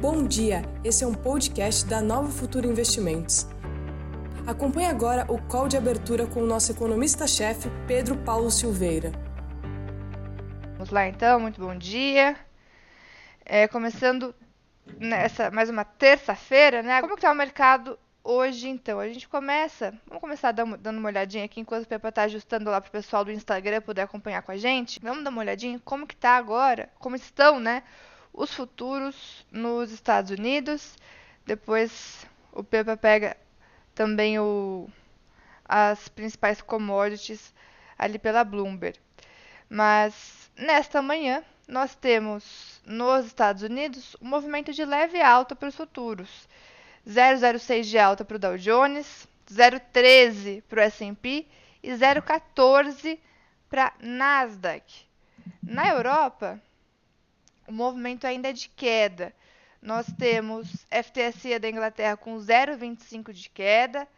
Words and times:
Bom 0.00 0.26
dia, 0.26 0.62
esse 0.82 1.04
é 1.04 1.06
um 1.06 1.12
podcast 1.12 1.84
da 1.84 2.00
Nova 2.00 2.30
Futuro 2.30 2.66
Investimentos. 2.66 3.46
Acompanhe 4.46 4.86
agora 4.86 5.30
o 5.30 5.38
call 5.42 5.68
de 5.68 5.76
abertura 5.76 6.26
com 6.26 6.40
o 6.40 6.46
nosso 6.46 6.72
economista-chefe, 6.72 7.68
Pedro 7.86 8.16
Paulo 8.16 8.50
Silveira. 8.50 9.12
Vamos 10.72 10.88
lá 10.88 11.06
então, 11.06 11.38
muito 11.38 11.60
bom 11.60 11.76
dia. 11.76 12.34
É, 13.44 13.68
começando 13.68 14.34
nessa 14.98 15.50
mais 15.50 15.68
uma 15.68 15.84
terça-feira, 15.84 16.82
né? 16.82 17.02
Como 17.02 17.12
está 17.12 17.30
o 17.30 17.34
mercado 17.34 17.98
hoje 18.24 18.70
então? 18.70 18.98
A 19.00 19.06
gente 19.06 19.28
começa, 19.28 19.92
vamos 20.06 20.22
começar 20.22 20.52
dando 20.52 20.96
uma 20.96 21.10
olhadinha 21.10 21.44
aqui 21.44 21.60
enquanto 21.60 21.84
o 21.84 21.88
Pepa 21.88 22.08
está 22.08 22.22
ajustando 22.22 22.70
lá 22.70 22.80
para 22.80 22.88
o 22.88 22.92
pessoal 22.92 23.22
do 23.22 23.32
Instagram 23.32 23.82
poder 23.82 24.00
acompanhar 24.00 24.40
com 24.40 24.52
a 24.52 24.56
gente. 24.56 24.98
Vamos 25.02 25.22
dar 25.22 25.28
uma 25.28 25.42
olhadinha 25.42 25.78
como 25.84 26.06
que 26.06 26.14
está 26.14 26.38
agora, 26.38 26.88
como 26.98 27.16
estão, 27.16 27.60
né? 27.60 27.82
Os 28.32 28.52
futuros 28.54 29.44
nos 29.50 29.90
Estados 29.90 30.30
Unidos. 30.30 30.96
Depois 31.44 32.26
o 32.52 32.62
Pepa 32.62 32.96
pega 32.96 33.36
também 33.94 34.38
o, 34.38 34.88
as 35.64 36.08
principais 36.08 36.60
commodities 36.60 37.54
ali 37.98 38.18
pela 38.18 38.44
Bloomberg. 38.44 38.98
Mas 39.68 40.50
nesta 40.56 41.00
manhã 41.00 41.44
nós 41.68 41.94
temos 41.94 42.80
nos 42.84 43.26
Estados 43.26 43.62
Unidos 43.62 44.16
um 44.20 44.28
movimento 44.28 44.72
de 44.72 44.84
leve 44.84 45.20
alta 45.20 45.54
para 45.54 45.68
os 45.68 45.76
futuros. 45.76 46.48
0,06 47.06 47.82
de 47.84 47.98
alta 47.98 48.24
para 48.24 48.36
o 48.36 48.38
Dow 48.38 48.58
Jones, 48.58 49.28
0,13 49.50 50.62
para 50.68 50.80
o 50.80 50.82
S&P 50.82 51.46
e 51.82 51.90
0,14 51.90 53.18
para 53.68 53.92
Nasdaq. 54.00 55.06
Na 55.62 55.88
Europa, 55.88 56.60
o 57.70 57.72
movimento 57.72 58.26
ainda 58.26 58.50
é 58.50 58.52
de 58.52 58.68
queda. 58.68 59.32
Nós 59.80 60.04
temos 60.18 60.84
FTSE 60.90 61.56
da 61.60 61.70
Inglaterra 61.70 62.16
com 62.16 62.36
0,25 62.36 63.32
de 63.32 63.48
queda, 63.48 64.08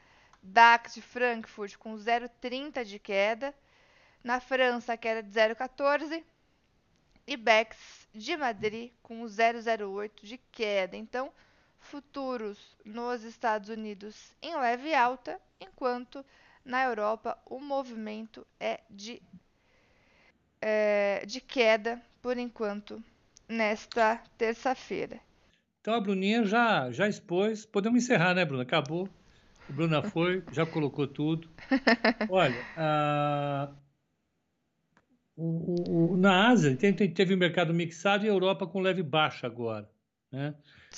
DAX 0.42 0.94
de 0.94 1.02
Frankfurt 1.02 1.76
com 1.76 1.94
0,30 1.94 2.82
de 2.82 2.98
queda, 2.98 3.54
na 4.24 4.40
França 4.40 4.94
a 4.94 4.96
queda 4.96 5.22
de 5.22 5.30
0,14 5.30 6.24
e 7.26 7.36
BEX 7.36 8.08
de 8.14 8.36
Madrid 8.38 8.90
com 9.02 9.22
0,08 9.22 10.10
de 10.22 10.38
queda. 10.50 10.96
Então, 10.96 11.30
futuros 11.78 12.58
nos 12.82 13.22
Estados 13.22 13.68
Unidos 13.68 14.32
em 14.40 14.56
leve 14.56 14.94
alta, 14.94 15.38
enquanto 15.60 16.24
na 16.64 16.84
Europa 16.84 17.38
o 17.44 17.60
movimento 17.60 18.46
é 18.58 18.80
de, 18.88 19.22
é, 20.58 21.22
de 21.26 21.40
queda 21.40 22.00
por 22.22 22.38
enquanto 22.38 23.02
nesta 23.52 24.16
terça-feira. 24.36 25.20
Então 25.80 25.94
a 25.94 26.00
Bruninha 26.00 26.44
já, 26.44 26.90
já 26.90 27.08
expôs. 27.08 27.66
Podemos 27.66 28.02
encerrar, 28.02 28.34
né, 28.34 28.44
Bruna? 28.44 28.62
Acabou. 28.62 29.08
A 29.68 29.72
Bruna 29.72 30.02
foi, 30.02 30.42
já 30.52 30.64
colocou 30.64 31.06
tudo. 31.06 31.48
Olha, 32.28 32.64
a, 32.76 33.72
o, 35.36 36.12
o, 36.12 36.16
na 36.16 36.48
Ásia 36.48 36.76
teve, 36.76 37.34
o 37.34 37.38
mercado 37.38 37.74
mixado 37.74 38.24
e 38.24 38.28
a 38.28 38.32
Europa 38.32 38.66
com 38.66 38.80
leve 38.80 39.02
baixa 39.02 39.46
agora. 39.46 39.90
Né? 40.30 40.54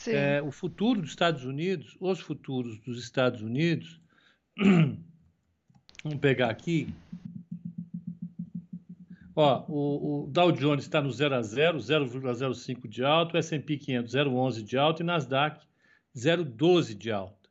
É, 0.08 0.42
o 0.42 0.50
futuro 0.50 1.00
dos 1.00 1.10
Estados 1.10 1.44
Unidos, 1.44 1.96
os 2.00 2.20
futuros 2.20 2.78
dos 2.80 3.02
Estados 3.02 3.42
Unidos, 3.42 4.00
vamos 6.04 6.20
pegar 6.20 6.50
aqui, 6.50 6.92
Ó, 9.36 9.64
o, 9.68 10.24
o 10.24 10.26
Dow 10.28 10.52
Jones 10.52 10.84
está 10.84 11.02
no 11.02 11.10
0 11.10 11.34
a 11.34 11.42
0, 11.42 11.78
0,05 11.78 12.88
de 12.88 13.04
alta, 13.04 13.36
o 13.36 13.38
S&P 13.38 13.78
500 13.78 14.14
0,11 14.14 14.62
de 14.62 14.78
alta 14.78 15.02
e 15.02 15.06
Nasdaq 15.06 15.60
0,12 16.16 16.94
de 16.94 17.10
alta. 17.10 17.50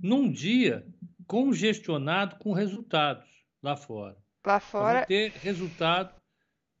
Num 0.00 0.30
dia 0.30 0.86
congestionado 1.26 2.36
com 2.36 2.52
resultados 2.52 3.26
lá 3.62 3.76
fora. 3.76 4.16
Lá 4.46 4.60
fora. 4.60 5.06
Ter 5.06 5.32
resultado 5.42 6.14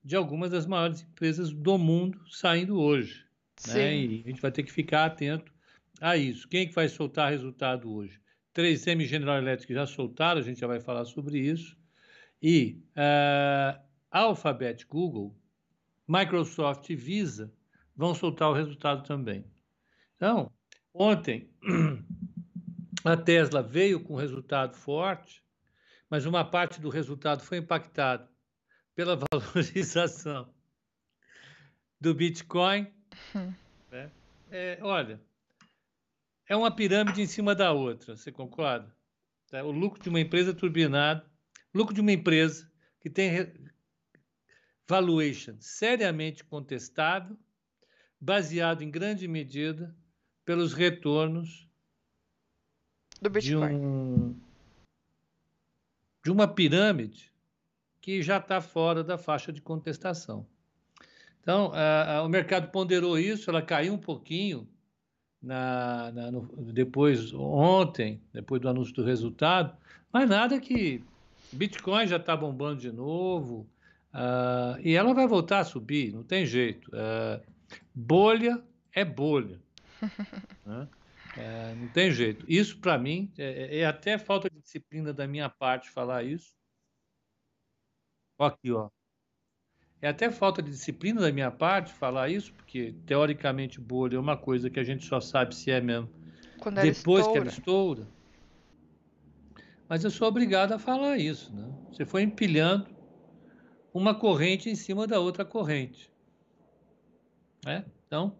de 0.02 0.14
algumas 0.14 0.50
das 0.50 0.66
maiores 0.66 1.02
empresas 1.02 1.50
do 1.50 1.78
mundo 1.78 2.20
saindo 2.30 2.78
hoje. 2.78 3.24
Né? 3.68 3.96
E 3.96 4.22
a 4.24 4.28
gente 4.28 4.42
vai 4.42 4.52
ter 4.52 4.62
que 4.62 4.72
ficar 4.72 5.06
atento 5.06 5.52
a 6.00 6.16
isso. 6.16 6.46
Quem 6.46 6.62
é 6.62 6.66
que 6.66 6.74
vai 6.74 6.88
soltar 6.88 7.30
resultado 7.30 7.92
hoje? 7.92 8.20
3M 8.54 9.04
General 9.06 9.38
Electric 9.38 9.72
já 9.72 9.86
soltaram, 9.86 10.40
a 10.40 10.44
gente 10.44 10.60
já 10.60 10.66
vai 10.66 10.80
falar 10.80 11.04
sobre 11.06 11.38
isso. 11.38 11.76
E 12.40 12.82
uh, 12.90 13.83
Alphabet, 14.14 14.86
Google, 14.86 15.36
Microsoft 16.06 16.88
e 16.88 16.94
Visa 16.94 17.52
vão 17.96 18.14
soltar 18.14 18.48
o 18.48 18.52
resultado 18.52 19.02
também. 19.02 19.44
Então, 20.14 20.52
ontem 20.94 21.50
a 23.04 23.16
Tesla 23.16 23.60
veio 23.60 23.98
com 23.98 24.14
resultado 24.14 24.76
forte, 24.76 25.42
mas 26.08 26.26
uma 26.26 26.44
parte 26.44 26.80
do 26.80 26.90
resultado 26.90 27.42
foi 27.42 27.58
impactada 27.58 28.30
pela 28.94 29.18
valorização 29.32 30.48
do 32.00 32.14
Bitcoin. 32.14 32.86
Hum. 33.34 33.52
Né? 33.90 34.12
É, 34.48 34.78
olha, 34.80 35.20
é 36.48 36.54
uma 36.54 36.70
pirâmide 36.70 37.20
em 37.20 37.26
cima 37.26 37.52
da 37.52 37.72
outra, 37.72 38.16
você 38.16 38.30
concorda? 38.30 38.94
O 39.64 39.72
lucro 39.72 40.00
de 40.00 40.08
uma 40.08 40.20
empresa 40.20 40.54
turbinado, 40.54 41.28
lucro 41.72 41.92
de 41.92 42.00
uma 42.00 42.12
empresa 42.12 42.70
que 43.00 43.10
tem 43.10 43.30
valuation 44.86 45.56
seriamente 45.60 46.44
contestável, 46.44 47.36
baseado 48.20 48.82
em 48.82 48.90
grande 48.90 49.26
medida 49.26 49.94
pelos 50.44 50.72
retornos 50.72 51.66
de, 53.40 53.56
um, 53.56 54.34
de 56.22 56.30
uma 56.30 56.46
pirâmide 56.46 57.32
que 58.00 58.22
já 58.22 58.36
está 58.36 58.60
fora 58.60 59.02
da 59.02 59.16
faixa 59.16 59.52
de 59.52 59.62
contestação. 59.62 60.46
Então, 61.40 61.72
a, 61.74 62.16
a, 62.16 62.22
o 62.22 62.28
mercado 62.28 62.70
ponderou 62.70 63.18
isso, 63.18 63.50
ela 63.50 63.62
caiu 63.62 63.94
um 63.94 63.98
pouquinho 63.98 64.68
na, 65.42 66.10
na, 66.12 66.30
no, 66.30 66.42
depois 66.72 67.32
ontem, 67.34 68.20
depois 68.32 68.60
do 68.60 68.68
anúncio 68.68 68.94
do 68.94 69.04
resultado, 69.04 69.76
mas 70.12 70.28
nada 70.28 70.58
que 70.60 71.02
Bitcoin 71.52 72.06
já 72.06 72.16
está 72.16 72.36
bombando 72.36 72.80
de 72.80 72.90
novo, 72.90 73.66
Uh, 74.14 74.78
e 74.80 74.94
ela 74.94 75.12
vai 75.12 75.26
voltar 75.26 75.58
a 75.58 75.64
subir, 75.64 76.12
não 76.12 76.22
tem 76.22 76.46
jeito. 76.46 76.88
Uh, 76.90 77.42
bolha 77.92 78.62
é 78.92 79.04
bolha. 79.04 79.60
né? 80.64 80.88
é, 81.36 81.74
não 81.74 81.88
tem 81.88 82.12
jeito. 82.12 82.46
Isso, 82.48 82.78
para 82.78 82.96
mim, 82.96 83.32
é, 83.36 83.80
é, 83.80 83.86
até 83.86 84.16
falta 84.16 84.48
de 84.48 84.60
disciplina 84.60 85.12
da 85.12 85.26
minha 85.26 85.48
parte 85.48 85.90
falar 85.90 86.22
isso. 86.22 86.54
Ó 88.38 88.46
aqui, 88.46 88.70
ó. 88.70 88.88
É 90.00 90.08
até 90.08 90.30
falta 90.30 90.62
de 90.62 90.70
disciplina 90.70 91.20
da 91.20 91.32
minha 91.32 91.50
parte 91.50 91.92
falar 91.92 92.28
isso, 92.28 92.52
porque 92.52 92.94
teoricamente 93.06 93.80
bolha 93.80 94.16
é 94.16 94.20
uma 94.20 94.36
coisa 94.36 94.68
que 94.68 94.78
a 94.78 94.84
gente 94.84 95.04
só 95.04 95.18
sabe 95.18 95.54
se 95.54 95.70
é 95.70 95.80
mesmo 95.80 96.10
Quando 96.60 96.80
depois 96.80 97.26
que 97.26 97.38
ela 97.38 97.48
estoura. 97.48 98.06
Mas 99.88 100.04
eu 100.04 100.10
sou 100.10 100.28
obrigado 100.28 100.72
a 100.72 100.78
falar 100.78 101.16
isso, 101.16 101.54
né? 101.54 101.72
Você 101.90 102.04
foi 102.04 102.22
empilhando 102.22 102.93
uma 103.94 104.14
corrente 104.14 104.68
em 104.68 104.74
cima 104.74 105.06
da 105.06 105.20
outra 105.20 105.44
corrente. 105.44 106.12
Né? 107.64 107.84
Então, 108.06 108.36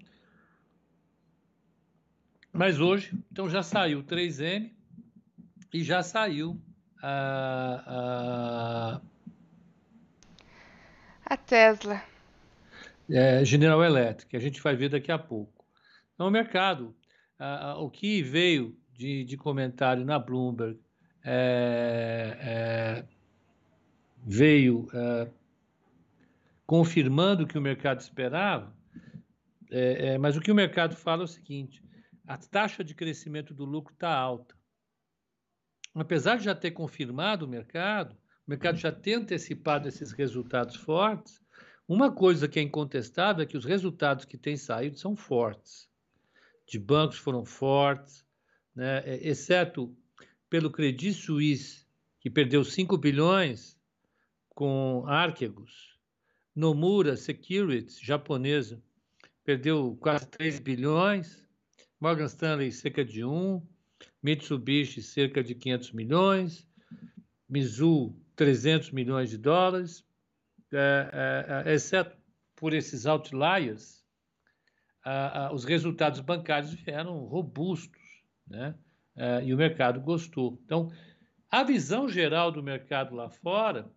mas 2.52 2.80
hoje, 2.80 3.16
então 3.32 3.48
já 3.48 3.62
saiu 3.62 4.02
3M 4.02 4.70
e 5.72 5.82
já 5.82 6.02
saiu 6.02 6.60
a, 7.02 9.00
a, 11.26 11.34
a 11.34 11.36
Tesla. 11.36 12.02
É, 13.10 13.44
General 13.44 13.82
Electric, 13.82 14.36
a 14.36 14.40
gente 14.40 14.60
vai 14.60 14.76
ver 14.76 14.88
daqui 14.88 15.10
a 15.10 15.18
pouco. 15.18 15.64
Então, 16.14 16.28
o 16.28 16.30
mercado, 16.30 16.94
o 17.78 17.90
que 17.90 18.22
veio 18.22 18.76
de, 18.92 19.24
de 19.24 19.36
comentário 19.36 20.04
na 20.04 20.18
Bloomberg 20.18 20.78
é, 21.24 22.36
é, 22.40 23.04
veio 24.24 24.88
é, 24.94 25.28
confirmando 26.66 27.44
o 27.44 27.46
que 27.46 27.58
o 27.58 27.62
mercado 27.62 28.00
esperava, 28.00 28.74
é, 29.70 30.08
é, 30.08 30.18
mas 30.18 30.36
o 30.36 30.40
que 30.40 30.52
o 30.52 30.54
mercado 30.54 30.94
fala 30.94 31.22
é 31.22 31.24
o 31.24 31.28
seguinte: 31.28 31.82
a 32.26 32.36
taxa 32.36 32.84
de 32.84 32.94
crescimento 32.94 33.52
do 33.54 33.64
lucro 33.64 33.92
está 33.92 34.14
alta. 34.14 34.54
Apesar 35.94 36.36
de 36.36 36.44
já 36.44 36.54
ter 36.54 36.72
confirmado 36.72 37.44
o 37.44 37.48
mercado, 37.48 38.16
o 38.46 38.50
mercado 38.50 38.76
já 38.76 38.90
ter 38.90 39.14
antecipado 39.14 39.88
esses 39.88 40.12
resultados 40.12 40.76
fortes, 40.76 41.42
uma 41.86 42.10
coisa 42.10 42.48
que 42.48 42.58
é 42.58 42.62
incontestável 42.62 43.42
é 43.42 43.46
que 43.46 43.56
os 43.56 43.64
resultados 43.64 44.24
que 44.24 44.38
têm 44.38 44.56
saído 44.56 44.98
são 44.98 45.14
fortes. 45.14 45.88
De 46.66 46.78
bancos 46.78 47.18
foram 47.18 47.44
fortes, 47.44 48.24
né? 48.74 49.02
É, 49.04 49.28
exceto 49.28 49.94
pelo 50.48 50.70
Credit 50.70 51.12
Suisse, 51.12 51.84
que 52.20 52.30
perdeu 52.30 52.64
5 52.64 52.96
bilhões 52.96 53.78
com 54.48 55.04
Archegos, 55.06 55.93
Nomura 56.54 57.16
Securities, 57.16 57.98
japonesa, 58.00 58.80
perdeu 59.44 59.96
quase 60.00 60.26
3 60.28 60.60
bilhões, 60.60 61.44
Morgan 62.00 62.26
Stanley 62.26 62.70
cerca 62.70 63.04
de 63.04 63.24
1, 63.24 63.60
Mitsubishi 64.22 65.02
cerca 65.02 65.42
de 65.42 65.54
500 65.54 65.92
milhões, 65.92 66.68
Mizu 67.48 68.16
300 68.36 68.90
milhões 68.90 69.30
de 69.30 69.38
dólares, 69.38 70.04
é, 70.72 71.64
é, 71.66 71.70
é, 71.70 71.74
exceto 71.74 72.16
por 72.56 72.72
esses 72.72 73.06
outliers, 73.06 74.04
os 75.52 75.64
resultados 75.64 76.20
bancários 76.20 76.72
vieram 76.72 77.18
robustos, 77.26 78.00
né? 78.46 78.74
É, 79.16 79.44
e 79.44 79.54
o 79.54 79.56
mercado 79.56 80.00
gostou. 80.00 80.58
Então, 80.64 80.90
a 81.50 81.62
visão 81.62 82.08
geral 82.08 82.50
do 82.50 82.62
mercado 82.62 83.14
lá 83.14 83.28
fora, 83.28 83.88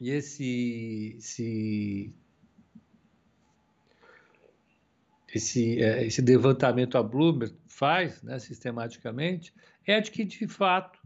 e 0.00 0.10
esse, 0.10 1.16
esse 1.18 2.14
esse, 5.34 5.82
é, 5.82 6.06
esse 6.06 6.20
levantamento 6.22 6.96
a 6.96 7.02
Bloomberg 7.02 7.54
faz 7.66 8.22
né, 8.22 8.38
sistematicamente 8.38 9.52
é 9.86 10.00
de 10.00 10.10
que, 10.10 10.24
de 10.24 10.48
fato, 10.48 10.98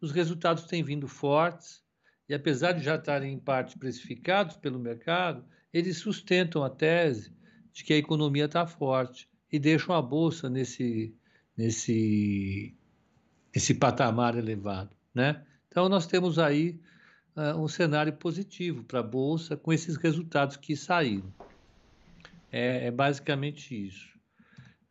os 0.00 0.12
resultados 0.12 0.64
têm 0.64 0.82
vindo 0.82 1.08
fortes 1.08 1.82
e, 2.28 2.34
apesar 2.34 2.72
de 2.72 2.84
já 2.84 2.96
estarem 2.96 3.32
em 3.32 3.38
parte 3.38 3.78
precificados 3.78 4.56
pelo 4.56 4.78
mercado, 4.78 5.44
eles 5.72 5.98
sustentam 5.98 6.62
a 6.62 6.70
tese 6.70 7.32
de 7.72 7.84
que 7.84 7.92
a 7.92 7.98
economia 7.98 8.46
está 8.46 8.66
forte 8.66 9.28
e 9.50 9.58
deixam 9.58 9.94
a 9.94 10.02
bolsa 10.02 10.50
nesse, 10.50 11.14
nesse, 11.56 12.74
nesse 13.54 13.74
patamar 13.74 14.36
elevado. 14.36 14.90
Né? 15.14 15.44
Então, 15.68 15.88
nós 15.88 16.06
temos 16.06 16.38
aí 16.38 16.80
uh, 17.36 17.56
um 17.60 17.68
cenário 17.68 18.12
positivo 18.12 18.82
para 18.84 19.00
a 19.00 19.02
bolsa 19.02 19.56
com 19.56 19.72
esses 19.72 19.96
resultados 19.96 20.56
que 20.56 20.74
saíram. 20.74 21.32
É, 22.50 22.86
é 22.86 22.90
basicamente 22.90 23.86
isso. 23.86 24.16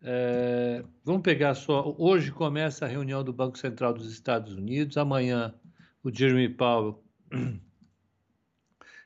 É, 0.02 0.84
vamos 1.04 1.24
pegar 1.24 1.56
só. 1.56 1.96
Hoje 1.98 2.32
começa 2.32 2.86
a 2.86 2.88
reunião 2.88 3.24
do 3.24 3.34
Banco 3.34 3.58
Central 3.58 3.94
dos 3.94 4.12
Estados 4.12 4.54
Unidos. 4.54 4.98
Amanhã 4.98 5.54
o 6.04 6.14
Jeremy 6.14 6.50
Powell 6.50 7.04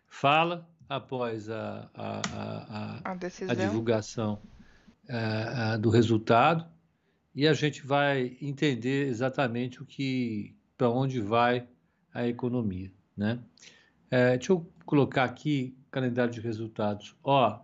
fala 0.06 0.70
após 0.90 1.50
a, 1.50 1.90
a, 1.94 2.22
a, 2.34 3.12
a, 3.12 3.18
a 3.48 3.54
divulgação 3.54 4.42
é, 5.08 5.78
do 5.78 5.90
resultado 5.90 6.66
e 7.34 7.48
a 7.48 7.54
gente 7.54 7.86
vai 7.86 8.38
entender 8.42 9.08
exatamente 9.08 9.82
o 9.82 9.86
que 9.86 10.56
para 10.78 10.90
onde 10.90 11.22
vai 11.22 11.66
a 12.14 12.28
economia, 12.28 12.92
né? 13.20 13.40
É, 14.10 14.38
deixa 14.38 14.54
eu 14.54 14.68
colocar 14.86 15.24
aqui 15.24 15.78
calendário 15.92 16.34
de 16.34 16.42
resultados. 16.42 17.16
Ó, 17.24 17.60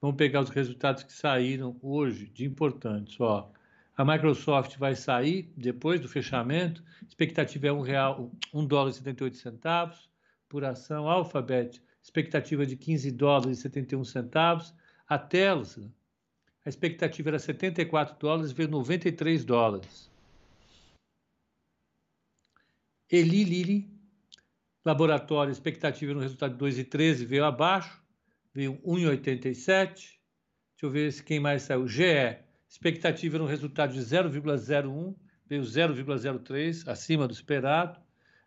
Vamos 0.00 0.16
pegar 0.16 0.40
os 0.40 0.48
resultados 0.48 1.02
que 1.02 1.12
saíram 1.12 1.76
hoje 1.82 2.26
de 2.28 2.46
importantes. 2.46 3.20
Ó, 3.20 3.52
a 3.94 4.04
Microsoft 4.04 4.78
vai 4.78 4.94
sair 4.94 5.52
depois 5.54 6.00
do 6.00 6.08
fechamento. 6.08 6.82
Expectativa 7.06 7.66
é 7.66 7.72
um 7.72 7.82
real, 7.82 8.32
um 8.52 8.64
dólar 8.64 8.90
e 8.90 8.94
78 8.94 9.36
centavos 9.36 10.08
por 10.48 10.64
ação. 10.64 11.06
Alphabet, 11.06 11.82
expectativa 12.02 12.64
de 12.64 12.76
15 12.76 13.10
dólares 13.10 13.58
e 13.58 13.60
71 13.60 14.04
centavos. 14.04 14.74
A 15.06 15.18
Tesla, 15.18 15.92
a 16.64 16.68
expectativa 16.70 17.28
era 17.28 17.38
74 17.38 18.16
dólares, 18.18 18.52
veio 18.52 18.70
93 18.70 19.44
dólares. 19.44 20.09
Eli 23.10 23.44
Lilly, 23.44 23.90
laboratório, 24.84 25.50
expectativa 25.50 26.14
no 26.14 26.20
resultado 26.20 26.56
de 26.56 26.64
2,13, 26.64 27.24
veio 27.26 27.44
abaixo 27.44 28.00
veio 28.54 28.78
1,87. 28.84 29.94
Deixa 29.94 30.18
eu 30.82 30.90
ver 30.90 31.12
quem 31.22 31.40
mais 31.40 31.62
saiu. 31.62 31.86
GE, 31.86 32.38
expectativa 32.68 33.38
um 33.38 33.46
resultado 33.46 33.92
de 33.92 34.00
0,01, 34.00 35.14
veio 35.46 35.62
0,03, 35.62 36.88
acima 36.88 37.26
do 37.26 37.32
esperado. 37.32 37.98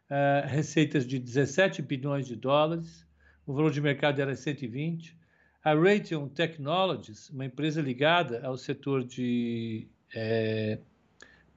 Uh, 0.10 0.48
receitas 0.48 1.08
de 1.08 1.18
17 1.18 1.82
bilhões 1.82 2.28
de 2.28 2.36
dólares, 2.36 3.08
o 3.48 3.54
valor 3.54 3.72
de 3.72 3.82
mercado 3.82 4.22
era 4.22 4.36
120. 4.36 5.18
A 5.64 5.74
Raytheon 5.74 6.28
Technologies, 6.28 7.30
uma 7.30 7.46
empresa 7.46 7.82
ligada 7.82 8.46
ao 8.46 8.58
setor 8.58 9.04
de 9.04 9.88
é, 10.14 10.78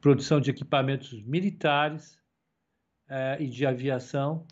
produção 0.01 0.41
de 0.41 0.49
equipamentos 0.49 1.21
militares 1.23 2.19
é, 3.09 3.37
e 3.41 3.47
de 3.47 3.65
aviação, 3.65 4.45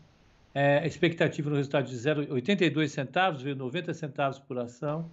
é, 0.54 0.86
expectativa 0.86 1.50
no 1.50 1.56
resultado 1.56 1.88
de 1.88 1.96
0,82 1.96 2.88
centavos, 2.88 3.42
veio 3.42 3.56
90 3.56 3.92
centavos 3.92 4.38
por 4.38 4.58
ação. 4.58 5.10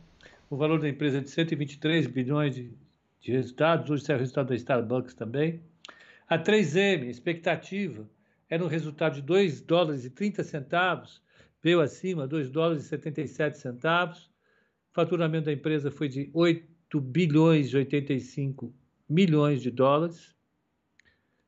O 0.50 0.56
valor 0.56 0.80
da 0.80 0.88
empresa 0.88 1.18
é 1.18 1.22
de 1.22 1.30
123 1.30 2.08
bilhões 2.08 2.54
de, 2.54 2.72
de 3.20 3.32
resultados. 3.32 3.90
Hoje 3.90 4.04
sai 4.04 4.18
o 4.18 4.20
resultado 4.20 4.50
da 4.50 4.56
Starbucks 4.56 5.16
também. 5.16 5.62
A 6.30 6.38
3M, 6.38 7.04
a 7.04 7.10
expectativa 7.10 8.08
era 8.50 8.64
um 8.64 8.68
resultado 8.68 9.16
de 9.16 9.22
2 9.22 9.62
dólares 9.62 10.06
e 10.06 10.10
30 10.10 10.44
centavos, 10.44 11.22
veio 11.64 11.80
acima, 11.80 12.28
2 12.28 12.50
dólares 12.50 12.86
e 12.86 12.88
77 12.90 13.58
centavos. 13.58 14.30
O 14.92 14.94
faturamento 14.94 15.46
da 15.46 15.54
empresa 15.54 15.90
foi 15.90 16.10
de 16.10 16.30
8 16.34 17.00
bilhões 17.00 17.68
e 17.68 17.78
85 17.78 18.74
milhões 19.10 19.62
de 19.62 19.72
dólares. 19.72 20.36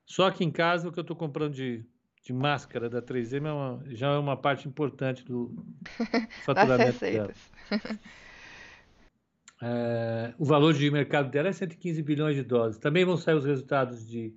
Só 0.06 0.30
que 0.32 0.44
em 0.44 0.52
casa, 0.52 0.88
o 0.88 0.92
que 0.92 1.00
eu 1.00 1.04
estou 1.04 1.16
comprando 1.16 1.54
de 1.54 1.86
de 2.24 2.32
máscara 2.32 2.90
da 2.90 3.02
3M 3.02 3.46
é 3.46 3.52
uma, 3.52 3.84
já 3.88 4.08
é 4.14 4.18
uma 4.18 4.38
parte 4.38 4.68
importante 4.68 5.26
do 5.26 5.54
faturamento 6.46 7.00
dela. 7.00 7.34
É, 9.62 10.34
o 10.38 10.46
valor 10.46 10.74
de 10.74 10.90
mercado 10.90 11.30
dela 11.30 11.50
é 11.50 11.52
115 11.52 12.02
bilhões 12.02 12.36
de 12.36 12.44
dólares. 12.44 12.78
Também 12.78 13.04
vão 13.04 13.18
sair 13.18 13.36
os 13.36 13.46
resultados 13.46 14.08
de 14.08 14.34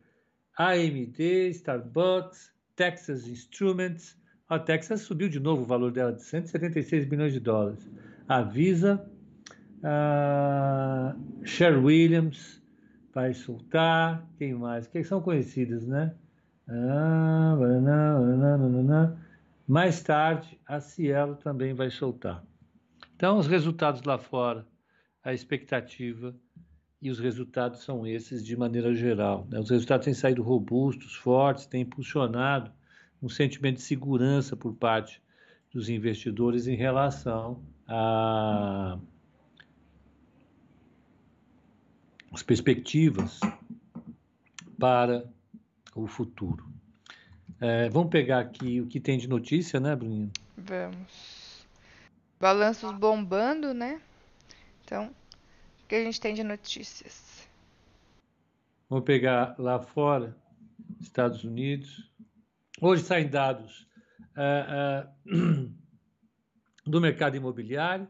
AMD, 0.58 1.50
Starbucks, 1.50 2.52
Texas 2.74 3.28
Instruments. 3.28 4.16
A 4.48 4.58
Texas 4.58 5.02
subiu 5.02 5.28
de 5.28 5.38
novo 5.38 5.62
o 5.62 5.64
valor 5.64 5.92
dela 5.92 6.12
de 6.12 6.22
176 6.22 7.04
bilhões 7.06 7.32
de 7.32 7.40
dólares. 7.40 7.88
A 8.28 8.42
Visa, 8.42 9.08
a 9.82 11.14
Sher 11.44 11.84
Williams 11.84 12.60
vai 13.16 13.32
soltar. 13.32 14.28
Quem 14.36 14.52
mais? 14.52 14.86
Quem 14.86 15.02
são 15.02 15.22
conhecidas, 15.22 15.86
né? 15.86 16.14
Mais 19.66 20.02
tarde, 20.02 20.60
a 20.66 20.80
Cielo 20.80 21.34
também 21.36 21.72
vai 21.72 21.90
soltar. 21.90 22.44
Então, 23.14 23.38
os 23.38 23.46
resultados 23.46 24.02
lá 24.02 24.18
fora, 24.18 24.66
a 25.24 25.32
expectativa 25.32 26.36
e 27.00 27.08
os 27.10 27.18
resultados 27.18 27.82
são 27.82 28.06
esses 28.06 28.44
de 28.44 28.54
maneira 28.54 28.94
geral. 28.94 29.46
Né? 29.50 29.58
Os 29.60 29.70
resultados 29.70 30.04
têm 30.04 30.12
saído 30.12 30.42
robustos, 30.42 31.14
fortes, 31.14 31.64
têm 31.64 31.80
impulsionado 31.82 32.70
um 33.22 33.30
sentimento 33.30 33.76
de 33.76 33.82
segurança 33.82 34.54
por 34.54 34.74
parte 34.74 35.22
dos 35.72 35.88
investidores 35.88 36.66
em 36.66 36.76
relação 36.76 37.62
a 37.88 38.98
as 42.36 42.42
perspectivas 42.42 43.40
para 44.78 45.24
o 45.94 46.06
futuro. 46.06 46.70
É, 47.58 47.88
vamos 47.88 48.10
pegar 48.10 48.40
aqui 48.40 48.78
o 48.78 48.86
que 48.86 49.00
tem 49.00 49.16
de 49.16 49.26
notícia, 49.26 49.80
né, 49.80 49.96
Bruninho? 49.96 50.30
Vamos. 50.54 51.66
Balanços 52.38 52.92
bombando, 52.92 53.72
né? 53.72 54.02
Então, 54.84 55.06
o 55.82 55.86
que 55.88 55.94
a 55.94 56.04
gente 56.04 56.20
tem 56.20 56.34
de 56.34 56.44
notícias? 56.44 57.48
Vamos 58.90 59.06
pegar 59.06 59.56
lá 59.58 59.80
fora, 59.80 60.36
Estados 61.00 61.42
Unidos. 61.42 62.12
Hoje 62.82 63.02
saem 63.02 63.28
dados 63.28 63.88
uh, 64.36 65.08
uh, 65.32 65.72
do 66.86 67.00
mercado 67.00 67.34
imobiliário, 67.34 68.06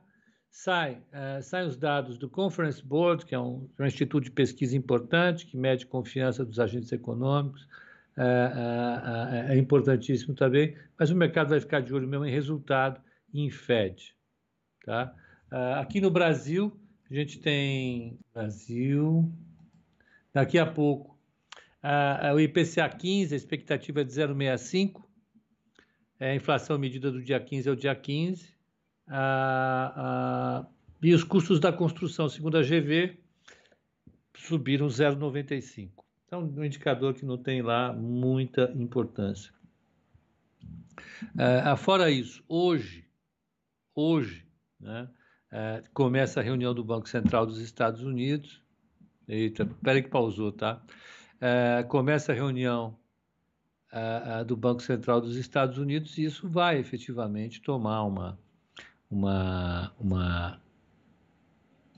sai, 0.57 1.03
uh, 1.13 1.43
saem 1.43 1.69
os 1.69 1.77
dados 1.77 2.17
do 2.17 2.31
Conference 2.31 2.83
Board, 2.83 3.27
que 3.27 3.35
é 3.35 3.39
um, 3.39 3.69
um, 3.79 3.85
instituto 3.85 4.25
de 4.25 4.31
pesquisa 4.31 4.75
importante, 4.75 5.45
que 5.45 5.55
mede 5.55 5.85
confiança 5.85 6.47
dos 6.47 6.59
agentes 6.59 6.91
econômicos, 6.93 7.69
é, 8.17 9.51
é, 9.51 9.53
é, 9.53 9.59
importantíssimo 9.59 10.35
também, 10.35 10.75
mas 10.99 11.11
o 11.11 11.15
mercado 11.15 11.51
vai 11.51 11.61
ficar 11.61 11.81
de 11.81 11.93
olho 11.93 12.09
mesmo 12.09 12.25
em 12.25 12.31
resultado 12.31 12.99
e 13.35 13.43
em 13.43 13.51
Fed. 13.51 14.17
Tá? 14.83 15.15
aqui 15.79 16.01
no 16.01 16.11
Brasil, 16.11 16.75
a 17.11 17.15
gente 17.15 17.39
tem 17.39 18.19
Brasil, 18.33 19.31
daqui 20.33 20.59
a 20.59 20.65
pouco, 20.65 21.19
o 22.35 22.41
IPCA 22.41 22.89
15, 22.89 23.35
a 23.35 23.37
expectativa 23.37 24.01
é 24.01 24.05
de 24.05 24.13
0,65, 24.13 25.03
é, 26.19 26.31
a 26.31 26.35
inflação 26.35 26.79
medida 26.79 27.13
do 27.13 27.23
dia 27.23 27.39
15 27.39 27.69
é 27.69 27.73
o 27.73 27.77
dia 27.77 27.95
15, 27.95 28.56
a, 29.07 29.93
a, 29.97 30.67
e 31.03 31.15
os 31.15 31.25
custos 31.25 31.61
da 31.61 31.73
construção, 31.73 32.29
segundo 32.29 32.59
a 32.59 32.63
GV, 32.63 33.19
subiram 34.35 34.87
0,95. 34.87 35.91
Então, 36.27 36.43
um 36.43 36.65
indicador 36.65 37.15
que 37.15 37.25
não 37.25 37.39
tem 37.39 37.63
lá 37.63 37.93
muita 37.93 38.73
importância. 38.77 39.55
Uh, 41.35 41.77
fora 41.77 42.11
isso, 42.11 42.43
hoje, 42.49 43.07
hoje, 43.95 44.45
né, 44.81 45.09
é, 45.51 45.83
começa 45.95 46.41
a 46.41 46.43
reunião 46.43 46.75
do 46.75 46.85
Banco 46.85 47.09
Central 47.09 47.47
dos 47.47 47.59
Estados 47.61 48.03
Unidos. 48.03 48.61
Eita, 49.29 49.65
peraí 49.83 50.03
que 50.03 50.09
pausou, 50.09 50.53
tá? 50.53 50.83
É, 51.41 51.83
começa 51.85 52.33
a 52.33 52.35
reunião 52.35 52.99
é, 53.93 54.45
do 54.45 54.57
Banco 54.57 54.83
Central 54.83 55.21
dos 55.21 55.37
Estados 55.37 55.79
Unidos 55.79 56.19
e 56.19 56.25
isso 56.25 56.49
vai 56.49 56.79
efetivamente 56.79 57.63
tomar 57.63 58.03
uma, 58.03 58.39
uma, 59.11 59.93
uma, 59.99 60.61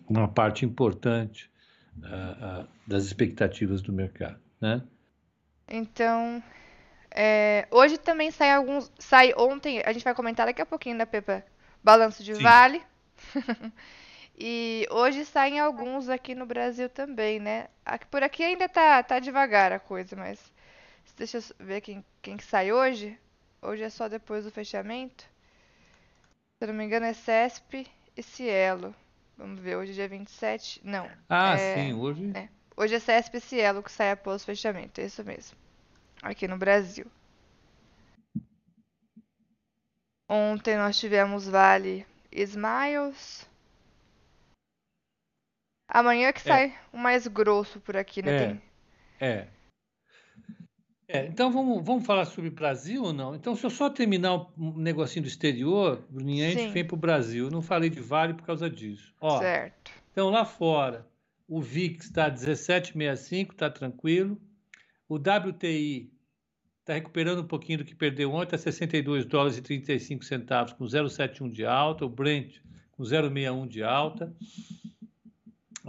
uma 0.08 0.28
parte 0.28 0.64
importante 0.64 1.50
das 2.86 3.04
expectativas 3.04 3.82
do 3.82 3.92
mercado, 3.92 4.40
né? 4.60 4.82
Então, 5.66 6.42
é, 7.10 7.66
hoje 7.70 7.98
também 7.98 8.30
sai 8.30 8.52
alguns. 8.52 8.90
Sai 8.98 9.32
ontem, 9.36 9.82
a 9.84 9.92
gente 9.92 10.04
vai 10.04 10.14
comentar 10.14 10.46
daqui 10.46 10.62
a 10.62 10.66
pouquinho 10.66 10.96
da 10.96 11.06
Pepa 11.06 11.44
Balanço 11.82 12.22
de 12.22 12.34
Sim. 12.34 12.42
Vale. 12.42 12.82
e 14.38 14.86
hoje 14.90 15.24
saem 15.24 15.58
alguns 15.58 16.08
aqui 16.08 16.34
no 16.34 16.46
Brasil 16.46 16.88
também, 16.88 17.38
né? 17.38 17.68
Aqui, 17.84 18.06
por 18.06 18.22
aqui 18.22 18.42
ainda 18.42 18.68
tá, 18.68 19.02
tá 19.02 19.18
devagar 19.18 19.72
a 19.72 19.78
coisa, 19.78 20.16
mas. 20.16 20.40
Deixa 21.16 21.38
eu 21.38 21.42
ver 21.58 21.80
quem, 21.80 22.04
quem 22.22 22.36
que 22.36 22.44
sai 22.44 22.72
hoje. 22.72 23.18
Hoje 23.60 23.82
é 23.82 23.90
só 23.90 24.08
depois 24.08 24.44
do 24.44 24.52
fechamento. 24.52 25.24
Se 26.58 26.64
eu 26.64 26.68
não 26.68 26.74
me 26.74 26.84
engano, 26.84 27.06
é 27.06 27.12
CESP 27.12 27.86
e 28.16 28.22
Cielo. 28.22 28.94
Vamos 29.36 29.60
ver, 29.60 29.76
hoje 29.76 29.92
é 29.92 29.94
dia 29.94 30.08
27. 30.08 30.80
Não. 30.84 31.08
Ah, 31.28 31.54
é, 31.54 31.74
sim, 31.74 31.94
hoje. 31.94 32.32
É, 32.34 32.48
hoje 32.76 32.96
é 32.96 32.98
CESP 32.98 33.36
e 33.36 33.40
Cielo 33.40 33.82
que 33.82 33.92
sai 33.92 34.10
após 34.10 34.42
o 34.42 34.46
fechamento, 34.46 35.00
é 35.00 35.04
isso 35.04 35.22
mesmo 35.24 35.56
aqui 36.22 36.48
no 36.48 36.56
Brasil. 36.56 37.06
Ontem 40.28 40.76
nós 40.76 40.98
tivemos 40.98 41.48
Vale 41.48 42.06
Smiles. 42.30 43.48
Amanhã 45.88 46.32
que 46.32 46.40
é. 46.40 46.42
sai 46.42 46.78
o 46.92 46.98
mais 46.98 47.26
grosso 47.26 47.80
por 47.80 47.96
aqui, 47.96 48.22
né? 48.22 48.34
É. 48.34 48.38
Tem... 48.38 48.62
é. 49.20 49.48
É, 51.10 51.26
então 51.26 51.50
vamos, 51.50 51.82
vamos 51.82 52.04
falar 52.04 52.26
sobre 52.26 52.50
Brasil 52.50 53.02
ou 53.02 53.14
não? 53.14 53.34
Então, 53.34 53.56
se 53.56 53.64
eu 53.64 53.70
só 53.70 53.88
terminar 53.88 54.46
um 54.58 54.76
negocinho 54.76 55.22
do 55.22 55.28
exterior, 55.28 56.04
Bruninha, 56.10 56.48
a 56.48 56.50
gente 56.50 56.70
vem 56.70 56.84
para 56.84 56.94
o 56.94 56.98
Brasil. 56.98 57.46
Eu 57.46 57.50
não 57.50 57.62
falei 57.62 57.88
de 57.88 57.98
Vale 57.98 58.34
por 58.34 58.44
causa 58.44 58.68
disso. 58.68 59.14
Ó, 59.18 59.38
certo. 59.38 59.90
Então, 60.12 60.28
lá 60.28 60.44
fora, 60.44 61.06
o 61.48 61.62
VIX 61.62 62.04
está 62.04 62.30
17,65, 62.30 63.52
está 63.52 63.70
tranquilo. 63.70 64.38
O 65.08 65.16
WTI 65.16 66.12
está 66.80 66.92
recuperando 66.92 67.40
um 67.40 67.46
pouquinho 67.46 67.78
do 67.78 67.84
que 67.86 67.94
perdeu 67.94 68.30
ontem, 68.34 68.56
a 68.56 68.58
62 68.58 69.24
dólares 69.24 69.56
e 69.56 69.62
35 69.62 70.22
centavos, 70.26 70.74
com 70.74 70.84
0,71 70.84 71.50
de 71.50 71.64
alta. 71.64 72.04
O 72.04 72.08
Brent 72.10 72.56
com 72.92 73.02
0,61 73.02 73.66
de 73.66 73.82
alta. 73.82 74.36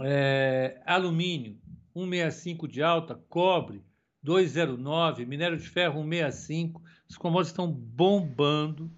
É, 0.02 0.80
alumínio, 0.86 1.58
1,65 1.94 2.66
de 2.66 2.82
alta. 2.82 3.20
Cobre, 3.28 3.82
2,09. 4.24 5.26
Minério 5.26 5.56
de 5.56 5.68
ferro, 5.68 6.02
1,65. 6.02 6.80
Os 7.08 7.16
commodities 7.16 7.50
estão 7.50 7.70
bombando. 7.70 8.90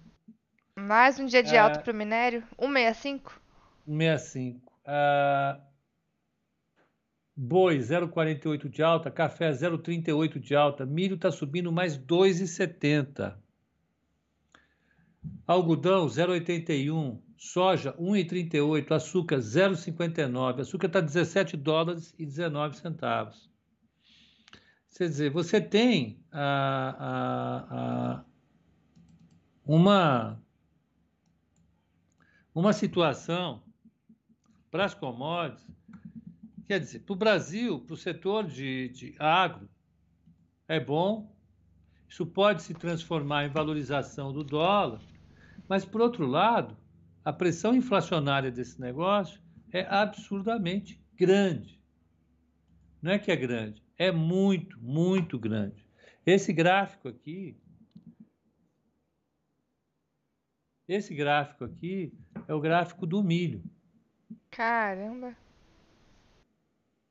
Mais 0.75 1.19
um 1.19 1.25
dia 1.25 1.43
de 1.43 1.55
alta 1.55 1.79
para 1.79 1.91
o 1.91 1.95
minério? 1.95 2.43
1,65? 2.59 3.31
1,65. 3.87 4.61
Uh, 4.85 5.61
Boi 7.35 7.79
0,48 7.79 8.69
de 8.69 8.83
alta, 8.83 9.09
café 9.09 9.51
0,38 9.51 10.39
de 10.39 10.55
alta, 10.55 10.85
milho 10.85 11.15
está 11.15 11.31
subindo 11.31 11.71
mais 11.71 11.97
2,70. 11.97 13.35
Algodão 15.47 16.05
0,81, 16.05 17.19
soja 17.35 17.91
1,38, 17.93 18.91
açúcar 18.91 19.37
0,59. 19.37 20.61
Açúcar 20.61 20.87
está 20.87 21.01
17 21.01 21.57
dólares 21.57 22.13
e 22.19 22.25
19 22.25 22.77
centavos. 22.77 23.49
Quer 24.95 25.09
dizer, 25.09 25.31
você 25.31 25.59
tem 25.59 26.23
a, 26.31 26.95
a, 26.99 28.15
a 28.17 28.25
uma, 29.65 30.39
uma 32.53 32.73
situação 32.73 33.63
para 34.69 34.85
as 34.85 34.93
commodities. 34.93 35.67
Quer 36.67 36.79
dizer, 36.79 36.99
para 36.99 37.13
o 37.13 37.15
Brasil, 37.15 37.79
para 37.79 37.93
o 37.93 37.97
setor 37.97 38.45
de, 38.45 38.89
de 38.89 39.15
agro, 39.17 39.67
é 40.67 40.79
bom, 40.79 41.35
isso 42.07 42.25
pode 42.25 42.61
se 42.61 42.73
transformar 42.75 43.45
em 43.45 43.49
valorização 43.49 44.31
do 44.31 44.43
dólar, 44.43 45.01
mas, 45.67 45.83
por 45.83 46.01
outro 46.01 46.27
lado, 46.27 46.77
a 47.25 47.33
pressão 47.33 47.75
inflacionária 47.75 48.51
desse 48.51 48.79
negócio 48.79 49.41
é 49.71 49.81
absurdamente 49.89 51.01
grande. 51.15 51.81
Não 53.01 53.11
é 53.11 53.19
que 53.19 53.31
é 53.31 53.35
grande, 53.35 53.82
é 54.03 54.11
muito, 54.11 54.77
muito 54.81 55.39
grande. 55.39 55.87
Esse 56.25 56.51
gráfico 56.51 57.07
aqui, 57.07 57.57
esse 60.87 61.15
gráfico 61.15 61.63
aqui 61.63 62.13
é 62.47 62.53
o 62.53 62.59
gráfico 62.59 63.07
do 63.07 63.23
milho. 63.23 63.63
Caramba! 64.51 65.35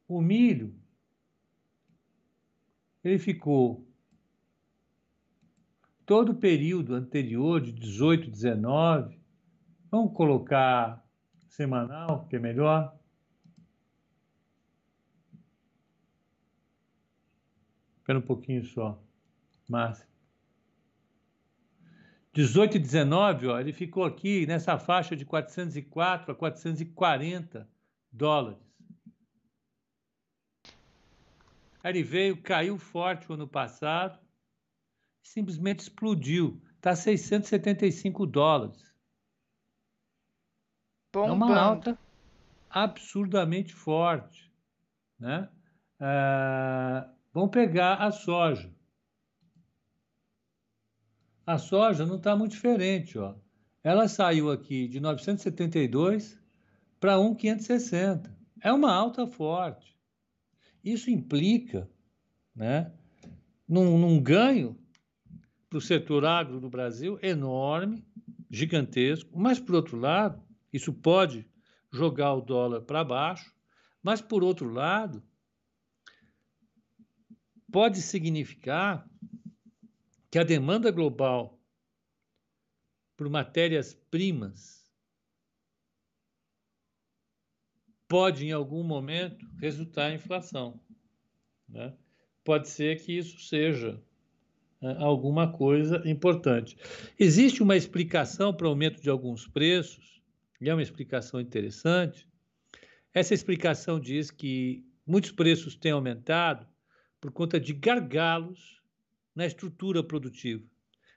O 0.06 0.20
milho, 0.20 0.74
ele 3.02 3.18
ficou 3.18 3.86
todo 6.04 6.32
o 6.32 6.34
período 6.34 6.94
anterior, 6.94 7.58
de 7.58 7.72
18, 7.72 8.30
19, 8.30 9.18
vamos 9.90 10.14
colocar 10.14 11.02
semanal, 11.48 12.26
que 12.26 12.36
é 12.36 12.38
melhor. 12.38 12.94
Espera 18.12 18.18
um 18.18 18.26
pouquinho 18.26 18.64
só, 18.64 19.02
Márcia. 19.66 20.06
18 22.34 22.76
e 22.76 22.80
19, 22.80 23.46
ó, 23.46 23.58
ele 23.58 23.72
ficou 23.72 24.04
aqui 24.04 24.46
nessa 24.46 24.78
faixa 24.78 25.16
de 25.16 25.24
404 25.24 26.32
a 26.32 26.34
440 26.34 27.68
dólares. 28.10 28.60
Aí 31.82 31.92
ele 31.92 32.02
veio, 32.02 32.40
caiu 32.42 32.78
forte 32.78 33.30
o 33.30 33.34
ano 33.34 33.48
passado, 33.48 34.18
simplesmente 35.22 35.80
explodiu. 35.80 36.62
Está 36.76 36.94
675 36.94 38.26
dólares. 38.26 38.94
Bombando. 41.12 41.44
É 41.44 41.46
uma 41.46 41.60
alta 41.60 41.98
absurdamente 42.68 43.74
forte. 43.74 44.52
Né? 45.18 45.48
Ah, 46.00 47.10
vamos 47.32 47.50
pegar 47.50 47.94
a 47.94 48.10
soja. 48.10 48.72
A 51.46 51.58
soja 51.58 52.06
não 52.06 52.16
está 52.16 52.36
muito 52.36 52.52
diferente. 52.52 53.18
Ó. 53.18 53.34
Ela 53.82 54.08
saiu 54.08 54.50
aqui 54.50 54.86
de 54.86 55.00
972 55.00 56.38
para 57.00 57.18
1,560. 57.18 58.34
É 58.60 58.72
uma 58.72 58.92
alta 58.92 59.26
forte. 59.26 59.96
Isso 60.84 61.10
implica 61.10 61.90
né, 62.54 62.92
num, 63.68 63.98
num 63.98 64.22
ganho 64.22 64.78
para 65.68 65.78
o 65.78 65.80
setor 65.80 66.24
agro 66.24 66.60
no 66.60 66.68
Brasil 66.68 67.18
enorme, 67.22 68.04
gigantesco, 68.50 69.30
mas, 69.34 69.58
por 69.58 69.74
outro 69.74 69.96
lado, 69.96 70.42
isso 70.72 70.92
pode 70.92 71.48
jogar 71.90 72.34
o 72.34 72.42
dólar 72.42 72.82
para 72.82 73.02
baixo, 73.02 73.52
mas, 74.02 74.20
por 74.20 74.44
outro 74.44 74.70
lado, 74.70 75.22
pode 77.72 78.02
significar 78.02 79.08
que 80.30 80.38
a 80.38 80.44
demanda 80.44 80.90
global 80.90 81.58
por 83.16 83.28
matérias-primas 83.30 84.82
pode, 88.06 88.46
em 88.46 88.52
algum 88.52 88.82
momento, 88.82 89.46
resultar 89.58 90.10
em 90.10 90.16
inflação. 90.16 90.78
Né? 91.66 91.96
Pode 92.44 92.68
ser 92.68 93.02
que 93.02 93.16
isso 93.16 93.40
seja 93.40 93.98
né, 94.80 94.94
alguma 94.98 95.50
coisa 95.50 96.02
importante. 96.04 96.76
Existe 97.18 97.62
uma 97.62 97.76
explicação 97.76 98.52
para 98.52 98.66
o 98.66 98.70
aumento 98.70 99.00
de 99.00 99.08
alguns 99.08 99.48
preços, 99.48 100.20
e 100.60 100.68
é 100.68 100.74
uma 100.74 100.82
explicação 100.82 101.40
interessante. 101.40 102.28
Essa 103.14 103.32
explicação 103.32 103.98
diz 103.98 104.30
que 104.30 104.84
muitos 105.06 105.32
preços 105.32 105.74
têm 105.74 105.92
aumentado 105.92 106.71
por 107.22 107.30
conta 107.30 107.60
de 107.60 107.72
gargalos 107.72 108.82
na 109.32 109.46
estrutura 109.46 110.02
produtiva, 110.02 110.66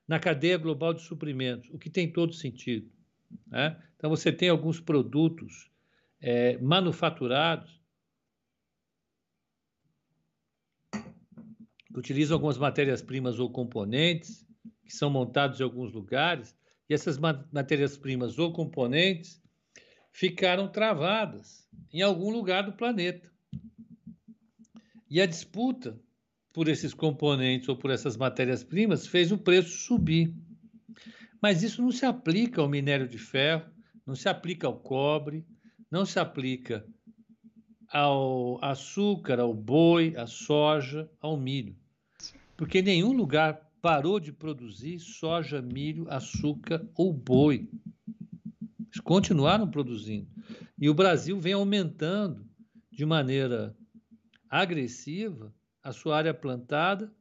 na 0.08 0.20
cadeia 0.20 0.56
global 0.56 0.94
de 0.94 1.02
suprimentos, 1.02 1.68
o 1.72 1.80
que 1.80 1.90
tem 1.90 2.14
todo 2.14 2.32
sentido. 2.32 2.88
Né? 3.48 3.76
Então, 3.98 4.12
você 4.12 4.32
tem 4.32 4.50
alguns 4.50 4.80
produtos 4.80 5.72
é, 6.22 6.60
manufaturados 6.60 7.82
que 10.92 11.98
utilizam 12.00 12.36
algumas 12.36 12.60
matérias-primas 12.60 13.40
ou 13.40 13.50
componentes 13.50 14.46
que 14.84 14.94
são 14.94 15.10
montados 15.10 15.60
em 15.60 15.64
alguns 15.64 15.92
lugares, 15.92 16.56
e 16.88 16.94
essas 16.94 17.18
matérias-primas 17.18 18.38
ou 18.38 18.54
componentes 18.54 19.42
ficaram 20.12 20.68
travadas 20.68 21.68
em 21.92 22.04
algum 22.04 22.30
lugar 22.30 22.62
do 22.62 22.74
planeta. 22.74 23.35
E 25.10 25.22
a 25.22 25.26
disputa 25.26 26.00
por 26.52 26.68
esses 26.68 26.94
componentes 26.94 27.68
ou 27.68 27.76
por 27.76 27.92
essas 27.92 28.16
matérias-primas 28.16 29.06
fez 29.06 29.32
o 29.32 29.38
preço 29.38 29.78
subir. 29.78 30.34
Mas 31.42 31.64
isso 31.64 31.82
não 31.82 31.92
se 31.92 32.06
aplica 32.06 32.62
ao 32.62 32.70
minério 32.70 33.08
de 33.08 33.18
ferro, 33.18 33.70
não 34.06 34.16
se 34.16 34.30
aplica 34.30 34.68
ao 34.68 34.80
cobre, 34.80 35.46
não 35.92 36.06
se 36.06 36.18
aplica 36.18 36.86
ao 37.88 38.64
açúcar, 38.64 39.40
ao 39.40 39.54
boi, 39.54 40.16
à 40.16 40.26
soja, 40.26 41.10
ao 41.22 41.38
milho. 41.38 41.76
Porque 42.58 42.82
nenhum 42.82 43.12
lugar 43.12 43.70
parou 43.82 44.20
de 44.20 44.32
produzir 44.32 45.00
soja, 45.00 45.62
milho, 45.62 46.10
açúcar 46.10 46.88
ou 46.96 47.14
boi. 47.14 47.70
Eles 48.80 49.00
continuaram 49.04 49.70
produzindo. 49.70 50.28
E 50.80 50.90
o 50.90 50.94
Brasil 50.94 51.40
vem 51.40 51.54
aumentando 51.54 52.46
de 52.92 53.06
maneira 53.06 53.76
agressiva 54.50 55.54
a 55.82 55.92
sua 55.92 56.18
área 56.18 56.34
plantada 56.34 57.14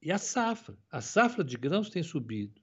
e 0.00 0.10
a 0.10 0.18
safra. 0.18 0.78
A 0.90 1.00
safra 1.00 1.44
de 1.44 1.56
grãos 1.56 1.90
tem 1.90 2.02
subido. 2.02 2.60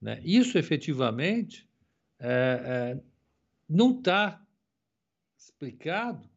Né? 0.00 0.20
Isso 0.24 0.58
efetivamente 0.58 1.68
é, 2.18 2.96
é, 2.98 3.04
não 3.68 3.98
está 3.98 4.44
explicado 5.36 6.28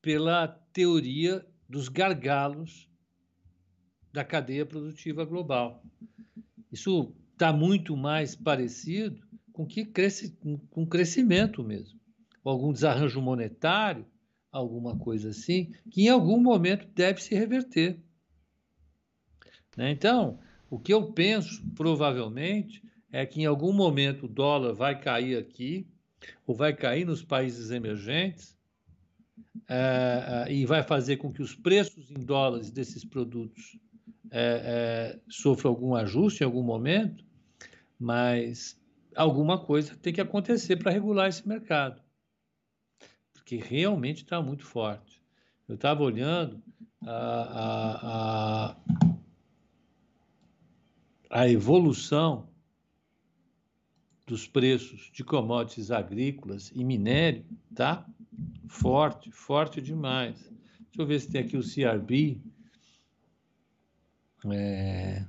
pela 0.00 0.48
teoria 0.72 1.46
dos 1.68 1.88
gargalos 1.88 2.88
da 4.12 4.24
cadeia 4.24 4.64
produtiva 4.64 5.24
global. 5.24 5.84
Isso 6.70 7.14
está 7.32 7.52
muito 7.52 7.96
mais 7.96 8.34
parecido 8.34 9.26
com 9.52 9.66
que 9.66 9.84
cresce, 9.84 10.36
com 10.70 10.86
crescimento 10.86 11.62
mesmo, 11.64 11.95
algum 12.48 12.72
desarranjo 12.72 13.20
monetário, 13.20 14.06
alguma 14.50 14.96
coisa 14.96 15.30
assim, 15.30 15.72
que 15.90 16.06
em 16.06 16.08
algum 16.08 16.40
momento 16.40 16.86
deve 16.94 17.22
se 17.22 17.34
reverter. 17.34 17.98
Né? 19.76 19.90
Então, 19.90 20.38
o 20.70 20.78
que 20.78 20.92
eu 20.92 21.12
penso, 21.12 21.62
provavelmente, 21.74 22.82
é 23.12 23.24
que 23.24 23.42
em 23.42 23.46
algum 23.46 23.72
momento 23.72 24.26
o 24.26 24.28
dólar 24.28 24.72
vai 24.72 24.98
cair 24.98 25.38
aqui, 25.38 25.86
ou 26.46 26.54
vai 26.54 26.74
cair 26.74 27.04
nos 27.04 27.22
países 27.22 27.70
emergentes, 27.70 28.56
é, 29.68 30.46
é, 30.48 30.52
e 30.52 30.64
vai 30.64 30.82
fazer 30.82 31.16
com 31.16 31.32
que 31.32 31.42
os 31.42 31.54
preços 31.54 32.10
em 32.10 32.24
dólares 32.24 32.70
desses 32.70 33.04
produtos 33.04 33.78
é, 34.30 35.18
sofram 35.28 35.70
algum 35.70 35.94
ajuste 35.94 36.42
em 36.42 36.46
algum 36.46 36.62
momento, 36.62 37.24
mas 37.98 38.78
alguma 39.14 39.58
coisa 39.58 39.96
tem 39.96 40.12
que 40.12 40.20
acontecer 40.20 40.76
para 40.76 40.92
regular 40.92 41.28
esse 41.28 41.46
mercado, 41.46 42.00
porque 43.46 43.56
realmente 43.58 44.24
está 44.24 44.42
muito 44.42 44.64
forte. 44.64 45.22
Eu 45.68 45.76
estava 45.76 46.02
olhando 46.02 46.60
a, 47.00 47.12
a, 47.12 48.70
a 48.72 48.76
a 51.30 51.48
evolução 51.48 52.48
dos 54.26 54.48
preços 54.48 55.10
de 55.12 55.22
commodities 55.22 55.92
agrícolas 55.92 56.72
e 56.74 56.82
minério 56.82 57.44
tá 57.72 58.04
forte, 58.68 59.30
forte 59.30 59.80
demais. 59.80 60.36
Deixa 60.80 61.02
eu 61.02 61.06
ver 61.06 61.20
se 61.20 61.30
tem 61.30 61.42
aqui 61.42 61.56
o 61.56 61.62
CRB. 61.62 62.40
É... 64.52 65.24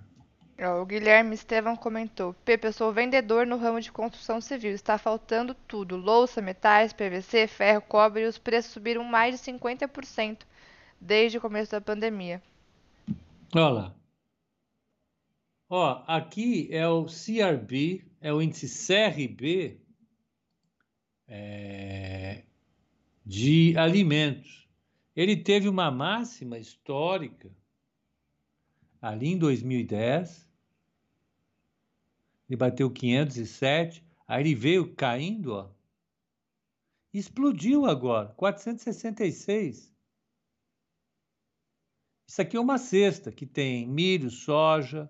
O 0.59 0.85
Guilherme 0.85 1.35
Estevam 1.35 1.75
comentou: 1.75 2.33
Pepe, 2.43 2.65
eu 2.65 2.73
sou 2.73 2.91
vendedor 2.91 3.45
no 3.45 3.57
ramo 3.57 3.79
de 3.79 3.91
construção 3.91 4.41
civil. 4.41 4.71
Está 4.71 4.97
faltando 4.97 5.53
tudo: 5.53 5.95
louça, 5.95 6.41
metais, 6.41 6.91
PVC, 6.91 7.45
ferro, 7.47 7.81
cobre 7.81 8.23
e 8.23 8.27
os 8.27 8.39
preços 8.39 8.71
subiram 8.71 9.03
mais 9.03 9.39
de 9.39 9.51
50% 9.51 10.39
desde 10.99 11.37
o 11.37 11.41
começo 11.41 11.71
da 11.71 11.79
pandemia. 11.79 12.41
Olha. 13.55 13.93
Ó, 15.69 16.03
aqui 16.07 16.69
é 16.71 16.87
o 16.87 17.05
CRB, 17.05 18.03
é 18.19 18.33
o 18.33 18.41
índice 18.41 18.67
CRB 18.87 19.79
é, 21.27 22.41
de 23.23 23.77
alimentos. 23.77 24.67
Ele 25.15 25.35
teve 25.35 25.69
uma 25.69 25.91
máxima 25.91 26.57
histórica 26.57 27.51
ali 29.01 29.27
em 29.27 29.37
2010. 29.37 30.46
Ele 32.49 32.57
bateu 32.57 32.89
507, 32.89 34.03
aí 34.27 34.43
ele 34.43 34.55
veio 34.55 34.95
caindo, 34.95 35.53
ó. 35.53 35.69
Explodiu 37.13 37.85
agora, 37.85 38.29
466. 38.29 39.93
Isso 42.27 42.41
aqui 42.41 42.57
é 42.57 42.59
uma 42.59 42.77
cesta 42.77 43.31
que 43.31 43.45
tem 43.45 43.87
milho, 43.87 44.29
soja, 44.29 45.09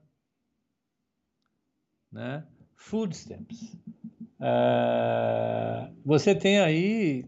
né? 2.11 2.47
Food 2.75 3.15
stamps. 3.15 3.73
Uh, 4.39 5.93
você 6.05 6.35
tem 6.35 6.59
aí 6.59 7.25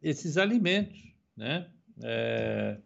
esses 0.00 0.36
alimentos, 0.36 1.12
né? 1.36 1.70
É, 2.02 2.80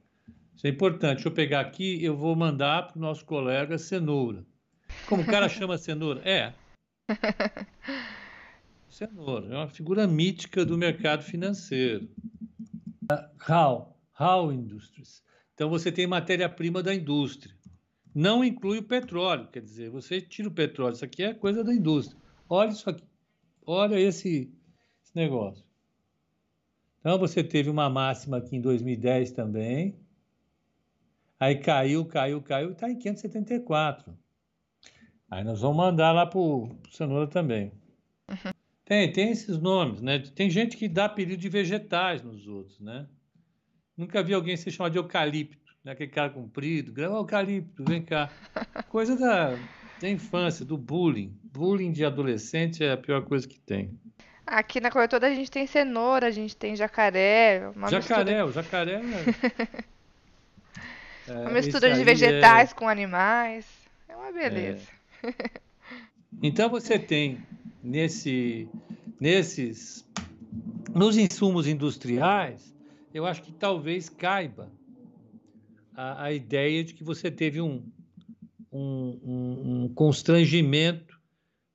isso 0.55 0.67
é 0.67 0.71
importante. 0.71 1.17
Deixa 1.17 1.29
eu 1.29 1.35
pegar 1.35 1.61
aqui, 1.61 2.03
eu 2.03 2.17
vou 2.17 2.35
mandar 2.35 2.89
para 2.89 2.97
o 2.97 3.01
nosso 3.01 3.25
colega 3.25 3.77
cenoura. 3.77 4.47
Como 5.07 5.23
o 5.23 5.27
cara 5.27 5.49
chama 5.49 5.79
cenoura? 5.79 6.21
É. 6.29 6.53
Cenoura 8.89 9.55
é 9.55 9.57
uma 9.57 9.69
figura 9.69 10.07
mítica 10.07 10.65
do 10.65 10.77
mercado 10.77 11.23
financeiro. 11.23 12.09
How? 13.49 13.97
How 14.19 14.53
Industries. 14.53 15.23
Então 15.55 15.71
você 15.71 15.91
tem 15.91 16.07
matéria-prima 16.07 16.83
da 16.83 16.95
indústria 16.95 17.55
não 18.15 18.45
inclui 18.45 18.79
o 18.79 18.83
petróleo. 18.83 19.49
Quer 19.49 19.63
dizer, 19.63 19.91
você 19.91 20.21
tira 20.21 20.49
o 20.49 20.53
petróleo, 20.53 20.95
isso 20.95 21.05
aqui 21.05 21.23
é 21.23 21.35
coisa 21.35 21.63
da 21.65 21.73
indústria. 21.73 22.21
Olha 22.49 22.71
isso 22.71 22.89
aqui, 22.89 23.05
olha 23.65 23.99
esse, 23.99 24.53
esse 25.03 25.15
negócio. 25.15 25.65
Então 26.99 27.19
você 27.19 27.43
teve 27.43 27.71
uma 27.71 27.89
máxima 27.89 28.39
aqui 28.39 28.57
em 28.57 28.61
2010 28.61 29.33
também. 29.33 29.95
Aí 31.39 31.57
caiu, 31.57 32.05
caiu, 32.05 32.43
caiu, 32.43 32.73
está 32.73 32.91
em 32.91 32.99
574. 32.99 34.15
Aí 35.31 35.45
nós 35.45 35.61
vamos 35.61 35.77
mandar 35.77 36.13
lá 36.13 36.27
para 36.27 36.39
o 36.39 36.77
Cenoura 36.91 37.27
também. 37.27 37.73
Uhum. 38.29 38.53
Tem, 38.85 39.13
tem 39.13 39.31
esses 39.31 39.59
nomes, 39.59 40.01
né? 40.01 40.19
Tem 40.19 40.51
gente 40.51 40.77
que 40.77 40.89
dá 40.89 41.05
apelido 41.05 41.41
de 41.41 41.49
vegetais 41.49 42.23
nos 42.23 42.47
outros, 42.49 42.81
né? 42.81 43.07
Nunca 43.97 44.23
vi 44.23 44.35
alguém 44.35 44.57
se 44.57 44.71
chamar 44.71 44.89
de 44.89 44.99
eucalipto 44.99 45.61
né? 45.85 45.93
aquele 45.93 46.11
cara 46.11 46.31
comprido, 46.31 46.93
grama 46.93 47.17
eucalipto, 47.17 47.85
vem 47.85 48.03
cá. 48.03 48.31
Coisa 48.89 49.17
da, 49.17 49.57
da 50.01 50.09
infância, 50.09 50.65
do 50.65 50.77
bullying. 50.77 51.37
Bullying 51.45 51.93
de 51.93 52.05
adolescente 52.05 52.85
é 52.85 52.93
a 52.93 52.97
pior 52.97 53.23
coisa 53.23 53.47
que 53.47 53.59
tem. 53.59 53.99
Aqui 54.47 54.81
na 54.81 54.91
corretora 54.91 55.29
a 55.29 55.35
gente 55.35 55.51
tem 55.51 55.67
cenoura, 55.67 56.27
a 56.27 56.31
gente 56.31 56.57
tem 56.57 56.77
jacaré. 56.77 57.71
jacaré, 57.89 58.43
mistura... 58.43 58.47
o 58.47 58.53
jacaré 58.53 59.01
é... 61.29 61.33
uma 61.43 61.51
mistura 61.51 61.93
de 61.93 62.03
vegetais 62.05 62.71
é... 62.71 62.75
com 62.75 62.89
animais. 62.89 63.67
É 64.09 64.17
uma 64.17 64.33
beleza. 64.33 64.89
É... 64.97 65.00
Então 66.43 66.71
você 66.71 66.99
tem 66.99 67.39
nesse, 67.83 68.69
nesses, 69.21 70.09
nos 70.95 71.17
insumos 71.19 71.67
industriais, 71.67 72.75
eu 73.13 73.27
acho 73.27 73.43
que 73.43 73.53
talvez 73.53 74.09
caiba 74.09 74.71
a, 75.95 76.25
a 76.25 76.33
ideia 76.33 76.83
de 76.85 76.95
que 76.95 77.05
você 77.05 77.31
teve 77.31 77.61
um, 77.61 77.85
um, 78.73 79.21
um, 79.23 79.85
um 79.85 79.89
constrangimento 79.89 81.21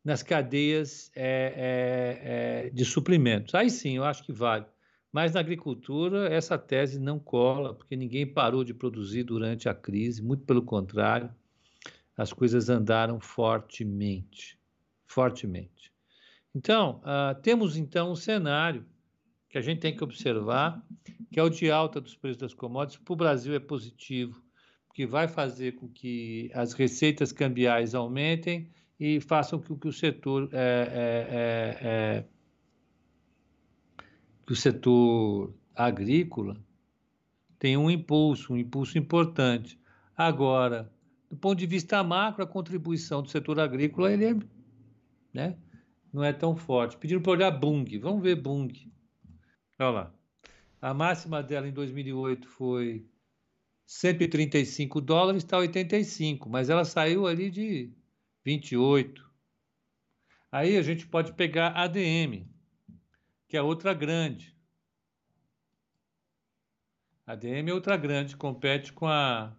nas 0.03 0.23
cadeias 0.23 1.11
é, 1.15 1.53
é, 1.55 2.67
é, 2.67 2.69
de 2.69 2.85
suprimentos. 2.85 3.53
Aí 3.55 3.69
sim, 3.69 3.97
eu 3.97 4.03
acho 4.03 4.23
que 4.23 4.31
vale. 4.31 4.65
Mas 5.11 5.33
na 5.33 5.39
agricultura, 5.39 6.27
essa 6.27 6.57
tese 6.57 6.99
não 6.99 7.17
cola, 7.17 7.73
porque 7.73 7.95
ninguém 7.95 8.25
parou 8.25 8.63
de 8.63 8.73
produzir 8.73 9.23
durante 9.23 9.69
a 9.69 9.73
crise, 9.73 10.21
muito 10.21 10.43
pelo 10.43 10.61
contrário, 10.61 11.29
as 12.17 12.31
coisas 12.31 12.69
andaram 12.69 13.19
fortemente. 13.19 14.57
Fortemente. 15.05 15.91
Então, 16.53 17.01
uh, 17.03 17.39
temos 17.41 17.75
então 17.75 18.11
um 18.11 18.15
cenário 18.15 18.85
que 19.49 19.57
a 19.57 19.61
gente 19.61 19.79
tem 19.79 19.95
que 19.95 20.03
observar, 20.03 20.85
que 21.31 21.39
é 21.39 21.43
o 21.43 21.49
de 21.49 21.69
alta 21.69 21.99
dos 21.99 22.15
preços 22.15 22.37
das 22.37 22.53
commodities, 22.53 23.01
para 23.03 23.13
o 23.13 23.15
Brasil 23.15 23.53
é 23.53 23.59
positivo, 23.59 24.41
porque 24.87 25.05
vai 25.05 25.27
fazer 25.27 25.73
com 25.73 25.87
que 25.87 26.49
as 26.53 26.73
receitas 26.73 27.31
cambiais 27.31 27.93
aumentem 27.93 28.69
e 28.99 29.19
façam 29.19 29.59
com 29.59 29.77
que 29.77 29.87
o 29.87 29.91
setor 29.91 30.49
é, 30.53 30.57
é, 30.57 31.87
é, 31.87 32.25
que 34.45 34.53
o 34.53 34.55
setor 34.55 35.53
agrícola 35.75 36.57
tenha 37.59 37.79
um 37.79 37.89
impulso, 37.89 38.53
um 38.53 38.57
impulso 38.57 38.97
importante. 38.97 39.77
Agora, 40.15 40.89
do 41.35 41.39
ponto 41.39 41.59
de 41.59 41.65
vista 41.65 42.01
macro, 42.01 42.41
a 42.43 42.47
contribuição 42.47 43.21
do 43.21 43.29
setor 43.29 43.59
agrícola 43.59 44.11
ele 44.11 44.25
é 44.25 44.35
né? 45.33 45.57
Não 46.13 46.23
é 46.23 46.31
tão 46.31 46.55
forte. 46.55 46.95
Pediram 46.95 47.21
para 47.21 47.33
olhar 47.33 47.51
Bung. 47.51 47.85
Vamos 47.99 48.23
ver 48.23 48.35
Bung. 48.35 48.71
Olha 49.77 49.89
lá. 49.89 50.15
A 50.81 50.93
máxima 50.93 51.43
dela 51.43 51.67
em 51.67 51.73
2008 51.73 52.47
foi 52.47 53.05
135 53.85 55.01
dólares, 55.01 55.43
está 55.43 55.57
85, 55.57 56.49
mas 56.49 56.69
ela 56.69 56.85
saiu 56.85 57.27
ali 57.27 57.51
de 57.51 57.91
28. 58.45 59.29
Aí 60.49 60.77
a 60.77 60.81
gente 60.81 61.05
pode 61.05 61.33
pegar 61.33 61.71
ADM, 61.71 62.47
que 63.49 63.57
é 63.57 63.61
outra 63.61 63.93
grande. 63.93 64.55
ADM 67.27 67.67
é 67.67 67.73
outra 67.73 67.97
grande, 67.97 68.37
compete 68.37 68.93
com 68.93 69.05
a 69.05 69.53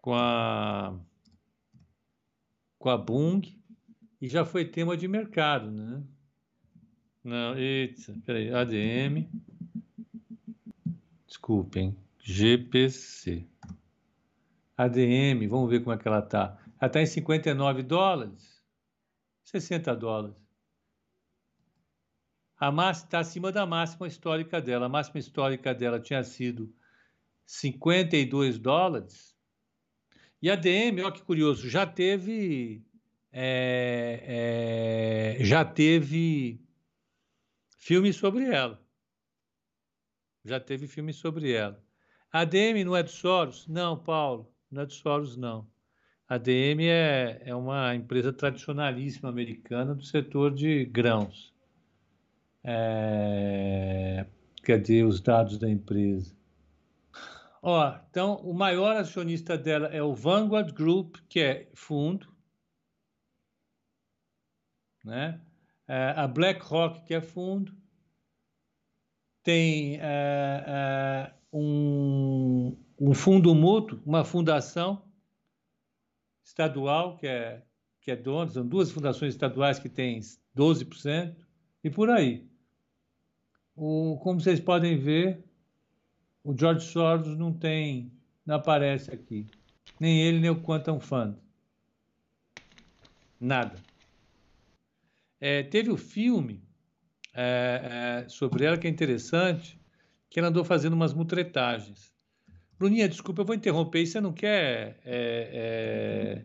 com 0.00 0.14
a 0.14 0.98
com 2.78 2.88
a 2.88 2.96
Bung 2.96 3.42
e 4.20 4.28
já 4.28 4.44
foi 4.44 4.64
tema 4.64 4.96
de 4.96 5.06
mercado, 5.06 5.70
né? 5.70 6.02
Não, 7.22 7.56
eita, 7.58 8.14
peraí, 8.24 8.50
ADM. 8.52 9.28
Desculpem, 11.26 11.94
GPC. 12.18 13.46
ADM, 14.76 15.46
vamos 15.46 15.68
ver 15.68 15.80
como 15.80 15.92
é 15.94 15.98
que 15.98 16.08
ela 16.08 16.20
está. 16.20 16.58
Ela 16.80 16.86
está 16.86 17.02
em 17.02 17.06
59 17.06 17.82
dólares, 17.82 18.62
60 19.44 19.94
dólares. 19.94 20.50
A 22.56 22.70
máxima 22.72 23.06
está 23.06 23.18
acima 23.18 23.52
da 23.52 23.66
máxima 23.66 24.06
histórica 24.06 24.60
dela. 24.60 24.86
A 24.86 24.88
máxima 24.88 25.18
histórica 25.18 25.74
dela 25.74 26.00
tinha 26.00 26.22
sido 26.22 26.74
52 27.44 28.58
dólares. 28.58 29.29
E 30.42 30.50
a 30.50 30.56
DM, 30.56 31.02
olha 31.02 31.12
que 31.12 31.22
curioso, 31.22 31.68
já 31.68 31.86
teve 31.86 32.82
é, 33.32 35.36
é, 35.38 35.44
já 35.44 35.64
teve 35.64 36.60
filme 37.78 38.12
sobre 38.12 38.44
ela. 38.44 38.80
Já 40.44 40.58
teve 40.58 40.88
filme 40.88 41.12
sobre 41.12 41.52
ela. 41.52 41.82
A 42.32 42.44
DM 42.44 42.84
não 42.84 42.96
é 42.96 43.02
do 43.02 43.10
Soros? 43.10 43.66
Não, 43.68 43.98
Paulo, 43.98 44.52
não 44.70 44.82
é 44.82 44.86
do 44.86 44.92
Soros, 44.92 45.36
não. 45.36 45.68
A 46.28 46.38
DM 46.38 46.86
é, 46.86 47.42
é 47.44 47.54
uma 47.54 47.94
empresa 47.94 48.32
tradicionalíssima 48.32 49.28
americana 49.28 49.94
do 49.94 50.04
setor 50.04 50.54
de 50.54 50.84
grãos. 50.84 51.52
É... 52.62 54.26
Cadê 54.62 55.02
os 55.02 55.20
dados 55.20 55.58
da 55.58 55.68
empresa? 55.68 56.36
Ó, 57.62 57.94
então, 58.08 58.36
o 58.36 58.54
maior 58.54 58.96
acionista 58.96 59.56
dela 59.58 59.88
é 59.88 60.02
o 60.02 60.14
Vanguard 60.14 60.72
Group, 60.72 61.16
que 61.28 61.40
é 61.40 61.70
fundo, 61.74 62.26
né? 65.04 65.40
É, 65.86 66.14
a 66.16 66.26
BlackRock, 66.26 67.04
que 67.04 67.14
é 67.14 67.20
fundo, 67.20 67.76
tem 69.42 69.98
é, 70.00 70.64
é, 70.66 71.34
um, 71.52 72.76
um 72.98 73.12
fundo 73.12 73.54
mútuo, 73.54 74.00
uma 74.06 74.24
fundação 74.24 75.02
estadual 76.44 77.16
que 77.18 77.26
é, 77.26 77.62
que 78.00 78.10
é 78.10 78.16
dona, 78.16 78.50
são 78.50 78.66
duas 78.66 78.90
fundações 78.90 79.34
estaduais 79.34 79.78
que 79.78 79.88
têm 79.88 80.20
12%, 80.56 81.36
e 81.82 81.90
por 81.90 82.08
aí. 82.08 82.48
O, 83.74 84.18
como 84.22 84.40
vocês 84.40 84.60
podem 84.60 84.98
ver, 84.98 85.44
o 86.42 86.56
George 86.56 86.86
Soros 86.86 87.36
não 87.36 87.52
tem, 87.52 88.10
não 88.44 88.56
aparece 88.56 89.12
aqui. 89.12 89.46
Nem 89.98 90.20
ele, 90.20 90.40
nem 90.40 90.50
o 90.50 90.60
Quantum 90.60 90.98
Fund. 90.98 91.36
Nada. 93.38 93.76
É, 95.40 95.62
teve 95.62 95.90
o 95.90 95.96
filme 95.96 96.62
é, 97.34 98.24
é, 98.24 98.28
sobre 98.28 98.64
ela 98.64 98.78
que 98.78 98.86
é 98.86 98.90
interessante, 98.90 99.78
que 100.28 100.38
ela 100.38 100.48
andou 100.48 100.64
fazendo 100.64 100.94
umas 100.94 101.12
mutretagens. 101.12 102.12
Bruninha, 102.78 103.08
desculpa, 103.08 103.42
eu 103.42 103.46
vou 103.46 103.54
interromper. 103.54 104.06
Você 104.06 104.20
não 104.20 104.32
quer 104.32 104.98
é, 105.04 106.42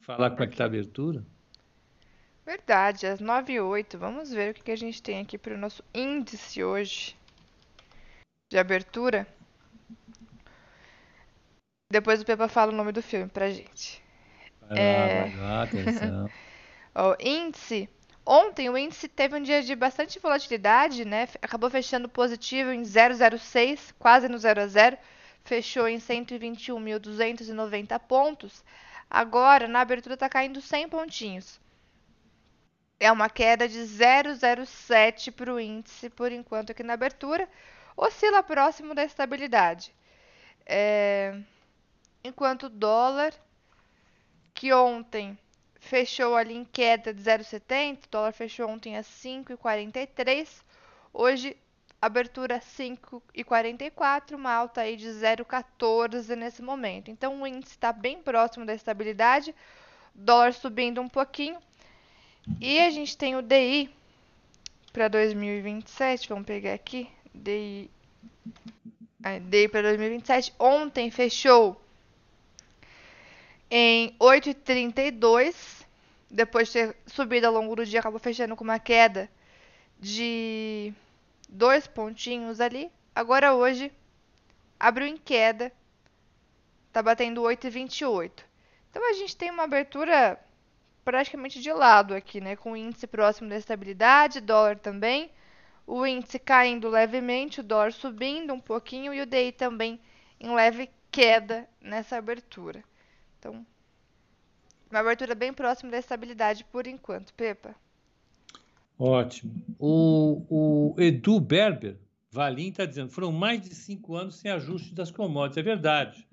falar 0.00 0.30
como 0.30 0.44
é 0.44 0.46
que 0.46 0.54
está 0.54 0.64
a 0.64 0.66
abertura? 0.66 1.24
Verdade, 2.44 3.06
às 3.06 3.20
9 3.20 3.52
e 3.52 3.60
8. 3.60 3.98
Vamos 3.98 4.30
ver 4.30 4.52
o 4.52 4.54
que 4.54 4.70
a 4.70 4.76
gente 4.76 5.02
tem 5.02 5.20
aqui 5.20 5.38
para 5.38 5.54
o 5.54 5.58
nosso 5.58 5.82
índice 5.94 6.62
hoje 6.62 7.16
de 8.52 8.58
abertura. 8.58 9.26
Depois 11.90 12.20
o 12.20 12.24
Pepa 12.24 12.48
fala 12.48 12.70
o 12.70 12.74
nome 12.74 12.92
do 12.92 13.02
filme 13.02 13.26
pra 13.26 13.50
gente. 13.50 14.02
Vai 14.60 14.78
é... 14.78 14.98
lá, 14.98 15.24
vai 15.24 15.36
lá, 15.36 15.62
atenção. 15.62 16.30
o 16.94 17.16
índice. 17.18 17.88
Ontem 18.26 18.68
o 18.68 18.76
índice 18.76 19.08
teve 19.08 19.34
um 19.36 19.42
dia 19.42 19.62
de 19.62 19.74
bastante 19.74 20.18
volatilidade, 20.18 21.06
né? 21.06 21.26
Acabou 21.40 21.70
fechando 21.70 22.10
positivo 22.10 22.70
em 22.70 22.84
006, 22.84 23.94
quase 23.98 24.28
no 24.28 24.36
0 24.38 24.60
a 24.60 24.66
0. 24.66 24.98
Fechou 25.44 25.88
em 25.88 25.96
121.290 25.96 27.98
pontos. 28.00 28.62
Agora, 29.08 29.66
na 29.66 29.80
abertura, 29.80 30.12
está 30.14 30.28
caindo 30.28 30.60
100 30.60 30.90
pontinhos. 30.90 31.58
É 33.00 33.10
uma 33.10 33.30
queda 33.30 33.66
de 33.66 33.78
0,07 33.78 35.32
para 35.32 35.52
o 35.52 35.58
índice 35.58 36.10
por 36.10 36.30
enquanto 36.30 36.70
aqui 36.70 36.82
na 36.82 36.92
abertura. 36.92 37.48
Oscila 37.96 38.42
próximo 38.42 38.94
da 38.94 39.04
estabilidade. 39.04 39.94
É... 40.66 41.38
Enquanto 42.24 42.64
o 42.64 42.70
dólar, 42.70 43.34
que 44.54 44.72
ontem 44.72 45.36
fechou 45.80 46.36
ali 46.36 46.54
em 46.54 46.64
queda 46.64 47.12
de 47.12 47.20
0,70, 47.20 48.04
o 48.04 48.10
dólar 48.10 48.32
fechou 48.32 48.68
ontem 48.68 48.96
a 48.96 49.02
5,43. 49.02 50.62
Hoje, 51.12 51.56
abertura 52.00 52.60
5,44, 52.60 54.34
uma 54.34 54.52
alta 54.52 54.82
aí 54.82 54.96
de 54.96 55.08
0,14 55.08 56.36
nesse 56.36 56.62
momento. 56.62 57.10
Então, 57.10 57.42
o 57.42 57.46
índice 57.46 57.72
está 57.72 57.92
bem 57.92 58.22
próximo 58.22 58.64
da 58.64 58.74
estabilidade, 58.74 59.54
dólar 60.14 60.52
subindo 60.54 61.00
um 61.00 61.08
pouquinho. 61.08 61.58
E 62.60 62.80
a 62.80 62.90
gente 62.90 63.16
tem 63.16 63.36
o 63.36 63.42
DI 63.42 63.90
para 64.92 65.08
2027, 65.08 66.28
vamos 66.28 66.46
pegar 66.46 66.74
aqui, 66.74 67.08
DI, 67.34 67.90
DI 69.48 69.68
para 69.68 69.82
2027. 69.82 70.54
Ontem 70.58 71.10
fechou 71.10 71.80
em 73.70 74.14
8,32. 74.18 75.82
Depois 76.30 76.68
de 76.68 76.74
ter 76.74 76.96
subido 77.06 77.46
ao 77.46 77.52
longo 77.52 77.76
do 77.76 77.84
dia, 77.84 78.00
acabou 78.00 78.18
fechando 78.18 78.56
com 78.56 78.64
uma 78.64 78.78
queda 78.78 79.28
de 80.00 80.92
dois 81.48 81.86
pontinhos 81.86 82.60
ali. 82.60 82.90
Agora 83.14 83.54
hoje 83.54 83.92
abriu 84.80 85.06
em 85.06 85.16
queda, 85.16 85.70
tá 86.92 87.02
batendo 87.02 87.42
8,28. 87.42 88.30
Então 88.90 89.10
a 89.10 89.12
gente 89.12 89.36
tem 89.36 89.50
uma 89.50 89.64
abertura 89.64 90.38
praticamente 91.04 91.60
de 91.60 91.72
lado 91.72 92.14
aqui, 92.14 92.40
né? 92.40 92.56
Com 92.56 92.76
índice 92.76 93.06
próximo 93.06 93.48
da 93.48 93.56
estabilidade, 93.56 94.40
dólar 94.40 94.78
também, 94.78 95.30
o 95.86 96.06
índice 96.06 96.38
caindo 96.38 96.88
levemente, 96.88 97.60
o 97.60 97.64
dólar 97.64 97.92
subindo 97.92 98.52
um 98.52 98.60
pouquinho 98.60 99.12
e 99.12 99.20
o 99.20 99.26
DI 99.26 99.52
também 99.52 100.00
em 100.40 100.54
leve 100.54 100.90
queda 101.10 101.68
nessa 101.80 102.16
abertura. 102.16 102.82
Então, 103.38 103.66
uma 104.90 105.00
abertura 105.00 105.34
bem 105.34 105.52
próxima 105.52 105.90
da 105.90 105.98
estabilidade 105.98 106.64
por 106.64 106.86
enquanto. 106.86 107.32
Pepa. 107.34 107.74
Ótimo. 108.98 109.54
O, 109.78 110.44
o 110.48 111.00
Edu 111.00 111.40
Berber, 111.40 111.96
Valim, 112.30 112.68
está 112.68 112.84
dizendo 112.84 113.10
foram 113.10 113.32
mais 113.32 113.60
de 113.60 113.74
cinco 113.74 114.14
anos 114.14 114.36
sem 114.36 114.50
ajuste 114.50 114.94
das 114.94 115.10
commodities. 115.10 115.58
É 115.58 115.62
verdade. 115.62 116.26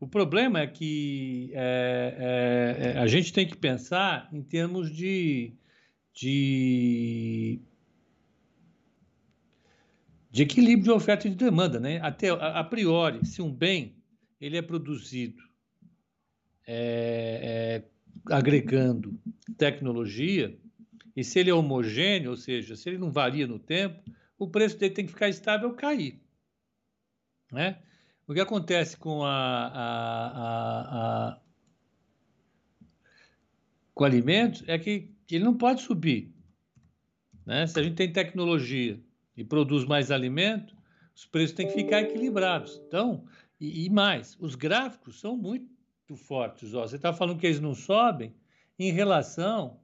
O 0.00 0.08
problema 0.08 0.60
é 0.60 0.66
que 0.66 1.50
é, 1.52 2.82
é, 2.82 2.92
é, 2.92 2.98
a 2.98 3.06
gente 3.06 3.32
tem 3.34 3.46
que 3.46 3.56
pensar 3.56 4.28
em 4.32 4.42
termos 4.42 4.90
de, 4.90 5.52
de, 6.14 7.60
de 10.30 10.42
equilíbrio 10.42 10.84
de 10.84 10.90
oferta 10.90 11.26
e 11.26 11.30
de 11.30 11.36
demanda. 11.36 11.80
Né? 11.80 12.00
Até, 12.00 12.30
a, 12.30 12.60
a 12.60 12.64
priori, 12.64 13.26
se 13.26 13.42
um 13.42 13.52
bem 13.52 13.96
ele 14.40 14.56
é 14.56 14.62
produzido 14.62 15.42
é, 16.66 17.82
é, 18.26 18.34
agregando 18.34 19.18
tecnologia, 19.58 20.56
e 21.16 21.24
se 21.24 21.40
ele 21.40 21.50
é 21.50 21.54
homogêneo, 21.54 22.30
ou 22.30 22.36
seja, 22.36 22.76
se 22.76 22.88
ele 22.88 22.96
não 22.96 23.10
varia 23.10 23.46
no 23.46 23.58
tempo, 23.58 24.00
o 24.38 24.48
preço 24.48 24.78
dele 24.78 24.94
tem 24.94 25.04
que 25.04 25.12
ficar 25.12 25.28
estável 25.28 25.68
ou 25.68 25.74
cair. 25.74 26.18
Né? 27.52 27.82
O 28.26 28.32
que 28.32 28.40
acontece 28.40 28.96
com 28.96 29.24
a, 29.24 29.66
a, 29.66 30.30
a, 31.32 31.40
com 33.92 34.04
alimentos 34.04 34.62
é 34.66 34.78
que 34.78 35.10
ele 35.30 35.44
não 35.44 35.56
pode 35.56 35.82
subir. 35.82 36.32
Né? 37.44 37.66
Se 37.66 37.78
a 37.78 37.82
gente 37.82 37.96
tem 37.96 38.12
tecnologia 38.12 38.98
e 39.36 39.44
produz 39.44 39.84
mais 39.84 40.10
alimento, 40.10 40.76
os 41.14 41.26
preços 41.26 41.54
têm 41.54 41.66
que 41.66 41.74
ficar 41.74 42.02
equilibrados. 42.02 42.80
Então, 42.86 43.24
e, 43.60 43.84
e 43.84 43.90
mais, 43.90 44.36
os 44.40 44.54
gráficos 44.54 45.20
são 45.20 45.36
muito 45.36 45.68
fortes. 46.16 46.74
Ó. 46.74 46.86
Você 46.86 46.96
está 46.96 47.12
falando 47.12 47.38
que 47.38 47.46
eles 47.46 47.60
não 47.60 47.74
sobem, 47.74 48.34
em 48.78 48.90
relação 48.90 49.80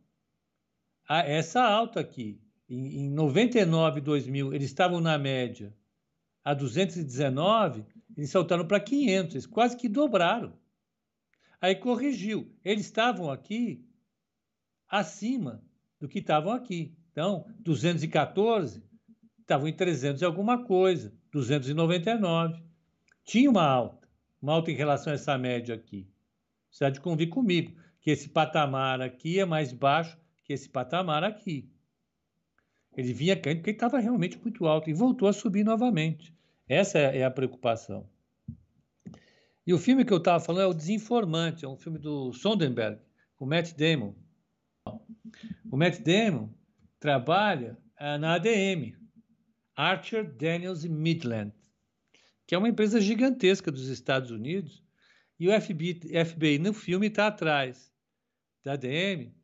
a 1.08 1.20
essa 1.20 1.62
alta 1.62 2.00
aqui. 2.00 2.40
Em, 2.68 3.04
em 3.04 3.10
99, 3.10 4.00
2000, 4.00 4.54
eles 4.54 4.68
estavam 4.68 5.00
na 5.00 5.18
média 5.18 5.76
a 6.42 6.54
219, 6.54 7.84
eles 8.16 8.30
saltaram 8.30 8.66
para 8.66 8.80
500, 8.80 9.34
eles 9.34 9.46
quase 9.46 9.76
que 9.76 9.88
dobraram. 9.88 10.56
Aí 11.60 11.74
corrigiu. 11.74 12.50
Eles 12.64 12.86
estavam 12.86 13.30
aqui 13.30 13.84
acima 14.88 15.62
do 16.00 16.08
que 16.08 16.20
estavam 16.20 16.52
aqui. 16.52 16.96
Então, 17.10 17.46
214 17.60 18.82
estavam 19.46 19.68
em 19.68 19.72
300 19.72 20.20
e 20.20 20.24
alguma 20.24 20.64
coisa, 20.64 21.14
299. 21.30 22.60
Tinha 23.24 23.48
uma 23.48 23.64
alta, 23.64 24.08
uma 24.42 24.54
alta 24.54 24.72
em 24.72 24.74
relação 24.74 25.12
a 25.12 25.14
essa 25.14 25.38
média 25.38 25.74
aqui. 25.74 26.10
Você 26.68 26.84
há 26.84 26.90
de 26.90 27.00
convir 27.00 27.28
comigo 27.28 27.72
que 28.00 28.10
esse 28.10 28.28
patamar 28.28 29.00
aqui 29.00 29.38
é 29.38 29.44
mais 29.44 29.72
baixo 29.72 30.18
que 30.44 30.52
esse 30.52 30.68
patamar 30.68 31.24
aqui. 31.24 31.68
Ele 32.96 33.12
vinha 33.12 33.36
caindo 33.36 33.58
porque 33.58 33.70
estava 33.70 33.98
realmente 33.98 34.38
muito 34.38 34.66
alto 34.66 34.90
e 34.90 34.94
voltou 34.94 35.28
a 35.28 35.32
subir 35.32 35.64
novamente. 35.64 36.34
Essa 36.68 36.98
é 36.98 37.24
a 37.24 37.30
preocupação. 37.30 38.08
E 39.66 39.74
o 39.74 39.78
filme 39.78 40.04
que 40.04 40.12
eu 40.12 40.18
estava 40.18 40.42
falando 40.42 40.62
é 40.62 40.66
O 40.66 40.74
Desinformante, 40.74 41.64
é 41.64 41.68
um 41.68 41.76
filme 41.76 41.98
do 41.98 42.32
Sonderberg, 42.32 43.00
com 43.36 43.46
Matt 43.46 43.74
Damon. 43.74 44.14
O 45.70 45.76
Matt 45.76 46.00
Damon 46.00 46.48
trabalha 47.00 47.76
uh, 48.00 48.18
na 48.18 48.34
ADM, 48.34 48.94
Archer, 49.76 50.24
Daniels 50.24 50.86
Midland, 50.86 51.52
que 52.46 52.54
é 52.54 52.58
uma 52.58 52.68
empresa 52.68 52.98
gigantesca 52.98 53.70
dos 53.70 53.88
Estados 53.88 54.30
Unidos, 54.30 54.82
e 55.38 55.48
o 55.48 55.60
FBI, 55.60 56.00
FBI 56.24 56.58
no 56.58 56.72
filme 56.72 57.08
está 57.08 57.26
atrás 57.26 57.92
da 58.64 58.72
ADM, 58.72 59.34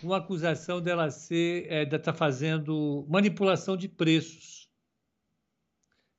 uma 0.00 0.18
acusação 0.18 0.80
dela 0.80 1.10
ser, 1.10 1.66
é, 1.70 1.84
de 1.84 1.96
estar 1.96 2.12
tá 2.12 2.14
fazendo 2.16 3.04
manipulação 3.08 3.76
de 3.76 3.88
preços, 3.88 4.70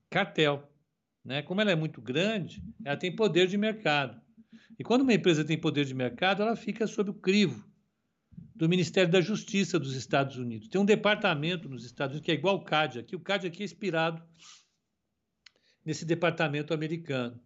cartel. 0.10 0.70
Né? 1.24 1.42
Como 1.42 1.62
ela 1.62 1.72
é 1.72 1.76
muito 1.76 2.02
grande, 2.02 2.62
ela 2.84 2.98
tem 2.98 3.16
poder 3.16 3.48
de 3.48 3.58
mercado. 3.58 4.22
E 4.78 4.84
quando 4.84 5.04
uma 5.04 5.14
empresa 5.14 5.46
tem 5.46 5.58
poder 5.58 5.86
de 5.86 5.94
mercado, 5.94 6.42
ela 6.42 6.56
fica 6.56 6.86
sob 6.86 7.12
o 7.12 7.14
crivo 7.14 7.71
do 8.56 8.68
Ministério 8.70 9.12
da 9.12 9.22
Justiça 9.22 9.80
dos 9.80 9.96
Estados 9.96 10.38
Unidos. 10.38 10.68
Tem 10.68 10.80
um 10.80 10.86
departamento 10.86 11.70
nos 11.70 11.86
Estados 11.86 12.14
Unidos 12.14 12.26
que 12.26 12.32
é 12.32 12.36
igual 12.36 12.56
ao 12.56 12.64
CAD 12.64 13.00
aqui. 13.00 13.16
O 13.16 13.20
CAD 13.20 13.48
aqui 13.48 13.64
é 13.64 13.66
inspirado 13.66 14.22
nesse 15.86 16.06
departamento 16.06 16.74
americano. 16.74 17.40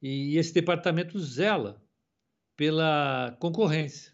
E 0.00 0.36
esse 0.36 0.52
departamento 0.52 1.18
zela 1.18 1.82
pela 2.56 3.36
concorrência, 3.38 4.12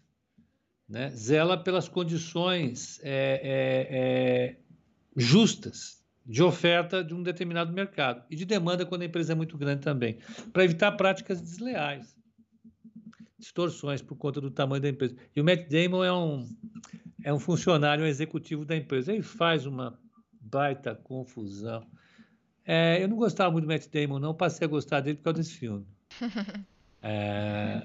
né? 0.87 1.09
zela 1.09 1.57
pelas 1.57 1.87
condições 1.87 2.99
é, 3.03 3.41
é, 3.43 3.87
é, 3.89 4.59
justas 5.15 6.03
de 6.25 6.41
oferta 6.41 7.03
de 7.03 7.13
um 7.13 7.21
determinado 7.21 7.71
mercado 7.71 8.23
e 8.29 8.35
de 8.35 8.45
demanda 8.45 8.85
quando 8.85 9.03
a 9.03 9.05
empresa 9.05 9.33
é 9.33 9.35
muito 9.35 9.57
grande 9.57 9.81
também, 9.81 10.17
para 10.51 10.63
evitar 10.63 10.91
práticas 10.93 11.39
desleais, 11.39 12.15
distorções 13.45 14.01
por 14.01 14.15
conta 14.15 14.41
do 14.41 14.49
tamanho 14.49 14.81
da 14.81 14.89
empresa. 14.89 15.15
E 15.35 15.39
o 15.39 15.43
Matt 15.43 15.69
Damon 15.69 16.03
é 16.03 16.11
um, 16.11 16.49
é 17.23 17.31
um 17.31 17.39
funcionário 17.39 18.03
um 18.03 18.07
executivo 18.07 18.65
da 18.65 18.75
empresa. 18.75 19.13
Ele 19.13 19.21
faz 19.21 19.67
uma 19.67 19.99
baita 20.41 20.95
confusão. 20.95 21.85
É, 22.65 23.01
eu 23.01 23.07
não 23.07 23.15
gostava 23.15 23.51
muito 23.51 23.65
do 23.65 23.71
Matt 23.71 23.87
Damon, 23.87 24.19
não. 24.19 24.33
Passei 24.33 24.65
a 24.65 24.69
gostar 24.69 25.01
dele 25.01 25.17
por 25.17 25.25
causa 25.25 25.39
desse 25.39 25.53
filme. 25.53 25.85
É, 27.07 27.83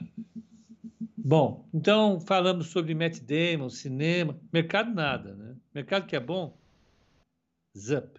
bom, 1.14 1.68
então 1.74 2.18
falamos 2.20 2.68
sobre 2.68 2.94
Matt 2.94 3.18
Damon, 3.20 3.68
cinema. 3.68 4.40
Mercado 4.50 4.94
nada, 4.94 5.34
né? 5.34 5.56
Mercado 5.74 6.06
que 6.06 6.16
é 6.16 6.20
bom, 6.20 6.56
zup. 7.76 8.18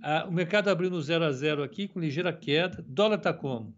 Ah, 0.00 0.24
o 0.28 0.30
mercado 0.30 0.68
abriu 0.68 0.88
no 0.88 1.02
0 1.02 1.24
a 1.24 1.32
0 1.32 1.64
aqui, 1.64 1.88
com 1.88 1.98
ligeira 1.98 2.32
queda. 2.32 2.84
Dólar 2.86 3.16
está 3.16 3.34
como? 3.34 3.74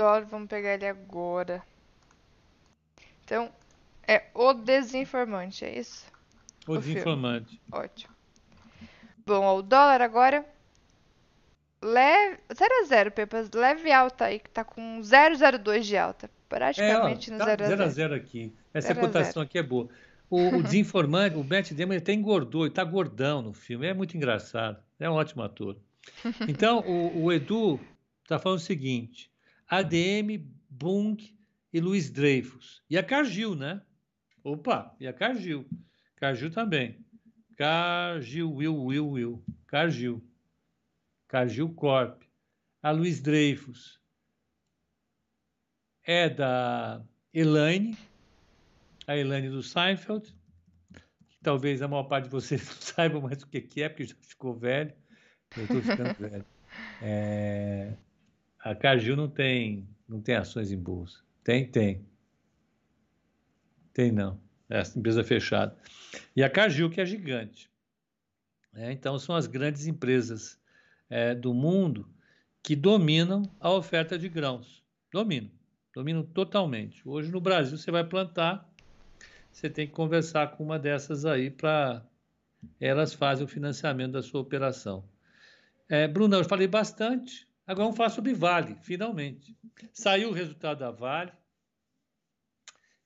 Dólar, 0.00 0.24
vamos 0.24 0.48
pegar 0.48 0.72
ele 0.72 0.86
agora. 0.86 1.62
Então, 3.22 3.52
é 4.08 4.24
o 4.32 4.54
desinformante, 4.54 5.62
é 5.62 5.78
isso? 5.78 6.06
O, 6.66 6.72
o 6.72 6.78
desinformante. 6.78 7.50
Filme. 7.50 7.84
Ótimo. 7.84 8.14
Bom, 9.26 9.58
o 9.58 9.60
dólar 9.60 10.00
agora. 10.00 10.42
Leve. 11.82 12.38
0 12.50 12.74
a 12.80 12.84
0, 12.86 13.10
Pepas. 13.12 13.50
Leve 13.50 13.92
alta 13.92 14.24
aí, 14.24 14.38
que 14.38 14.48
tá 14.48 14.64
com 14.64 15.00
0,02 15.00 15.82
de 15.82 15.98
alta. 15.98 16.30
Praticamente 16.48 17.30
é, 17.30 17.34
ó, 17.34 17.38
no 17.38 17.44
0 17.44 17.58
tá 17.58 17.64
a 17.64 17.68
0. 17.68 17.76
0 17.76 17.84
a 17.84 17.88
0 17.88 18.14
aqui. 18.14 18.54
Essa 18.72 18.94
cotação 18.94 19.42
aqui 19.42 19.58
é 19.58 19.62
boa. 19.62 19.86
O, 20.30 20.56
o 20.56 20.62
desinformante, 20.64 21.36
o 21.36 21.44
Matt 21.44 21.72
Damon, 21.72 21.92
ele 21.92 22.00
até 22.00 22.14
engordou, 22.14 22.64
ele 22.64 22.72
tá 22.72 22.84
gordão 22.84 23.42
no 23.42 23.52
filme. 23.52 23.86
É 23.86 23.92
muito 23.92 24.16
engraçado. 24.16 24.82
É 24.98 25.10
um 25.10 25.12
ótimo 25.12 25.42
ator. 25.42 25.76
Então, 26.48 26.78
o, 26.80 27.24
o 27.24 27.32
Edu 27.32 27.78
está 28.24 28.38
falando 28.38 28.58
o 28.58 28.62
seguinte: 28.62 29.29
ADM, 29.70 30.44
Bung 30.68 31.16
e 31.72 31.80
Luiz 31.80 32.10
Dreyfus. 32.10 32.82
E 32.90 32.98
a 32.98 33.04
Cargill, 33.04 33.54
né? 33.54 33.80
Opa, 34.42 34.96
e 34.98 35.06
a 35.06 35.12
Cargill. 35.12 35.64
Cargill 36.16 36.50
também. 36.50 36.98
Cargill, 37.56 38.52
Will, 38.52 38.84
Will, 38.84 39.08
Will. 39.10 39.44
Cargill. 39.68 40.20
Cargill 41.28 41.72
Corp. 41.74 42.22
A 42.82 42.90
Luiz 42.90 43.20
Dreyfus 43.20 44.00
é 46.02 46.28
da 46.28 47.04
Elaine, 47.32 47.96
a 49.06 49.16
Elaine 49.16 49.50
do 49.50 49.62
Seinfeld, 49.62 50.34
que 51.28 51.38
talvez 51.42 51.82
a 51.82 51.86
maior 51.86 52.04
parte 52.04 52.24
de 52.24 52.30
vocês 52.30 52.66
não 52.66 52.74
saibam 52.80 53.20
mais 53.20 53.42
o 53.42 53.46
que 53.46 53.82
é, 53.82 53.88
porque 53.88 54.06
já 54.06 54.16
ficou 54.20 54.54
velho. 54.54 54.92
Eu 55.56 55.62
estou 55.62 55.82
ficando 55.82 56.14
velho. 56.18 56.46
É... 57.02 57.94
A 58.62 58.74
Cargill 58.74 59.16
não 59.16 59.28
tem, 59.28 59.88
não 60.08 60.20
tem 60.20 60.34
ações 60.34 60.70
em 60.70 60.78
bolsa. 60.78 61.20
Tem? 61.42 61.66
Tem. 61.66 62.06
Tem 63.92 64.12
não. 64.12 64.40
É 64.68 64.82
empresa 64.96 65.24
fechada. 65.24 65.76
E 66.36 66.42
a 66.42 66.50
Cargill, 66.50 66.90
que 66.90 67.00
é 67.00 67.06
gigante. 67.06 67.70
É, 68.74 68.92
então, 68.92 69.18
são 69.18 69.34
as 69.34 69.46
grandes 69.46 69.86
empresas 69.86 70.60
é, 71.08 71.34
do 71.34 71.52
mundo 71.52 72.08
que 72.62 72.76
dominam 72.76 73.42
a 73.58 73.70
oferta 73.72 74.18
de 74.18 74.28
grãos. 74.28 74.84
Dominam. 75.12 75.50
Dominam 75.92 76.22
totalmente. 76.22 77.02
Hoje, 77.08 77.32
no 77.32 77.40
Brasil, 77.40 77.76
você 77.76 77.90
vai 77.90 78.04
plantar, 78.04 78.70
você 79.50 79.68
tem 79.68 79.86
que 79.86 79.92
conversar 79.92 80.52
com 80.52 80.62
uma 80.62 80.78
dessas 80.78 81.24
aí 81.24 81.50
para 81.50 82.06
elas 82.78 83.12
fazem 83.12 83.44
o 83.44 83.48
financiamento 83.48 84.12
da 84.12 84.22
sua 84.22 84.40
operação. 84.40 85.02
É, 85.88 86.06
Bruno, 86.06 86.36
eu 86.36 86.44
falei 86.44 86.68
bastante. 86.68 87.49
Agora 87.66 87.84
vamos 87.84 87.96
falar 87.96 88.10
sobre 88.10 88.34
Vale, 88.34 88.76
finalmente. 88.82 89.56
Saiu 89.92 90.30
o 90.30 90.32
resultado 90.32 90.80
da 90.80 90.90
Vale. 90.90 91.32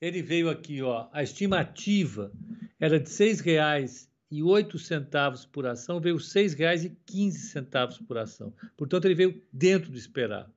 Ele 0.01 0.23
veio 0.23 0.49
aqui, 0.51 0.83
ó, 0.83 1.09
a 1.13 1.23
estimativa 1.23 2.33
era 2.79 3.01
de 3.01 3.09
R$ 3.09 3.15
6,08 3.15 5.51
por 5.51 5.67
ação, 5.67 6.01
veio 6.01 6.17
R$ 6.17 6.23
6,15 6.23 8.05
por 8.07 8.19
ação. 8.19 8.55
Portanto, 8.77 9.07
ele 9.07 9.15
veio 9.15 9.43
dentro 9.53 9.91
do 9.91 9.97
esperado. 9.97 10.53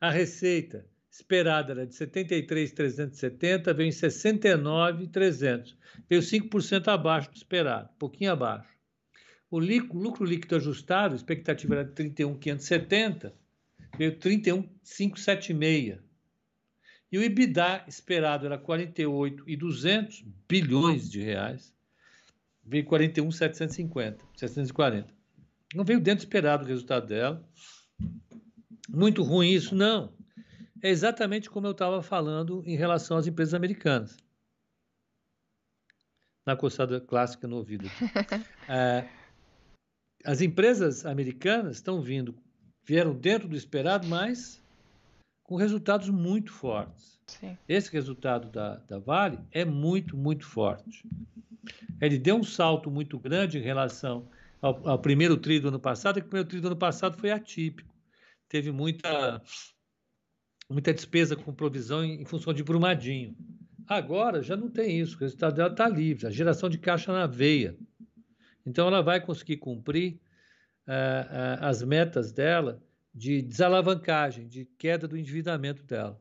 A 0.00 0.10
receita 0.10 0.84
esperada 1.10 1.72
era 1.72 1.86
de 1.86 1.94
73,370, 1.94 3.74
veio 3.74 3.88
em 3.88 3.92
69,300. 3.92 5.76
Veio 6.08 6.22
5% 6.22 6.88
abaixo 6.88 7.30
do 7.30 7.36
esperado, 7.36 7.90
pouquinho 7.98 8.32
abaixo. 8.32 8.69
O 9.50 9.58
lucro 9.58 10.24
líquido 10.24 10.56
ajustado, 10.56 11.14
a 11.14 11.16
expectativa 11.16 11.74
era 11.74 11.84
de 11.84 11.92
31,570, 11.92 13.34
veio 13.98 14.16
31,576. 14.18 15.98
E 17.12 17.18
o 17.18 17.22
EBITDA 17.22 17.84
esperado 17.88 18.46
era 18.46 18.56
48,200 18.56 20.24
bilhões 20.48 21.10
de 21.10 21.20
reais, 21.20 21.74
veio 22.64 22.84
41,750, 22.84 24.24
740. 24.36 25.12
Não 25.74 25.84
veio 25.84 26.00
dentro 26.00 26.24
do 26.24 26.28
esperado 26.28 26.64
o 26.64 26.68
resultado 26.68 27.08
dela. 27.08 27.44
Muito 28.88 29.24
ruim 29.24 29.50
isso? 29.50 29.74
Não 29.74 30.12
é 30.82 30.88
exatamente 30.88 31.50
como 31.50 31.66
eu 31.66 31.72
estava 31.72 32.02
falando 32.02 32.62
em 32.66 32.76
relação 32.76 33.16
às 33.16 33.26
empresas 33.26 33.54
americanas. 33.54 34.16
Na 36.44 36.56
coçada 36.56 37.00
clássica 37.00 37.46
no 37.46 37.56
ouvido. 37.56 37.88
é, 38.68 39.06
as 40.24 40.40
empresas 40.40 41.06
americanas 41.06 41.76
estão 41.76 42.00
vindo, 42.00 42.34
vieram 42.84 43.14
dentro 43.14 43.48
do 43.48 43.56
esperado, 43.56 44.06
mas 44.06 44.62
com 45.42 45.56
resultados 45.56 46.08
muito 46.08 46.52
fortes. 46.52 47.18
Sim. 47.26 47.56
Esse 47.68 47.92
resultado 47.92 48.50
da, 48.50 48.76
da 48.76 48.98
Vale 48.98 49.38
é 49.50 49.64
muito, 49.64 50.16
muito 50.16 50.44
forte. 50.44 51.04
Ele 52.00 52.18
deu 52.18 52.36
um 52.36 52.44
salto 52.44 52.90
muito 52.90 53.18
grande 53.18 53.58
em 53.58 53.62
relação 53.62 54.28
ao, 54.60 54.88
ao 54.88 54.98
primeiro 54.98 55.36
tri 55.36 55.60
do 55.60 55.68
ano 55.68 55.80
passado, 55.80 56.18
e 56.18 56.22
o 56.22 56.24
primeiro 56.24 56.48
tri 56.48 56.60
do 56.60 56.68
ano 56.68 56.76
passado 56.76 57.18
foi 57.18 57.30
atípico. 57.30 57.94
Teve 58.48 58.72
muita 58.72 59.40
muita 60.68 60.94
despesa 60.94 61.34
com 61.34 61.52
provisão 61.52 62.04
em, 62.04 62.22
em 62.22 62.24
função 62.24 62.52
de 62.52 62.62
Brumadinho. 62.62 63.36
Agora 63.88 64.40
já 64.40 64.56
não 64.56 64.70
tem 64.70 65.00
isso, 65.00 65.16
o 65.16 65.20
resultado 65.20 65.56
dela 65.56 65.70
está 65.70 65.88
livre, 65.88 66.26
a 66.26 66.30
geração 66.30 66.68
de 66.68 66.78
caixa 66.78 67.12
na 67.12 67.26
veia. 67.26 67.76
Então 68.70 68.86
ela 68.86 69.02
vai 69.02 69.20
conseguir 69.20 69.56
cumprir 69.56 70.20
uh, 70.86 70.92
uh, 70.92 71.64
as 71.64 71.82
metas 71.82 72.30
dela 72.30 72.80
de 73.12 73.42
desalavancagem, 73.42 74.46
de 74.46 74.64
queda 74.78 75.08
do 75.08 75.16
endividamento 75.16 75.82
dela. 75.82 76.20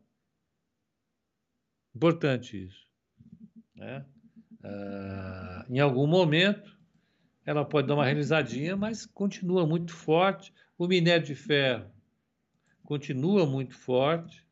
Importante 1.95 2.65
isso. 2.65 2.87
Né? 3.75 4.03
Uh, 4.63 5.71
em 5.71 5.79
algum 5.79 6.07
momento, 6.07 6.75
ela 7.45 7.63
pode 7.63 7.87
dar 7.87 7.93
uma 7.93 8.05
realizadinha, 8.05 8.75
mas 8.75 9.05
continua 9.05 9.67
muito 9.67 9.93
forte. 9.93 10.51
O 10.75 10.87
minério 10.87 11.25
de 11.25 11.35
ferro 11.35 11.85
continua 12.83 13.45
muito 13.45 13.75
forte. 13.75 14.43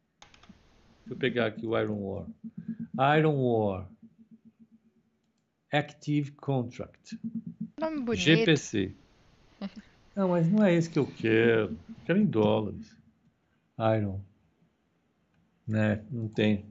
Deixa 0.99 1.13
eu 1.13 1.17
pegar 1.17 1.47
aqui 1.47 1.65
o 1.65 1.75
Iron 1.79 2.03
Ore. 2.03 2.31
Iron 3.17 3.39
Ore. 3.39 3.87
Active 5.71 6.31
Contract. 6.31 7.19
Nome 7.79 8.01
bonito. 8.01 8.21
GPC. 8.21 8.93
Não, 10.15 10.29
mas 10.29 10.51
não 10.51 10.65
é 10.65 10.73
esse 10.73 10.89
que 10.89 10.97
eu 10.97 11.05
quero. 11.05 11.77
Eu 11.87 11.95
quero 12.03 12.17
em 12.17 12.25
dólares. 12.25 12.97
Iron. 13.77 14.19
Né? 15.67 16.03
Não 16.09 16.27
tem. 16.27 16.65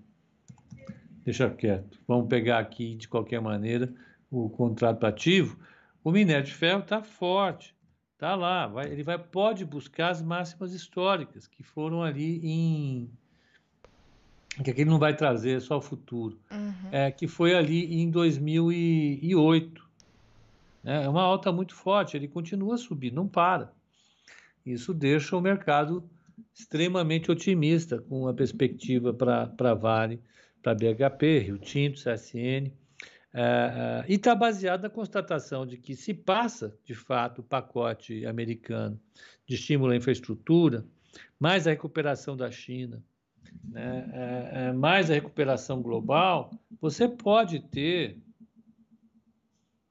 Deixa 1.24 1.48
quieto. 1.48 1.96
Vamos 2.08 2.28
pegar 2.28 2.58
aqui, 2.58 2.96
de 2.96 3.06
qualquer 3.06 3.40
maneira, 3.40 3.94
o 4.28 4.50
contrato 4.50 5.06
ativo. 5.06 5.56
O 6.02 6.10
minério 6.10 6.44
de 6.44 6.54
ferro 6.54 6.80
está 6.80 7.02
forte. 7.02 7.76
Está 8.14 8.34
lá. 8.34 8.66
Vai, 8.66 8.86
ele 8.86 9.04
vai, 9.04 9.18
pode 9.18 9.64
buscar 9.64 10.10
as 10.10 10.20
máximas 10.20 10.72
históricas 10.72 11.46
que 11.46 11.62
foram 11.62 12.02
ali 12.02 12.40
em. 12.42 13.10
Que 14.62 14.70
aqui 14.70 14.80
ele 14.82 14.90
não 14.90 14.98
vai 14.98 15.14
trazer, 15.14 15.56
é 15.56 15.60
só 15.60 15.78
o 15.78 15.82
futuro. 15.82 16.38
Uhum. 16.50 16.88
É, 16.90 17.10
que 17.10 17.28
foi 17.28 17.54
ali 17.54 18.00
em 18.00 18.10
2008. 18.10 19.86
Né? 20.82 21.04
É 21.04 21.08
uma 21.08 21.22
alta 21.22 21.52
muito 21.52 21.74
forte, 21.74 22.16
ele 22.16 22.28
continua 22.28 22.74
a 22.74 22.78
subir, 22.78 23.12
não 23.12 23.28
para. 23.28 23.72
Isso 24.64 24.94
deixa 24.94 25.36
o 25.36 25.40
mercado 25.40 26.02
extremamente 26.54 27.30
otimista 27.30 27.98
com 27.98 28.26
a 28.26 28.34
perspectiva 28.34 29.12
para 29.12 29.74
Vale, 29.74 30.20
para 30.62 30.74
BHP, 30.74 31.38
Rio 31.38 31.58
Tinto, 31.58 32.00
CSN. 32.00 32.72
É, 33.32 33.42
é, 33.42 34.04
e 34.08 34.14
está 34.14 34.34
baseado 34.34 34.82
na 34.82 34.90
constatação 34.90 35.66
de 35.66 35.76
que 35.76 35.94
se 35.94 36.14
passa, 36.14 36.74
de 36.84 36.94
fato, 36.94 37.40
o 37.40 37.44
pacote 37.44 38.24
americano 38.24 38.98
de 39.46 39.54
estímulo 39.54 39.92
à 39.92 39.96
infraestrutura, 39.96 40.84
mais 41.38 41.66
a 41.66 41.70
recuperação 41.70 42.34
da 42.34 42.50
China, 42.50 43.02
né, 43.64 44.10
é, 44.12 44.68
é 44.68 44.72
mais 44.72 45.10
a 45.10 45.14
recuperação 45.14 45.82
global, 45.82 46.50
você 46.80 47.08
pode 47.08 47.60
ter 47.60 48.18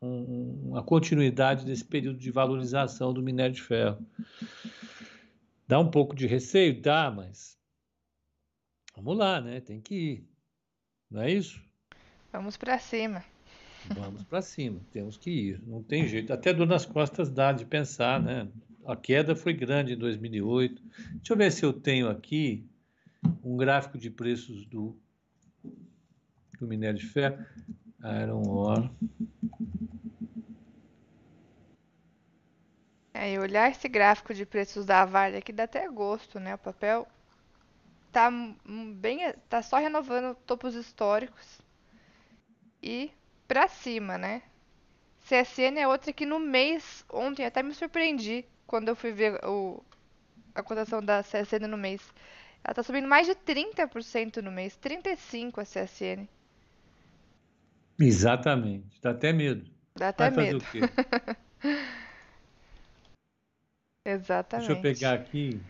um, 0.02 0.70
uma 0.70 0.84
continuidade 0.84 1.66
desse 1.66 1.84
período 1.84 2.20
de 2.20 2.32
valorização 2.32 3.14
do 3.14 3.22
minério 3.22 3.56
de 3.56 3.62
ferro. 3.62 4.06
Dá 5.68 5.80
um 5.80 5.90
pouco 5.90 6.16
de 6.16 6.28
receio? 6.28 6.80
Dá, 6.80 7.12
mas 7.12 7.58
vamos 8.96 9.18
lá, 9.18 9.42
né? 9.42 9.60
Tem 9.60 9.82
que 9.82 9.96
ir. 9.96 10.30
Não 11.10 11.22
é 11.22 11.32
isso? 11.32 11.62
Vamos 12.32 12.58
para 12.58 12.78
cima. 12.78 13.24
Vamos 13.94 14.24
para 14.24 14.42
cima, 14.42 14.82
temos 14.92 15.18
que 15.18 15.30
ir. 15.30 15.62
Não 15.66 15.82
tem 15.84 16.08
jeito. 16.08 16.34
Até 16.34 16.54
dor 16.54 16.68
nas 16.68 16.86
costas 16.86 17.30
dá 17.30 17.52
de 17.52 17.66
pensar, 17.66 18.22
né? 18.22 18.48
A 18.86 18.96
queda 18.96 19.36
foi 19.36 19.54
grande 19.54 19.94
em 19.94 19.98
2008. 19.98 20.82
Deixa 21.16 21.34
eu 21.34 21.38
ver 21.38 21.52
se 21.52 21.64
eu 21.64 21.74
tenho 21.74 22.10
aqui 22.10 22.68
um 23.44 23.58
gráfico 23.58 23.98
de 23.98 24.10
preços 24.10 24.66
do, 24.66 24.98
do 26.60 26.68
minério 26.68 27.00
de 27.00 27.06
ferro. 27.06 27.46
Iron 28.24 28.48
ore. 28.48 28.90
É, 33.14 33.32
e 33.32 33.40
olhar 33.40 33.72
esse 33.72 33.88
gráfico 33.88 34.34
de 34.34 34.46
preços 34.46 34.86
da 34.86 35.06
Vale 35.06 35.38
aqui 35.38 35.54
dá 35.54 35.64
até 35.64 35.88
gosto, 35.90 36.40
né? 36.40 36.56
O 36.56 36.58
papel 36.58 37.08
tá 38.12 38.30
bem, 38.96 39.34
tá 39.50 39.62
só 39.62 39.78
renovando 39.78 40.36
topos 40.46 40.76
históricos 40.76 41.60
e 42.82 43.12
para 43.48 43.68
cima, 43.68 44.18
né? 44.18 44.42
CSN 45.22 45.80
é 45.80 45.88
outra 45.88 46.14
que 46.14 46.26
no 46.26 46.40
mês, 46.40 47.04
ontem 47.10 47.46
até 47.46 47.64
me 47.64 47.74
surpreendi 47.74 48.46
quando 48.68 48.90
eu 48.90 48.96
fui 48.96 49.12
ver 49.12 49.44
o, 49.44 49.84
a 50.54 50.62
cotação 50.62 51.02
da 51.02 51.24
CSN 51.24 51.68
no 51.68 51.78
mês. 51.78 52.02
Ela 52.66 52.74
tá 52.74 52.82
subindo 52.82 53.08
mais 53.08 53.28
de 53.28 53.36
30% 53.36 54.42
no 54.42 54.52
mês, 54.52 54.76
35 54.78 55.62
a 55.62 55.64
CSN. 55.64 56.28
Exatamente, 58.00 59.00
dá 59.00 59.12
até 59.12 59.32
medo. 59.32 59.70
Dá 59.96 60.10
até 60.10 60.32
Vai 60.32 60.46
medo. 60.46 60.62
Fazer 60.62 60.84
o 60.84 60.88
quê? 60.90 60.94
Exatamente. 64.04 64.68
Deixa 64.68 64.80
eu 64.80 64.82
pegar 64.82 65.14
aqui. 65.14 65.62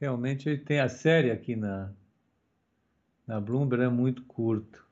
Realmente 0.00 0.48
ele 0.48 0.58
tem 0.58 0.80
a 0.80 0.88
série 0.88 1.30
aqui 1.30 1.54
na, 1.54 1.92
na 3.26 3.38
Bloomberg, 3.40 3.84
é 3.84 3.88
muito 3.88 4.24
curto. 4.24 4.86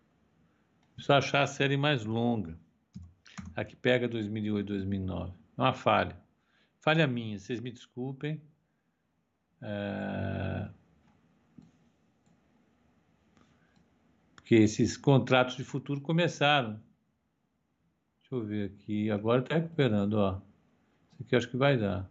Preciso 0.94 1.14
achar 1.14 1.42
a 1.42 1.46
série 1.46 1.78
mais 1.78 2.04
longa. 2.04 2.58
A 3.56 3.64
que 3.64 3.74
pega 3.74 4.06
2008, 4.06 4.66
2009. 4.66 5.32
É 5.56 5.61
uma 5.61 5.72
falha. 5.72 6.16
Falha 6.78 7.06
minha, 7.06 7.38
vocês 7.38 7.58
me 7.58 7.70
desculpem. 7.70 8.40
É... 9.62 10.68
Porque 14.35 14.57
esses 14.57 14.96
contratos 14.96 15.57
de 15.57 15.64
futuro 15.64 16.01
começaram. 16.01 16.83
Deixa 18.20 18.35
eu 18.35 18.44
ver 18.44 18.72
aqui. 18.72 19.11
Agora 19.11 19.40
está 19.40 19.55
recuperando, 19.55 20.14
ó. 20.14 20.40
Isso 21.12 21.22
aqui 21.22 21.37
acho 21.37 21.48
que 21.48 21.57
vai 21.57 21.79
dar. 21.79 22.11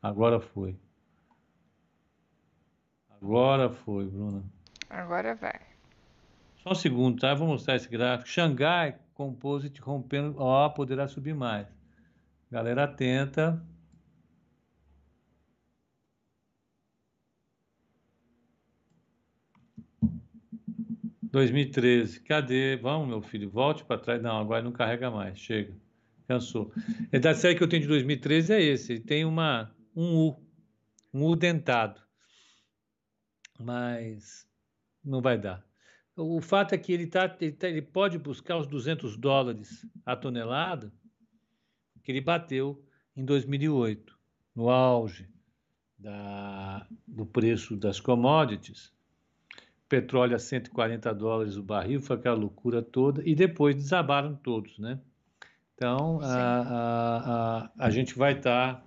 Agora 0.00 0.40
foi. 0.40 0.78
Agora 3.10 3.68
foi, 3.68 4.06
Bruna. 4.06 4.44
Agora 4.88 5.34
vai. 5.34 5.60
Só 6.62 6.70
um 6.70 6.74
segundo, 6.74 7.20
tá? 7.20 7.34
vou 7.34 7.48
mostrar 7.48 7.74
esse 7.74 7.88
gráfico. 7.88 8.28
Xangai 8.28 8.98
Composite 9.18 9.80
rompendo. 9.80 10.36
Ó, 10.38 10.68
poderá 10.68 11.08
subir 11.08 11.34
mais. 11.34 11.66
Galera 12.50 12.84
atenta. 12.84 13.62
2013. 21.30 22.20
Cadê? 22.20 22.76
Vamos, 22.76 23.08
meu 23.08 23.20
filho, 23.20 23.50
volte 23.50 23.84
para 23.84 24.00
trás. 24.00 24.22
Não, 24.22 24.38
agora 24.38 24.62
não 24.62 24.72
carrega 24.72 25.10
mais. 25.10 25.38
Chega. 25.38 25.74
Cansou. 26.26 26.72
É 27.12 27.18
da 27.18 27.34
série 27.34 27.54
que 27.54 27.62
eu 27.62 27.68
tenho 27.68 27.82
de 27.82 27.88
2013 27.88 28.52
é 28.52 28.62
esse. 28.62 29.00
Tem 29.00 29.24
uma, 29.24 29.74
um 29.94 30.28
U. 30.28 30.42
Um 31.12 31.24
U 31.24 31.36
dentado. 31.36 32.00
Mas 33.58 34.46
não 35.04 35.20
vai 35.20 35.38
dar. 35.38 35.66
O 36.16 36.40
fato 36.40 36.74
é 36.74 36.78
que 36.78 36.92
ele, 36.92 37.06
tá, 37.06 37.36
ele, 37.40 37.52
tá, 37.52 37.68
ele 37.68 37.82
pode 37.82 38.18
buscar 38.18 38.56
os 38.56 38.66
200 38.66 39.16
dólares 39.16 39.86
a 40.04 40.16
tonelada 40.16 40.92
que 42.08 42.12
ele 42.12 42.22
bateu 42.22 42.82
em 43.14 43.22
2008, 43.22 44.18
no 44.56 44.70
auge 44.70 45.28
da, 45.98 46.86
do 47.06 47.26
preço 47.26 47.76
das 47.76 48.00
commodities 48.00 48.90
petróleo 49.86 50.34
a 50.34 50.38
140 50.38 51.12
dólares 51.12 51.58
o 51.58 51.62
barril, 51.62 52.00
foi 52.00 52.16
aquela 52.16 52.34
loucura 52.34 52.80
toda, 52.80 53.22
e 53.26 53.34
depois 53.34 53.74
desabaram 53.74 54.34
todos, 54.36 54.78
né? 54.78 54.98
Então, 55.74 56.18
a, 56.22 56.34
a, 56.34 57.18
a, 57.58 57.70
a, 57.78 57.90
gente 57.90 58.16
vai 58.16 58.38
estar 58.38 58.76
tá, 58.76 58.82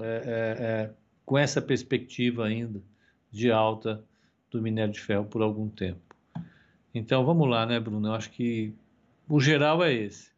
é, 0.00 0.06
é, 0.06 0.64
é, 0.64 0.90
com 1.26 1.36
essa 1.36 1.60
perspectiva 1.60 2.46
ainda 2.46 2.80
de 3.30 3.52
alta 3.52 4.02
do 4.50 4.62
minério 4.62 4.94
de 4.94 5.00
ferro 5.00 5.26
por 5.26 5.42
algum 5.42 5.68
tempo. 5.68 6.00
Então, 6.94 7.22
vamos 7.22 7.46
lá, 7.48 7.66
né, 7.66 7.78
Bruno? 7.78 8.08
Eu 8.08 8.14
acho 8.14 8.30
que 8.30 8.74
o 9.28 9.38
geral 9.40 9.84
é 9.84 9.92
esse. 9.92 10.31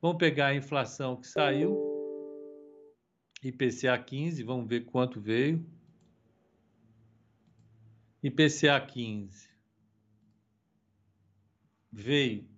Vamos 0.00 0.18
pegar 0.18 0.48
a 0.48 0.54
inflação 0.54 1.16
que 1.16 1.26
saiu, 1.26 1.76
IPCA 3.42 3.98
15, 3.98 4.42
vamos 4.44 4.68
ver 4.68 4.84
quanto 4.84 5.20
veio. 5.20 5.64
IPCA 8.22 8.80
15 8.80 9.48
veio 11.90 12.48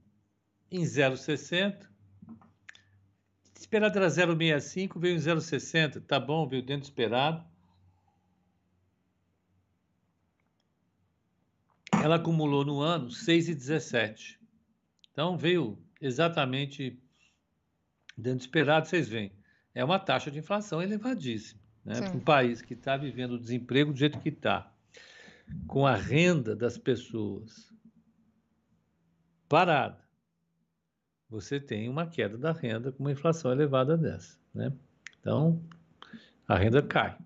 em 0.70 0.82
0,60. 0.82 1.88
Esperado 3.58 3.98
era 3.98 4.08
0,65, 4.08 4.98
veio 4.98 5.16
em 5.16 5.18
0,60. 5.18 6.02
Tá 6.02 6.20
bom, 6.20 6.46
veio 6.46 6.62
dentro 6.62 6.82
do 6.82 6.90
esperado. 6.92 7.48
Ela 12.02 12.16
acumulou 12.16 12.64
no 12.64 12.80
ano 12.80 13.08
6,17. 13.08 14.38
Então 15.10 15.36
veio 15.36 15.78
exatamente 16.00 16.98
dentro 18.20 18.38
do 18.38 18.42
esperado, 18.42 18.86
vocês 18.86 19.08
veem. 19.08 19.32
É 19.74 19.84
uma 19.84 19.98
taxa 19.98 20.30
de 20.30 20.38
inflação 20.38 20.82
elevadíssima. 20.82 21.60
Né? 21.84 21.94
Um 22.14 22.20
país 22.20 22.60
que 22.60 22.74
está 22.74 22.96
vivendo 22.96 23.32
o 23.32 23.38
desemprego 23.38 23.92
do 23.92 23.98
jeito 23.98 24.18
que 24.20 24.28
está, 24.28 24.70
com 25.66 25.86
a 25.86 25.94
renda 25.94 26.54
das 26.54 26.76
pessoas 26.78 27.70
parada, 29.48 29.98
você 31.28 31.58
tem 31.58 31.88
uma 31.88 32.06
queda 32.06 32.36
da 32.38 32.52
renda 32.52 32.92
com 32.92 33.02
uma 33.02 33.12
inflação 33.12 33.50
elevada 33.50 33.96
dessa. 33.96 34.38
Né? 34.54 34.72
Então, 35.20 35.62
a 36.46 36.56
renda 36.56 36.82
cai. 36.82 37.16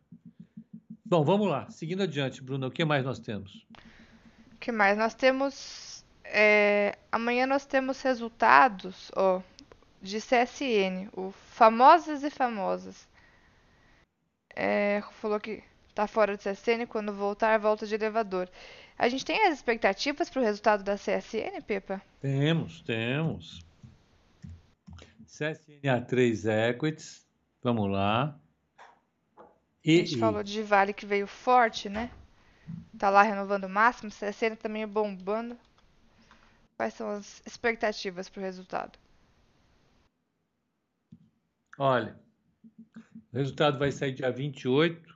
Bom, 1.04 1.24
vamos 1.24 1.48
lá. 1.48 1.68
Seguindo 1.70 2.02
adiante, 2.02 2.42
Bruno, 2.42 2.66
o 2.66 2.70
que 2.70 2.84
mais 2.84 3.04
nós 3.04 3.18
temos? 3.18 3.66
O 4.52 4.56
que 4.58 4.72
mais? 4.72 4.96
Nós 4.96 5.14
temos. 5.14 6.04
É, 6.24 6.98
amanhã 7.12 7.46
nós 7.46 7.66
temos 7.66 8.00
resultados 8.00 9.12
ó, 9.14 9.42
de 10.04 10.18
CSN, 10.18 11.08
o 11.12 11.32
Famosas 11.32 12.22
e 12.22 12.30
Famosas. 12.30 13.08
É, 14.54 15.02
falou 15.20 15.40
que 15.40 15.62
está 15.88 16.06
fora 16.06 16.36
do 16.36 16.40
CSN, 16.40 16.86
quando 16.86 17.12
voltar, 17.12 17.58
volta 17.58 17.86
de 17.86 17.94
elevador. 17.94 18.48
A 18.98 19.08
gente 19.08 19.24
tem 19.24 19.46
as 19.46 19.54
expectativas 19.54 20.28
para 20.28 20.42
o 20.42 20.44
resultado 20.44 20.84
da 20.84 20.96
CSN, 20.96 21.60
Pepa? 21.66 22.00
Temos, 22.20 22.82
temos. 22.82 23.64
CSN 25.26 25.80
A3 25.82 26.70
Equities, 26.70 27.26
vamos 27.62 27.90
lá. 27.90 28.38
E, 29.84 29.96
a 29.96 30.04
gente 30.04 30.16
e... 30.16 30.20
falou 30.20 30.42
de 30.42 30.62
Vale 30.62 30.92
que 30.92 31.06
veio 31.06 31.26
forte, 31.26 31.88
né? 31.88 32.10
Tá 32.98 33.10
lá 33.10 33.22
renovando 33.22 33.64
o 33.64 33.68
máximo, 33.68 34.10
CSN 34.10 34.56
também 34.56 34.86
bombando. 34.86 35.58
Quais 36.76 36.94
são 36.94 37.10
as 37.10 37.42
expectativas 37.46 38.28
para 38.28 38.40
o 38.40 38.44
resultado? 38.44 38.98
Olha, 41.78 42.18
o 43.32 43.36
resultado 43.36 43.78
vai 43.78 43.90
sair 43.90 44.12
dia 44.12 44.30
28. 44.30 45.14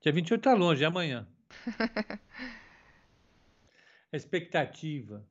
Dia 0.00 0.12
28 0.12 0.42
tá 0.42 0.54
longe, 0.54 0.84
é 0.84 0.86
amanhã. 0.86 1.26
a 4.12 4.16
expectativa 4.16 5.26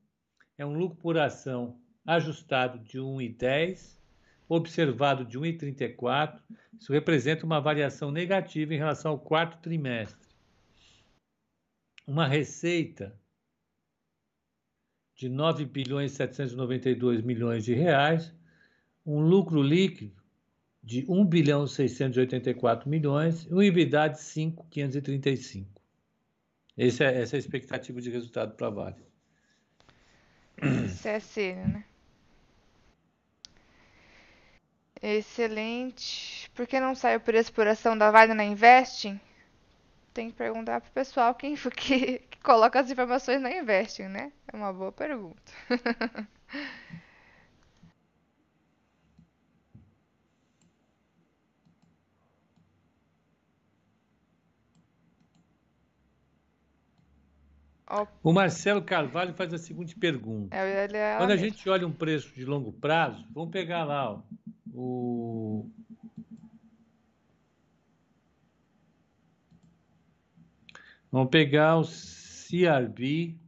é 0.56 0.64
um 0.64 0.72
lucro 0.72 0.98
por 0.98 1.18
ação 1.18 1.80
ajustado 2.06 2.78
de 2.78 2.98
1,10 2.98 3.98
observado 4.48 5.24
de 5.24 5.38
1,34, 5.38 6.40
isso 6.78 6.92
representa 6.92 7.44
uma 7.44 7.60
variação 7.60 8.10
negativa 8.10 8.72
em 8.72 8.78
relação 8.78 9.12
ao 9.12 9.18
quarto 9.18 9.58
trimestre. 9.60 10.26
Uma 12.06 12.26
receita 12.26 13.14
de 15.14 15.28
9 15.28 15.66
bilhões 15.66 16.12
792 16.12 17.20
milhões 17.20 17.64
de 17.64 17.74
reais, 17.74 18.34
um 19.04 19.20
lucro 19.20 19.62
líquido 19.62 20.17
de 20.88 21.04
1 21.06 21.22
bilhão 21.26 21.66
684 21.66 22.88
milhões 22.88 23.44
e 23.44 23.52
um 23.52 23.60
EBITDA 23.60 24.08
de 24.08 24.20
5,535. 24.20 25.68
Essa 26.78 27.04
é, 27.04 27.20
essa 27.20 27.36
é 27.36 27.36
a 27.36 27.40
expectativa 27.40 28.00
de 28.00 28.08
resultado 28.08 28.54
para 28.54 28.68
a 28.68 28.70
Vale. 28.70 28.96
CSN, 30.56 31.74
né? 31.74 31.84
Excelente. 35.02 36.50
Por 36.54 36.66
que 36.66 36.80
não 36.80 36.94
sai 36.94 37.16
o 37.16 37.20
preço 37.20 37.52
por 37.52 37.66
ação 37.66 37.96
da 37.96 38.10
Vale 38.10 38.32
na 38.32 38.44
Investing? 38.44 39.20
Tem 40.14 40.30
que 40.30 40.36
perguntar 40.36 40.80
pro 40.80 40.90
pessoal 40.92 41.34
quem 41.34 41.54
que, 41.76 42.18
que 42.18 42.38
coloca 42.42 42.80
as 42.80 42.90
informações 42.90 43.42
na 43.42 43.54
Investing, 43.54 44.04
né? 44.04 44.32
É 44.50 44.56
uma 44.56 44.72
boa 44.72 44.90
pergunta. 44.90 45.52
O 58.22 58.32
Marcelo 58.32 58.82
Carvalho 58.82 59.32
faz 59.34 59.52
a 59.54 59.58
seguinte 59.58 59.96
pergunta. 59.96 60.54
É, 60.54 60.84
é 60.84 61.16
Quando 61.16 61.30
a 61.30 61.36
gente 61.36 61.68
olha 61.70 61.86
um 61.86 61.92
preço 61.92 62.34
de 62.34 62.44
longo 62.44 62.72
prazo, 62.72 63.26
vamos 63.32 63.50
pegar 63.50 63.84
lá 63.84 64.12
ó, 64.12 64.22
o 64.74 65.70
Vamos 71.10 71.30
pegar 71.30 71.78
o 71.78 71.84
CRB 71.84 73.38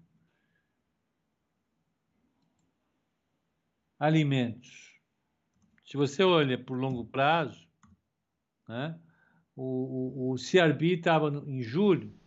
alimentos. 3.99 4.99
Se 5.85 5.97
você 5.97 6.23
olha 6.23 6.57
por 6.57 6.79
longo 6.79 7.05
prazo, 7.05 7.69
né, 8.67 8.99
o, 9.55 10.31
o, 10.31 10.33
o 10.33 10.37
CRB 10.37 10.95
estava 10.95 11.29
em 11.47 11.63
julho, 11.63 12.19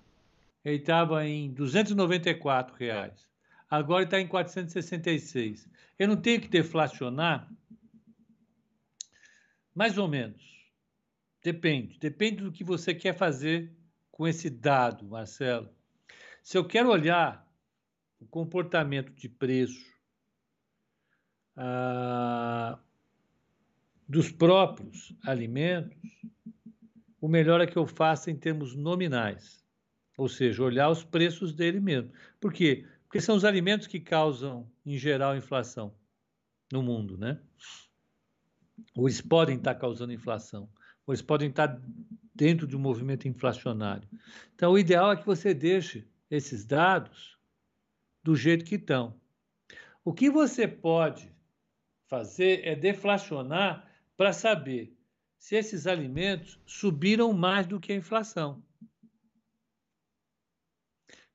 ele 0.63 0.77
estava 0.77 1.25
em 1.27 1.51
294 1.53 2.75
reais. 2.75 3.27
Agora 3.69 4.03
está 4.03 4.19
em 4.19 4.27
466. 4.27 5.67
Eu 5.97 6.07
não 6.07 6.15
tenho 6.15 6.39
que 6.39 6.47
deflacionar 6.47 7.51
mais 9.73 9.97
ou 9.97 10.07
menos. 10.07 10.41
Depende. 11.43 11.97
Depende 11.99 12.43
do 12.43 12.51
que 12.51 12.63
você 12.63 12.93
quer 12.93 13.13
fazer 13.13 13.75
com 14.11 14.27
esse 14.27 14.49
dado, 14.49 15.05
Marcelo. 15.05 15.69
Se 16.41 16.57
eu 16.57 16.65
quero 16.65 16.89
olhar 16.89 17.45
o 18.19 18.25
comportamento 18.25 19.11
de 19.13 19.27
preço 19.27 19.91
ah, 21.57 22.79
dos 24.07 24.31
próprios 24.31 25.13
alimentos, 25.25 25.97
o 27.19 27.27
melhor 27.27 27.59
é 27.61 27.67
que 27.67 27.77
eu 27.77 27.87
faça 27.87 28.29
em 28.29 28.35
termos 28.35 28.75
nominais. 28.75 29.62
Ou 30.17 30.27
seja, 30.27 30.63
olhar 30.63 30.89
os 30.89 31.03
preços 31.03 31.53
dele 31.53 31.79
mesmo. 31.79 32.11
Por 32.39 32.53
quê? 32.53 32.85
Porque 33.05 33.21
são 33.21 33.35
os 33.35 33.45
alimentos 33.45 33.87
que 33.87 33.99
causam, 33.99 34.69
em 34.85 34.97
geral, 34.97 35.35
inflação 35.35 35.93
no 36.71 36.81
mundo, 36.81 37.17
né? 37.17 37.39
ou 38.95 39.07
eles 39.07 39.21
podem 39.21 39.57
estar 39.57 39.75
causando 39.75 40.13
inflação, 40.13 40.69
ou 41.05 41.13
eles 41.13 41.21
podem 41.21 41.49
estar 41.49 41.79
dentro 42.33 42.67
de 42.67 42.75
um 42.75 42.79
movimento 42.79 43.27
inflacionário. 43.27 44.07
Então, 44.55 44.73
o 44.73 44.79
ideal 44.79 45.11
é 45.11 45.15
que 45.15 45.25
você 45.25 45.53
deixe 45.53 46.07
esses 46.29 46.65
dados 46.65 47.37
do 48.23 48.35
jeito 48.35 48.65
que 48.65 48.75
estão. 48.75 49.15
O 50.03 50.13
que 50.13 50.29
você 50.29 50.67
pode 50.67 51.31
fazer 52.07 52.65
é 52.65 52.75
deflacionar 52.75 53.89
para 54.17 54.33
saber 54.33 54.95
se 55.37 55.55
esses 55.55 55.87
alimentos 55.87 56.59
subiram 56.65 57.33
mais 57.33 57.67
do 57.67 57.79
que 57.79 57.91
a 57.91 57.95
inflação. 57.95 58.63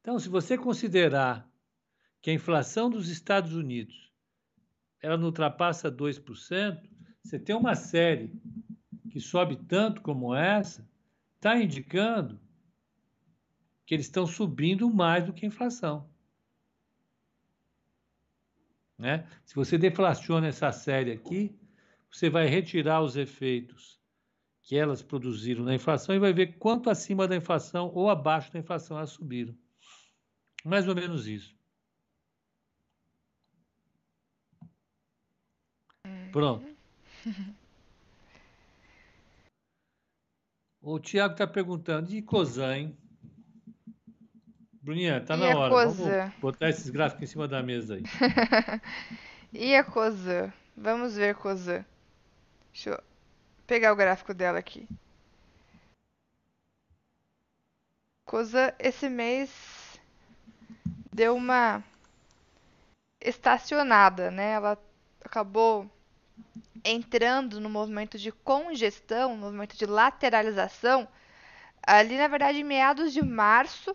Então, 0.09 0.19
se 0.19 0.31
você 0.31 0.57
considerar 0.57 1.47
que 2.23 2.31
a 2.31 2.33
inflação 2.33 2.89
dos 2.89 3.11
Estados 3.11 3.53
Unidos 3.53 4.11
ela 5.03 5.19
não 5.19 5.27
ultrapassa 5.27 5.93
2%, 5.93 6.81
você 7.23 7.39
tem 7.39 7.55
uma 7.55 7.75
série 7.75 8.33
que 9.11 9.21
sobe 9.21 9.57
tanto 9.69 10.01
como 10.01 10.35
essa, 10.35 10.89
está 11.35 11.61
indicando 11.61 12.41
que 13.85 13.95
eles 13.95 14.07
estão 14.07 14.27
subindo 14.27 14.89
mais 14.89 15.27
do 15.27 15.33
que 15.35 15.45
a 15.45 15.49
inflação. 15.49 16.09
Né? 18.97 19.29
Se 19.45 19.55
você 19.55 19.77
deflaciona 19.77 20.47
essa 20.47 20.73
série 20.73 21.13
aqui, 21.13 21.55
você 22.11 22.31
vai 22.31 22.47
retirar 22.47 23.03
os 23.03 23.15
efeitos 23.15 24.01
que 24.63 24.75
elas 24.75 25.03
produziram 25.03 25.65
na 25.65 25.75
inflação 25.75 26.15
e 26.15 26.19
vai 26.19 26.33
ver 26.33 26.57
quanto 26.57 26.89
acima 26.89 27.29
da 27.29 27.37
inflação 27.37 27.93
ou 27.95 28.09
abaixo 28.09 28.51
da 28.51 28.59
inflação 28.59 28.97
elas 28.97 29.11
subiram. 29.11 29.55
Mais 30.65 30.87
ou 30.89 30.95
menos 30.95 31.27
isso. 31.27 31.57
Pronto. 36.33 36.67
o 40.83 40.99
Tiago 40.99 41.33
está 41.33 41.47
perguntando, 41.47 42.13
e 42.13 42.23
hein? 42.77 42.97
Bruninha, 44.83 45.21
tá 45.21 45.37
e 45.37 45.41
na 45.41 45.59
hora. 45.59 45.75
Vamos 45.75 45.99
botar 46.41 46.71
esses 46.71 46.89
gráficos 46.91 47.25
em 47.25 47.27
cima 47.27 47.47
da 47.47 47.63
mesa 47.63 47.97
aí. 47.97 48.03
e 49.53 49.75
a 49.75 49.85
Cosan? 49.85 50.53
Vamos 50.77 51.17
ver 51.17 51.35
Cosan. 51.35 51.85
Deixa 52.73 52.91
eu 52.91 53.03
pegar 53.67 53.93
o 53.93 53.97
gráfico 53.97 54.33
dela 54.33 54.59
aqui. 54.59 54.89
Cosan, 58.25 58.73
esse 58.79 59.09
mês 59.09 59.78
deu 61.19 61.35
uma 61.35 61.83
estacionada, 63.21 64.31
né? 64.31 64.53
Ela 64.53 64.79
acabou 65.25 65.91
entrando 66.85 67.61
no 67.61 67.69
movimento 67.69 68.17
de 68.17 68.31
congestão, 68.31 69.35
no 69.35 69.47
movimento 69.47 69.77
de 69.77 69.85
lateralização, 69.85 71.09
ali 71.85 72.17
na 72.17 72.29
verdade 72.29 72.61
em 72.61 72.65
meados 72.65 73.13
de 73.13 73.21
março, 73.21 73.95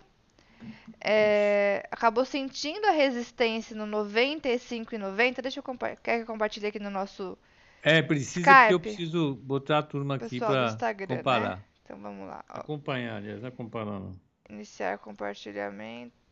é, 0.99 1.87
acabou 1.89 2.25
sentindo 2.25 2.85
a 2.87 2.91
resistência 2.91 3.73
no 3.73 3.85
95 3.85 4.93
e 4.93 4.97
90. 4.97 5.41
Deixa 5.41 5.61
eu, 5.61 5.77
quer 6.03 6.17
que 6.17 6.23
eu 6.23 6.25
compartilhe 6.25 6.67
aqui 6.67 6.79
no 6.79 6.89
nosso 6.89 7.37
É, 7.81 8.01
precisa 8.01 8.41
Skype. 8.41 8.59
porque 8.59 8.73
eu 8.73 8.79
preciso 8.81 9.35
botar 9.35 9.77
a 9.77 9.83
turma 9.83 10.15
aqui 10.15 10.39
para 10.39 10.71
né? 10.71 11.07
comparar. 11.07 11.57
Né? 11.57 11.63
Então 11.85 11.97
vamos 11.97 12.27
lá. 12.27 12.43
Ó. 12.49 12.59
Acompanhar, 12.59 13.15
aliás, 13.15 13.41
não 13.41 13.51
comparar 13.51 13.99
não. 13.99 14.13
Iniciar 14.49 14.97
compartilhamento. 14.97 16.22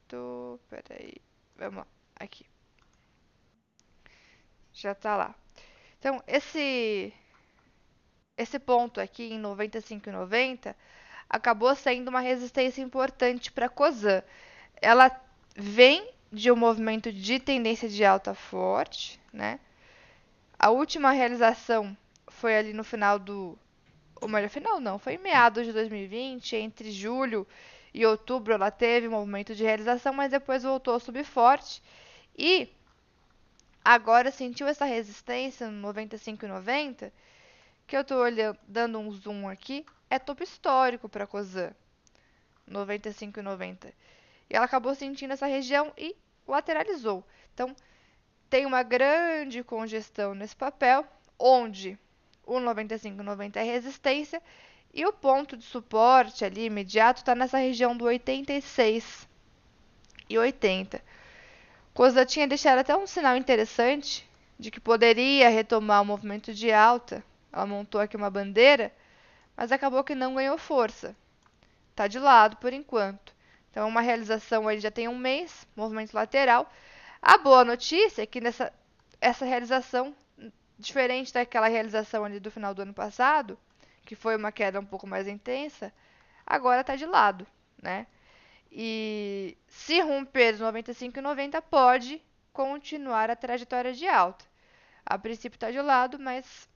Peraí. 0.70 1.16
Vamos 1.56 1.78
lá. 1.78 1.88
Aqui. 2.20 2.46
Já 4.74 4.96
tá 4.96 5.16
lá. 5.16 5.36
Então, 6.00 6.22
esse 6.28 7.14
esse 8.38 8.58
ponto 8.58 9.00
aqui 9.00 9.34
em 9.34 9.42
95,90 9.42 10.76
acabou 11.30 11.76
sendo 11.76 12.08
uma 12.08 12.22
resistência 12.22 12.82
importante 12.82 13.52
para 13.52 13.68
a 13.68 13.70
COSAN. 13.70 14.24
Ela 14.82 15.12
vem 15.56 16.12
de 16.32 16.52
um 16.52 16.56
movimento 16.56 17.12
de 17.12 17.40
tendência 17.40 17.88
de 17.88 18.04
alta 18.04 18.34
forte, 18.34 19.20
né? 19.32 19.60
A 20.58 20.70
última 20.72 21.12
realização 21.12 21.96
foi 22.28 22.58
ali 22.58 22.74
no 22.74 22.84
final 22.84 23.20
do 23.20 23.58
ou 24.22 24.28
melhor, 24.28 24.50
final 24.50 24.80
não, 24.80 25.00
foi 25.00 25.16
em 25.16 25.18
meados 25.18 25.66
de 25.66 25.74
2020, 25.74 26.56
entre 26.56 26.92
julho 26.92 27.48
e 27.94 28.06
outubro 28.06 28.54
ela 28.54 28.72
teve 28.72 29.08
um 29.08 29.12
movimento 29.12 29.54
de 29.54 29.64
realização, 29.64 30.14
mas 30.14 30.32
depois 30.32 30.64
voltou 30.64 30.96
a 30.96 31.00
subir 31.00 31.26
forte 31.26 31.82
e 32.38 32.70
agora 33.84 34.32
sentiu 34.32 34.68
essa 34.68 34.86
resistência 34.86 35.70
no 35.70 35.94
95,90 35.94 37.12
que 37.86 37.98
eu 37.98 38.02
estou 38.02 38.24
dando 38.66 39.00
um 39.00 39.12
zoom 39.12 39.50
aqui, 39.50 39.86
é 40.10 40.18
topo 40.18 40.44
histórico 40.44 41.10
para 41.10 41.28
COSAN, 41.28 41.76
95,90. 42.70 43.94
E 44.50 44.56
ela 44.56 44.64
acabou 44.64 44.96
sentindo 44.96 45.34
essa 45.34 45.46
região 45.46 45.92
e 45.98 46.16
lateralizou. 46.48 47.22
Então, 47.54 47.76
tem 48.50 48.66
uma 48.66 48.82
grande 48.82 49.62
congestão 49.62 50.34
nesse 50.34 50.56
papel, 50.56 51.06
onde 51.38 52.00
o 52.46 52.56
95,90 52.56 53.58
é 53.58 53.64
resistência 53.64 54.42
e 54.94 55.06
o 55.06 55.14
ponto 55.14 55.56
de 55.58 55.64
suporte 55.64 56.44
ali 56.44 56.66
imediato 56.66 57.22
está 57.22 57.34
nessa 57.36 57.58
região 57.58 57.96
do 57.96 58.06
86 58.06 59.28
e 60.30 60.38
80. 60.38 61.02
Coisa 61.94 62.26
tinha 62.26 62.48
deixado 62.48 62.80
até 62.80 62.96
um 62.96 63.08
sinal 63.08 63.36
interessante 63.38 64.30
de 64.60 64.72
que 64.72 64.80
poderia 64.80 65.50
retomar 65.50 66.02
o 66.02 66.06
movimento 66.06 66.54
de 66.54 66.72
alta 66.72 67.24
ela 67.52 67.66
montou 67.66 68.00
aqui 68.00 68.16
uma 68.16 68.30
bandeira, 68.30 68.94
mas 69.56 69.72
acabou 69.72 70.04
que 70.04 70.16
não 70.16 70.36
ganhou 70.36 70.58
força. 70.58 71.16
Está 71.90 72.08
de 72.08 72.18
lado 72.18 72.56
por 72.58 72.72
enquanto. 72.72 73.36
Então, 73.70 73.88
uma 73.88 74.02
realização 74.02 74.68
aí 74.68 74.80
já 74.80 74.90
tem 74.90 75.08
um 75.08 75.18
mês, 75.18 75.68
movimento 75.76 76.14
lateral. 76.14 76.72
A 77.22 77.38
boa 77.38 77.64
notícia 77.64 78.24
é 78.24 78.26
que 78.26 78.42
nessa 78.42 78.72
essa 79.20 79.46
realização, 79.46 80.16
diferente 80.80 81.32
daquela 81.32 81.68
realização 81.68 82.26
ali 82.26 82.40
do 82.40 82.50
final 82.50 82.74
do 82.74 82.82
ano 82.82 82.94
passado, 82.94 83.58
que 84.12 84.16
foi 84.18 84.36
uma 84.36 84.52
queda 84.52 84.78
um 84.78 84.86
pouco 84.86 85.08
mais 85.08 85.26
intensa, 85.26 85.94
agora 86.46 86.82
está 86.82 86.98
de 86.98 87.06
lado, 87.06 87.48
né? 87.82 88.06
E 88.70 89.58
se 89.70 90.02
romper 90.02 90.56
os 90.56 90.60
95,90 90.60 91.62
pode 91.62 92.22
continuar 92.52 93.32
a 93.32 93.38
trajetória 93.38 93.94
de 93.94 94.06
alta. 94.10 94.44
A 95.06 95.18
princípio 95.18 95.56
está 95.56 95.72
de 95.72 95.80
lado, 95.80 96.20
mas 96.20 96.68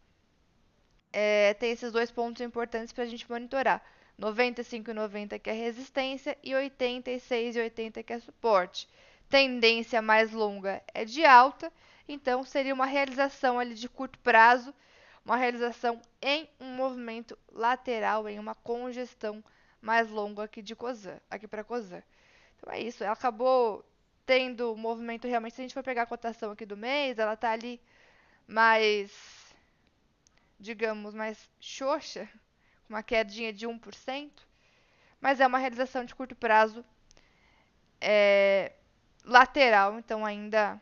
é, 1.11 1.53
tem 1.55 1.71
esses 1.71 1.91
dois 1.91 2.09
pontos 2.09 2.41
importantes 2.41 2.93
para 2.93 3.03
a 3.03 3.07
gente 3.07 3.29
monitorar. 3.29 3.83
95,90 4.17 5.37
que 5.37 5.49
é 5.49 5.53
resistência 5.53 6.37
e 6.41 6.51
86,80 6.51 8.01
que 8.01 8.13
é 8.13 8.19
suporte. 8.19 8.87
Tendência 9.27 10.01
mais 10.01 10.31
longa 10.31 10.81
é 10.93 11.03
de 11.03 11.25
alta, 11.25 11.69
então 12.07 12.45
seria 12.45 12.73
uma 12.73 12.85
realização 12.85 13.59
ali 13.59 13.73
de 13.73 13.89
curto 13.89 14.17
prazo, 14.19 14.73
uma 15.25 15.35
realização 15.35 16.01
em 16.21 16.47
um 16.59 16.75
movimento 16.75 17.37
lateral, 17.51 18.29
em 18.29 18.39
uma 18.39 18.55
congestão 18.55 19.43
mais 19.81 20.09
longa 20.09 20.43
aqui 20.43 20.61
de 20.61 20.75
Cosan, 20.75 21.19
aqui 21.29 21.47
para 21.47 21.63
Cosan. 21.63 22.03
Então 22.57 22.71
é 22.71 22.79
isso, 22.79 23.03
ela 23.03 23.13
acabou 23.13 23.83
tendo 24.25 24.75
movimento 24.77 25.27
realmente, 25.27 25.55
se 25.55 25.61
a 25.61 25.63
gente 25.63 25.73
for 25.73 25.83
pegar 25.83 26.03
a 26.03 26.07
cotação 26.07 26.51
aqui 26.51 26.65
do 26.65 26.77
mês, 26.77 27.19
ela 27.19 27.33
está 27.33 27.51
ali 27.51 27.81
mais 28.47 29.45
digamos, 30.59 31.13
mais 31.13 31.49
xoxa, 31.59 32.29
uma 32.89 33.03
quedinha 33.03 33.51
de 33.51 33.67
1%, 33.67 34.31
mas 35.19 35.39
é 35.39 35.47
uma 35.47 35.57
realização 35.57 36.05
de 36.05 36.15
curto 36.15 36.35
prazo 36.35 36.85
é, 37.99 38.73
lateral, 39.23 39.97
então 39.99 40.25
ainda 40.25 40.81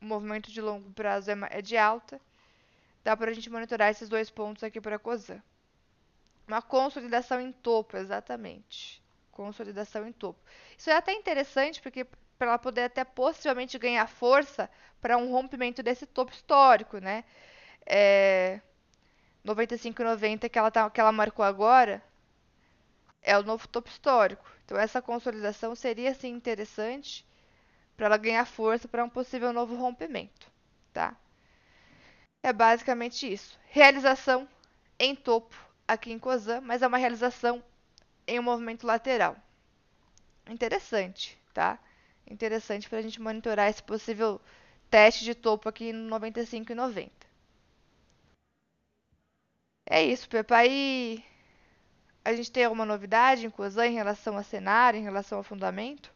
o 0.00 0.04
movimento 0.04 0.50
de 0.50 0.60
longo 0.60 0.90
prazo 0.92 1.30
é, 1.30 1.34
é 1.50 1.62
de 1.62 1.76
alta. 1.76 2.20
Dá 3.06 3.16
para 3.16 3.30
a 3.30 3.32
gente 3.32 3.48
monitorar 3.48 3.88
esses 3.88 4.08
dois 4.08 4.28
pontos 4.30 4.64
aqui 4.64 4.80
para 4.80 4.96
a 4.96 4.98
COSAN. 4.98 5.40
Uma 6.48 6.60
consolidação 6.60 7.40
em 7.40 7.52
topo, 7.52 7.96
exatamente. 7.96 9.00
Consolidação 9.30 10.08
em 10.08 10.12
topo. 10.12 10.40
Isso 10.76 10.90
é 10.90 10.96
até 10.96 11.12
interessante, 11.12 11.80
porque 11.80 12.04
para 12.36 12.48
ela 12.48 12.58
poder 12.58 12.82
até 12.82 13.04
possivelmente 13.04 13.78
ganhar 13.78 14.08
força 14.08 14.68
para 15.00 15.16
um 15.16 15.30
rompimento 15.30 15.84
desse 15.84 16.04
topo 16.04 16.32
histórico, 16.32 16.98
né? 16.98 17.22
É, 17.86 18.60
95,90 19.44 20.48
que 20.48 20.58
ela, 20.58 20.72
tá, 20.72 20.90
que 20.90 21.00
ela 21.00 21.12
marcou 21.12 21.44
agora 21.44 22.02
é 23.22 23.38
o 23.38 23.44
novo 23.44 23.68
topo 23.68 23.88
histórico. 23.88 24.50
Então 24.64 24.76
essa 24.76 25.00
consolidação 25.00 25.76
seria 25.76 26.12
sim 26.12 26.32
interessante 26.32 27.24
para 27.96 28.06
ela 28.06 28.16
ganhar 28.16 28.44
força 28.46 28.88
para 28.88 29.04
um 29.04 29.08
possível 29.08 29.52
novo 29.52 29.76
rompimento, 29.76 30.50
tá? 30.92 31.16
É 32.46 32.52
basicamente 32.52 33.26
isso. 33.32 33.58
Realização 33.70 34.48
em 35.00 35.16
topo 35.16 35.56
aqui 35.88 36.12
em 36.12 36.18
Cosan, 36.18 36.60
mas 36.60 36.80
é 36.80 36.86
uma 36.86 36.96
realização 36.96 37.60
em 38.24 38.38
um 38.38 38.42
movimento 38.44 38.86
lateral. 38.86 39.36
Interessante, 40.48 41.36
tá? 41.52 41.76
Interessante 42.24 42.88
para 42.88 43.00
a 43.00 43.02
gente 43.02 43.20
monitorar 43.20 43.68
esse 43.68 43.82
possível 43.82 44.40
teste 44.88 45.24
de 45.24 45.34
topo 45.34 45.68
aqui 45.68 45.92
no 45.92 46.08
95,90. 46.20 47.10
É 49.84 50.04
isso, 50.04 50.28
Pepa. 50.28 50.58
Aí 50.58 51.24
a 52.24 52.32
gente 52.32 52.52
tem 52.52 52.62
alguma 52.62 52.86
novidade 52.86 53.44
em 53.44 53.50
Cosan 53.50 53.88
em 53.88 53.94
relação 53.94 54.38
a 54.38 54.44
cenário, 54.44 55.00
em 55.00 55.02
relação 55.02 55.38
ao 55.38 55.42
fundamento? 55.42 56.14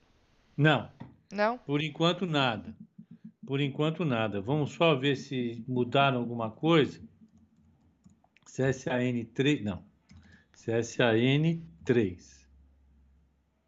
Não. 0.57 0.89
Não? 1.33 1.59
Por 1.59 1.83
enquanto, 1.83 2.25
nada. 2.25 2.73
Por 3.51 3.61
enquanto, 3.61 4.05
nada. 4.05 4.41
Vamos 4.41 4.71
só 4.71 4.95
ver 4.95 5.17
se 5.17 5.65
mudaram 5.67 6.21
alguma 6.21 6.53
coisa. 6.53 7.03
CSAN 8.45 9.25
3, 9.35 9.65
não. 9.65 9.85
CSAN 10.53 11.61
3. 11.85 12.49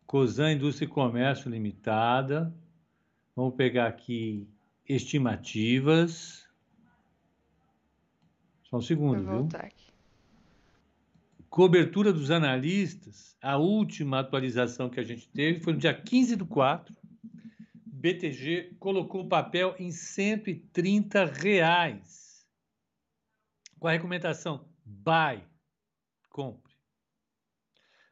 Cosan 0.06 0.52
Indústria 0.52 0.86
e 0.86 0.88
Comércio 0.88 1.50
Limitada. 1.50 2.54
Vamos 3.34 3.56
pegar 3.56 3.88
aqui 3.88 4.48
estimativas. 4.88 6.48
Só 8.62 8.76
um 8.76 8.80
segundo, 8.80 9.24
Vou 9.24 9.48
viu? 9.48 9.58
Aqui 9.58 9.82
cobertura 11.52 12.14
dos 12.14 12.30
analistas, 12.30 13.36
a 13.42 13.58
última 13.58 14.20
atualização 14.20 14.88
que 14.88 14.98
a 14.98 15.04
gente 15.04 15.28
teve 15.28 15.60
foi 15.60 15.74
no 15.74 15.78
dia 15.78 15.92
15 15.92 16.36
do 16.36 16.46
4. 16.46 16.96
BTG 18.02 18.76
colocou 18.80 19.22
o 19.22 19.28
papel 19.28 19.76
em 19.78 19.92
130 19.92 21.24
reais. 21.24 22.44
Com 23.78 23.86
a 23.86 23.92
recomendação, 23.92 24.66
buy, 24.84 25.40
compre. 26.28 26.74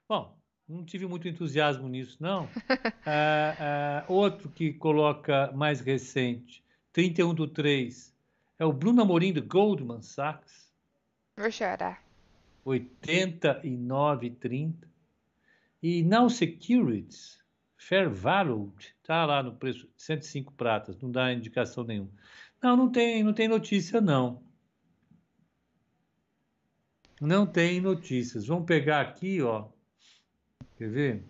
Bom, 0.08 0.38
não 0.68 0.84
tive 0.84 1.08
muito 1.08 1.26
entusiasmo 1.26 1.88
nisso, 1.88 2.18
não. 2.20 2.48
ah, 3.04 3.56
ah, 3.58 4.04
outro 4.06 4.48
que 4.48 4.72
coloca 4.74 5.50
mais 5.56 5.80
recente, 5.80 6.62
31 6.92 7.34
do 7.34 7.48
3, 7.48 8.14
é 8.60 8.64
o 8.64 8.72
Bruno 8.72 9.02
Amorim 9.02 9.32
do 9.32 9.42
Goldman 9.42 10.02
Sachs. 10.02 10.72
Vou 11.36 11.50
chorar. 11.50 12.00
89,30. 12.64 14.88
E 15.82 16.04
Now 16.04 16.30
Securities, 16.30 17.39
Fair 17.80 18.10
Value, 18.10 18.70
está 18.78 19.24
lá 19.24 19.42
no 19.42 19.56
preço 19.56 19.88
105 19.96 20.52
pratas, 20.52 21.00
não 21.00 21.10
dá 21.10 21.32
indicação 21.32 21.82
nenhuma. 21.82 22.10
Não, 22.62 22.76
não 22.76 22.92
tem, 22.92 23.22
não 23.24 23.32
tem 23.32 23.48
notícia 23.48 24.02
não. 24.02 24.42
Não 27.18 27.46
tem 27.46 27.80
notícias. 27.80 28.46
Vamos 28.46 28.66
pegar 28.66 29.00
aqui, 29.00 29.40
ó. 29.40 29.68
Quer 30.76 30.90
ver? 30.90 31.24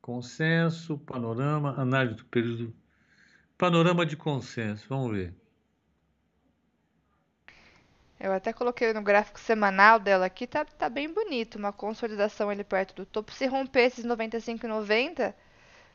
Consenso, 0.00 0.98
panorama, 0.98 1.74
análise 1.80 2.14
do 2.14 2.24
período. 2.26 2.72
Panorama 3.58 4.06
de 4.06 4.16
consenso, 4.16 4.86
vamos 4.88 5.10
ver. 5.10 5.39
Eu 8.20 8.34
até 8.34 8.52
coloquei 8.52 8.92
no 8.92 9.00
gráfico 9.00 9.40
semanal 9.40 9.98
dela 9.98 10.26
aqui, 10.26 10.46
tá, 10.46 10.62
tá 10.62 10.90
bem 10.90 11.10
bonito, 11.10 11.56
uma 11.56 11.72
consolidação 11.72 12.50
ali 12.50 12.62
perto 12.62 12.94
do 12.94 13.06
topo. 13.06 13.32
Se 13.32 13.46
romper 13.46 13.86
esses 13.86 14.04
95,90, 14.04 15.34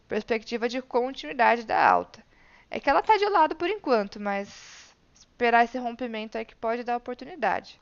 perspectiva 0.08 0.68
de 0.68 0.82
continuidade 0.82 1.64
da 1.64 1.88
alta. 1.88 2.26
É 2.72 2.80
que 2.80 2.90
ela 2.90 3.04
tá 3.04 3.16
de 3.16 3.30
lado 3.30 3.56
por 3.56 3.70
enquanto, 3.70 4.20
mas 4.20 4.96
esperar 5.14 5.66
esse 5.66 5.78
rompimento 5.78 6.36
é 6.36 6.44
que 6.44 6.56
pode 6.56 6.84
dar 6.84 6.98
oportunidade. 6.98 7.80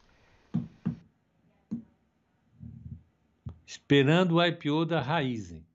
Esperando 3.65 4.35
o 4.35 4.45
IPO 4.45 4.85
da 4.85 4.99
Raizen. 4.99 5.65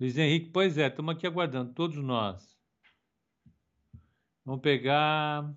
Luiz 0.00 0.18
Henrique, 0.18 0.50
pois 0.50 0.76
é, 0.76 0.88
estamos 0.88 1.14
aqui 1.14 1.28
aguardando, 1.28 1.72
todos 1.72 1.96
nós. 1.98 2.58
Vamos 4.44 4.60
pegar. 4.60 5.48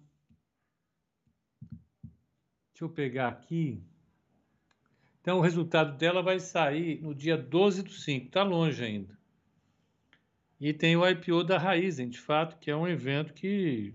Deixa 2.75 2.83
eu 2.83 2.89
pegar 2.89 3.29
aqui. 3.29 3.81
Então, 5.21 5.37
o 5.37 5.41
resultado 5.41 5.97
dela 5.97 6.21
vai 6.21 6.41
sair 6.41 7.01
no 7.01 7.15
dia 7.15 7.37
12 7.37 7.83
do 7.83 7.89
5, 7.89 8.25
está 8.25 8.43
longe 8.43 8.83
ainda. 8.83 9.17
E 10.59 10.73
tem 10.73 10.97
o 10.97 11.07
IPO 11.07 11.45
da 11.45 11.57
Raizen, 11.57 12.09
de 12.09 12.19
fato, 12.19 12.57
que 12.57 12.69
é 12.69 12.75
um 12.75 12.85
evento 12.85 13.33
que 13.33 13.93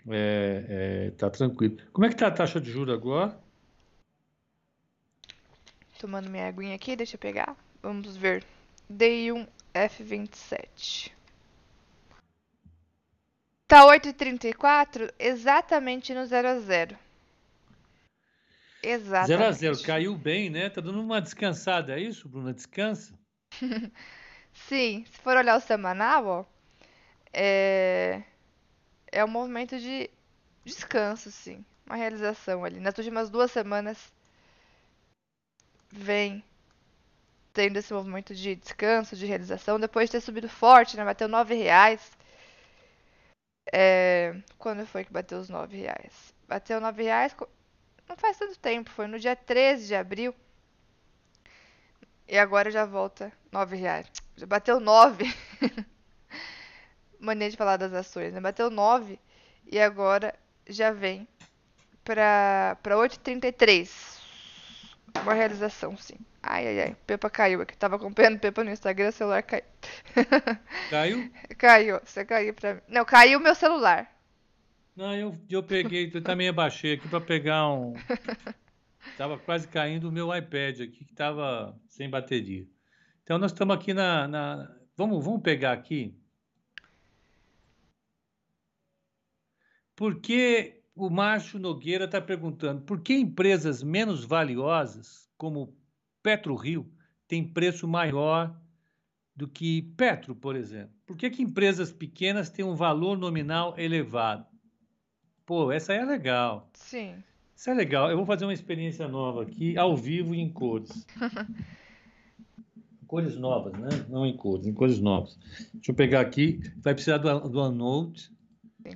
está 0.00 0.14
é, 0.14 0.66
é, 0.68 1.10
tá 1.12 1.30
tranquilo. 1.30 1.78
Como 1.90 2.04
é 2.04 2.10
que 2.10 2.14
está 2.14 2.26
a 2.26 2.30
taxa 2.30 2.60
de 2.60 2.70
juros 2.70 2.94
agora? 2.94 3.34
Tomando 5.98 6.28
minha 6.28 6.46
aguinha 6.46 6.74
aqui, 6.74 6.94
deixa 6.94 7.14
eu 7.14 7.18
pegar. 7.18 7.56
Vamos 7.82 8.14
ver. 8.14 8.44
D1 8.92 9.48
F27. 9.72 11.12
Tá 13.66 13.86
8,34 13.86 15.10
exatamente 15.18 16.12
no 16.12 16.26
0 16.26 16.48
a 16.48 16.58
0. 16.58 17.03
Exatamente. 18.84 19.28
0 19.28 19.44
a 19.44 19.52
0 19.52 19.82
caiu 19.82 20.16
bem, 20.16 20.50
né? 20.50 20.68
Tá 20.68 20.80
dando 20.80 21.00
uma 21.00 21.20
descansada, 21.20 21.98
é 21.98 22.00
isso, 22.00 22.28
Bruna? 22.28 22.52
Descansa? 22.52 23.14
Sim, 24.52 25.04
se 25.10 25.18
for 25.18 25.36
olhar 25.36 25.56
o 25.56 25.60
semanal, 25.60 26.26
ó, 26.26 26.44
é 27.32 28.22
é 29.14 29.24
um 29.24 29.28
movimento 29.28 29.78
de 29.78 30.10
descanso, 30.64 31.30
sim, 31.30 31.64
uma 31.86 31.96
realização 31.96 32.64
ali. 32.64 32.80
Nas 32.80 32.96
últimas 32.98 33.30
duas 33.30 33.50
semanas 33.50 34.12
vem 35.90 36.42
tendo 37.52 37.76
esse 37.76 37.92
movimento 37.94 38.34
de 38.34 38.56
descanso, 38.56 39.16
de 39.16 39.26
realização, 39.26 39.78
depois 39.78 40.08
de 40.08 40.12
ter 40.12 40.20
subido 40.20 40.48
forte, 40.48 40.96
né? 40.96 41.04
Bateu 41.04 41.28
nove 41.28 41.54
reais. 41.54 42.10
É... 43.72 44.34
Quando 44.58 44.84
foi 44.86 45.04
que 45.04 45.12
bateu 45.12 45.38
os 45.38 45.48
nove 45.48 45.76
reais? 45.78 46.34
Bateu 46.48 46.80
nove 46.80 47.04
reais 47.04 47.34
não 48.08 48.16
faz 48.16 48.38
tanto 48.38 48.58
tempo, 48.58 48.90
foi 48.90 49.06
no 49.06 49.18
dia 49.18 49.36
13 49.36 49.86
de 49.86 49.94
abril. 49.94 50.34
E 52.26 52.38
agora 52.38 52.70
já 52.70 52.84
volta 52.84 53.32
nove 53.52 53.76
reais. 53.76 54.06
Já 54.36 54.46
bateu 54.46 54.80
nove. 54.80 55.24
Mania 57.18 57.50
de 57.50 57.56
falar 57.56 57.76
das 57.76 57.92
ações, 57.92 58.32
né? 58.32 58.40
Bateu 58.40 58.70
nove 58.70 59.18
e 59.66 59.80
agora 59.80 60.34
já 60.66 60.90
vem 60.90 61.26
para 62.02 62.76
8,33. 62.84 64.14
Uma 65.22 65.32
realização, 65.32 65.96
sim. 65.96 66.16
Ai, 66.42 66.66
ai, 66.66 66.80
ai. 66.80 66.96
Pepa 67.06 67.30
caiu 67.30 67.62
aqui. 67.62 67.76
Tava 67.76 67.96
acompanhando 67.96 68.38
Pepa 68.38 68.62
no 68.64 68.70
Instagram, 68.70 69.08
o 69.08 69.12
celular 69.12 69.42
caiu. 69.42 69.64
Caiu? 70.90 71.30
caiu. 71.56 72.00
Você 72.04 72.24
caiu 72.24 72.52
pra 72.52 72.74
mim. 72.74 72.80
Não, 72.88 73.04
caiu 73.04 73.40
meu 73.40 73.54
celular. 73.54 74.13
Não, 74.96 75.12
eu, 75.14 75.36
eu 75.50 75.62
peguei, 75.62 76.10
eu 76.12 76.22
também 76.22 76.48
abaixei 76.48 76.94
aqui 76.94 77.08
para 77.08 77.20
pegar 77.20 77.68
um. 77.68 77.94
Tava 79.18 79.38
quase 79.38 79.66
caindo 79.66 80.08
o 80.08 80.12
meu 80.12 80.34
iPad 80.34 80.82
aqui, 80.82 81.04
que 81.04 81.12
estava 81.12 81.76
sem 81.88 82.08
bateria. 82.08 82.66
Então 83.22 83.38
nós 83.38 83.52
estamos 83.52 83.74
aqui 83.74 83.92
na. 83.92 84.28
na... 84.28 84.76
Vamos, 84.96 85.24
vamos 85.24 85.42
pegar 85.42 85.72
aqui. 85.72 86.16
Por 89.96 90.20
que 90.20 90.80
o 90.94 91.10
Márcio 91.10 91.58
Nogueira 91.58 92.04
está 92.04 92.20
perguntando 92.20 92.82
por 92.82 93.00
que 93.00 93.14
empresas 93.14 93.82
menos 93.82 94.24
valiosas, 94.24 95.28
como 95.36 95.76
PetroRio, 96.22 96.88
têm 97.26 97.46
preço 97.46 97.88
maior 97.88 98.56
do 99.34 99.48
que 99.48 99.82
Petro, 99.96 100.34
por 100.36 100.54
exemplo? 100.54 100.94
Por 101.04 101.16
que, 101.16 101.30
que 101.30 101.42
empresas 101.42 101.92
pequenas 101.92 102.48
têm 102.48 102.64
um 102.64 102.76
valor 102.76 103.18
nominal 103.18 103.74
elevado? 103.76 104.53
Pô, 105.46 105.70
essa 105.70 105.92
aí 105.92 105.98
é 105.98 106.04
legal. 106.04 106.68
Sim. 106.72 107.14
Isso 107.54 107.70
é 107.70 107.74
legal. 107.74 108.10
Eu 108.10 108.16
vou 108.16 108.26
fazer 108.26 108.44
uma 108.44 108.52
experiência 108.52 109.06
nova 109.06 109.42
aqui, 109.42 109.76
ao 109.76 109.96
vivo 109.96 110.34
e 110.34 110.40
em 110.40 110.48
cores. 110.48 111.06
cores 113.06 113.36
novas, 113.36 113.72
né? 113.74 113.88
Não 114.08 114.26
em 114.26 114.36
cores, 114.36 114.66
em 114.66 114.72
cores 114.72 114.98
novas. 114.98 115.38
Deixa 115.72 115.92
eu 115.92 115.94
pegar 115.94 116.20
aqui. 116.20 116.60
Vai 116.78 116.94
precisar 116.94 117.18
do, 117.18 117.48
do 117.48 117.60
OneNote. 117.60 118.32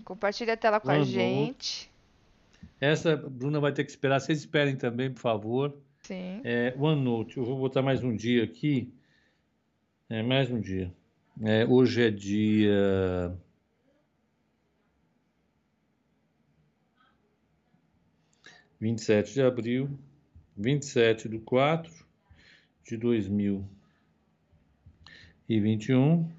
Compartilha 0.05 0.55
a 0.55 0.57
tela 0.57 0.81
com 0.81 0.91
a 0.91 1.03
gente. 1.03 1.91
Essa, 2.81 3.17
Bruna 3.17 3.61
vai 3.61 3.73
ter 3.73 3.85
que 3.85 3.91
esperar. 3.91 4.21
Vocês 4.21 4.41
esperem 4.41 4.77
também, 4.77 5.11
por 5.11 5.21
favor. 5.21 5.77
Sim. 6.03 6.41
É, 6.45 6.75
OneNote. 6.79 7.37
Eu 7.37 7.45
vou 7.45 7.59
botar 7.59 7.83
mais 7.83 8.03
um 8.03 8.15
dia 8.15 8.45
aqui. 8.45 8.93
É, 10.09 10.23
mais 10.23 10.51
um 10.51 10.61
dia. 10.61 10.93
É, 11.43 11.65
hoje 11.65 12.03
é 12.03 12.11
dia 12.11 13.33
vinte 18.81 18.99
e 18.99 19.03
sete 19.03 19.35
de 19.35 19.43
abril, 19.43 19.91
vinte 20.57 20.83
e 20.83 20.87
sete 20.87 21.29
do 21.29 21.41
quatro 21.41 21.93
de 22.85 22.97
dois 22.97 23.29
mil 23.29 23.69
e 25.49 25.61
vinte 25.61 25.89
e 25.89 25.95
um. 25.95 26.31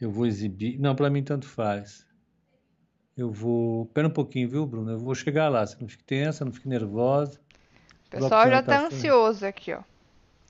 Eu 0.00 0.10
vou 0.10 0.26
exibir. 0.26 0.78
Não, 0.78 0.96
para 0.96 1.10
mim 1.10 1.22
tanto 1.22 1.46
faz. 1.46 2.06
Eu 3.16 3.30
vou. 3.30 3.84
Pera 3.86 4.08
um 4.08 4.10
pouquinho, 4.10 4.48
viu, 4.48 4.66
Bruno? 4.66 4.90
Eu 4.92 4.98
vou 4.98 5.14
chegar 5.14 5.50
lá. 5.50 5.66
Você 5.66 5.76
não 5.78 5.88
fique 5.88 6.04
tensa, 6.04 6.42
não 6.44 6.52
fique 6.52 6.66
nervosa. 6.68 7.38
O 8.06 8.10
pessoal 8.10 8.48
já 8.48 8.62
tá 8.62 8.86
ansioso 8.86 9.44
aqui, 9.44 9.74
ó. 9.74 9.82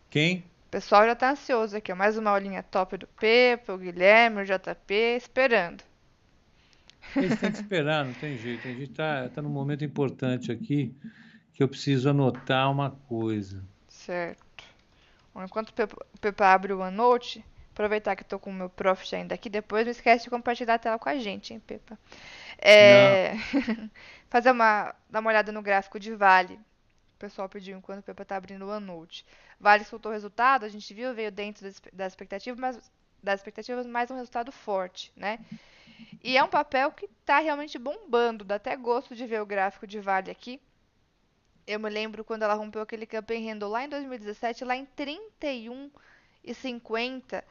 Quem? 0.09 0.39
O 0.39 0.71
pessoal 0.71 1.05
já 1.05 1.17
tá 1.17 1.33
ansioso 1.33 1.77
aqui, 1.77 1.91
ó. 1.91 1.97
Mais 1.97 2.17
uma 2.17 2.31
aulinha 2.31 2.63
top 2.63 2.97
do 2.97 3.09
Pepe, 3.09 3.73
o 3.73 3.77
Guilherme, 3.77 4.43
o 4.43 4.45
JP, 4.45 4.95
esperando. 5.17 5.83
Eles 7.17 7.39
têm 7.39 7.51
que 7.53 7.59
esperar, 7.59 8.05
não 8.05 8.13
tem 8.15 8.37
jeito. 8.37 8.67
A 8.67 8.73
gente 8.73 8.91
está 8.91 9.29
tá 9.29 9.43
num 9.43 9.51
momento 9.51 9.85
importante 9.85 10.51
aqui 10.53 10.95
que 11.53 11.63
eu 11.63 11.69
preciso 11.69 12.11
anotar 12.11 12.71
uma 12.71 12.91
coisa. 12.91 13.63
Certo. 13.89 14.65
Enquanto 15.37 15.71
o 15.71 16.19
Pepa 16.21 16.47
abre 16.47 16.73
o 16.73 16.81
OneNote, 16.81 17.45
aproveitar 17.73 18.17
que 18.17 18.23
estou 18.23 18.39
com 18.39 18.51
o 18.51 18.55
meu 18.55 18.69
Profit 18.69 19.17
ainda 19.17 19.35
aqui, 19.35 19.49
depois 19.49 19.85
não 19.85 19.91
esquece 19.91 20.25
de 20.25 20.31
compartilhar 20.31 20.75
a 20.75 20.79
tela 20.79 20.99
com 20.99 21.09
a 21.09 21.17
gente, 21.17 21.55
hein, 21.55 21.61
Pepa? 21.61 21.99
É... 22.59 23.35
Fazer 24.29 24.51
uma, 24.51 24.95
dar 25.09 25.21
uma 25.21 25.31
olhada 25.31 25.51
no 25.51 25.63
gráfico 25.63 25.99
de 25.99 26.15
Vale. 26.15 26.55
O 26.55 27.19
pessoal 27.19 27.49
pediu 27.49 27.77
enquanto 27.77 28.01
o 28.01 28.03
Pepa 28.03 28.23
está 28.23 28.37
abrindo 28.37 28.65
o 28.65 28.71
OneNote. 28.71 29.25
Vale 29.59 29.85
soltou 29.85 30.11
o 30.11 30.15
resultado, 30.15 30.65
a 30.65 30.69
gente 30.69 30.93
viu, 30.95 31.15
veio 31.15 31.31
dentro 31.31 31.65
das, 31.65 31.81
das 31.93 32.13
expectativas, 32.13 32.59
mas 32.59 32.93
das 33.23 33.41
expectativas, 33.41 33.87
mais 33.87 34.11
um 34.11 34.17
resultado 34.17 34.51
forte, 34.51 35.13
né? 35.15 35.39
E 36.23 36.37
é 36.37 36.45
um 36.45 36.49
papel 36.49 36.93
que 36.93 37.07
está 37.07 37.39
realmente 37.39 37.79
bombando, 37.79 38.45
dá 38.45 38.57
até 38.57 38.77
gosto 38.77 39.15
de 39.15 39.25
ver 39.27 39.41
o 39.41 39.47
gráfico 39.47 39.87
de 39.87 39.99
Vale 40.01 40.31
aqui. 40.31 40.61
Eu 41.67 41.81
me 41.81 41.89
lembro 41.89 42.23
quando 42.25 42.43
ela 42.43 42.53
rompeu 42.55 42.83
aquele 42.83 43.07
campaign 43.07 43.49
handle 43.49 43.71
lá 43.71 43.85
em 43.85 43.89
2017, 43.89 44.65
lá 44.65 44.77
em 44.77 44.85
31,50. 44.87 47.43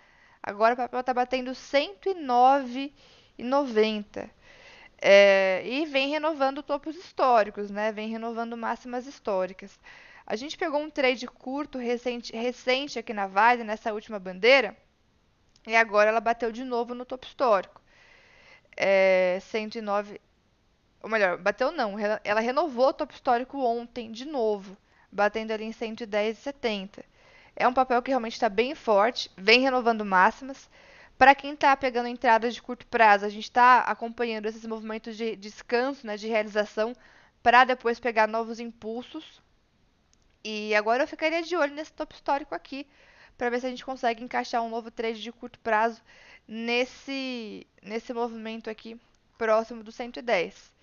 Agora 0.43 0.73
o 0.73 0.77
papel 0.77 0.99
está 0.99 1.13
batendo 1.13 1.51
109,90. 1.51 4.29
É, 5.01 5.61
e 5.65 5.85
vem 5.85 6.09
renovando 6.09 6.61
topos 6.61 6.95
históricos, 6.95 7.71
né? 7.71 7.91
Vem 7.91 8.09
renovando 8.09 8.57
máximas 8.57 9.07
históricas. 9.07 9.79
A 10.27 10.35
gente 10.35 10.57
pegou 10.57 10.81
um 10.81 10.89
trade 10.89 11.25
curto 11.25 11.77
recente, 11.77 12.35
recente 12.35 12.99
aqui 12.99 13.13
na 13.13 13.25
Vale, 13.25 13.63
nessa 13.63 13.93
última 13.93 14.19
bandeira, 14.19 14.77
e 15.65 15.75
agora 15.75 16.09
ela 16.09 16.19
bateu 16.19 16.51
de 16.51 16.63
novo 16.63 16.93
no 16.93 17.05
topo 17.05 17.25
histórico 17.25 17.81
é, 18.79 19.39
109. 19.41 20.21
Ou 21.03 21.09
melhor, 21.09 21.37
bateu 21.37 21.71
não. 21.71 21.95
Ela 22.23 22.39
renovou 22.39 22.87
o 22.87 22.93
topo 22.93 23.13
histórico 23.13 23.59
ontem 23.59 24.09
de 24.11 24.25
novo, 24.25 24.77
batendo 25.11 25.51
ali 25.51 25.65
em 25.65 25.71
110,70. 25.71 27.03
É 27.55 27.67
um 27.67 27.73
papel 27.73 28.01
que 28.01 28.09
realmente 28.09 28.33
está 28.33 28.47
bem 28.47 28.73
forte, 28.73 29.29
vem 29.35 29.59
renovando 29.59 30.05
máximas. 30.05 30.69
Para 31.17 31.35
quem 31.35 31.53
está 31.53 31.75
pegando 31.75 32.07
entradas 32.07 32.55
de 32.55 32.61
curto 32.61 32.87
prazo, 32.87 33.25
a 33.25 33.29
gente 33.29 33.43
está 33.43 33.81
acompanhando 33.81 34.45
esses 34.45 34.65
movimentos 34.65 35.17
de 35.17 35.35
descanso, 35.35 36.07
né, 36.07 36.15
de 36.15 36.29
realização, 36.29 36.95
para 37.43 37.65
depois 37.65 37.99
pegar 37.99 38.27
novos 38.27 38.61
impulsos. 38.61 39.41
E 40.41 40.73
agora 40.73 41.03
eu 41.03 41.07
ficaria 41.07 41.43
de 41.43 41.57
olho 41.57 41.73
nesse 41.73 41.91
topo 41.91 42.13
histórico 42.15 42.55
aqui, 42.55 42.87
para 43.37 43.49
ver 43.49 43.59
se 43.59 43.65
a 43.65 43.69
gente 43.69 43.83
consegue 43.83 44.23
encaixar 44.23 44.61
um 44.63 44.69
novo 44.69 44.89
trade 44.89 45.21
de 45.21 45.31
curto 45.33 45.59
prazo 45.59 46.01
nesse, 46.49 47.67
nesse 47.79 48.11
movimento 48.11 48.71
aqui 48.71 48.99
próximo 49.37 49.83
do 49.83 49.91
110. 49.91 50.73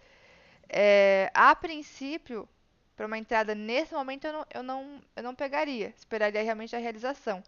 É, 0.69 1.29
a 1.35 1.57
princípio, 1.57 2.49
para 2.97 3.07
uma 3.07 3.19
entrada 3.19 3.53
nesse 3.53 3.93
momento 3.93 4.27
eu 4.27 4.33
não, 4.33 4.47
eu, 4.55 4.63
não, 4.63 5.03
eu 5.17 5.23
não 5.25 5.35
pegaria, 5.35 5.93
esperaria 5.99 6.41
realmente 6.43 6.77
a 6.77 6.79
realização. 6.79 7.43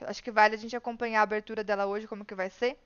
Acho 0.00 0.22
que 0.22 0.32
vale 0.32 0.56
a 0.56 0.58
gente 0.58 0.74
acompanhar 0.74 1.20
a 1.20 1.22
abertura 1.22 1.62
dela 1.62 1.86
hoje, 1.86 2.08
como 2.08 2.24
que 2.24 2.34
vai 2.34 2.50
ser. 2.50 2.76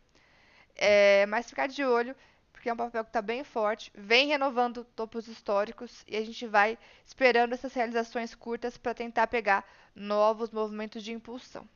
É, 0.76 1.24
mas 1.26 1.49
ficar 1.49 1.66
de 1.66 1.82
olho, 1.82 2.14
porque 2.53 2.68
é 2.68 2.72
um 2.72 2.76
papel 2.76 3.05
que 3.05 3.09
está 3.09 3.22
bem 3.22 3.43
forte, 3.43 3.91
vem 3.95 4.26
renovando 4.26 4.85
topos 4.85 5.28
históricos 5.28 6.05
e 6.07 6.16
a 6.16 6.24
gente 6.24 6.47
vai 6.47 6.76
esperando 7.07 7.55
essas 7.55 7.72
realizações 7.72 8.35
curtas 8.35 8.76
para 8.76 8.93
tentar 8.93 9.28
pegar 9.28 9.64
novos 9.95 10.51
movimentos 10.51 11.03
de 11.03 11.12
impulsão. 11.12 11.66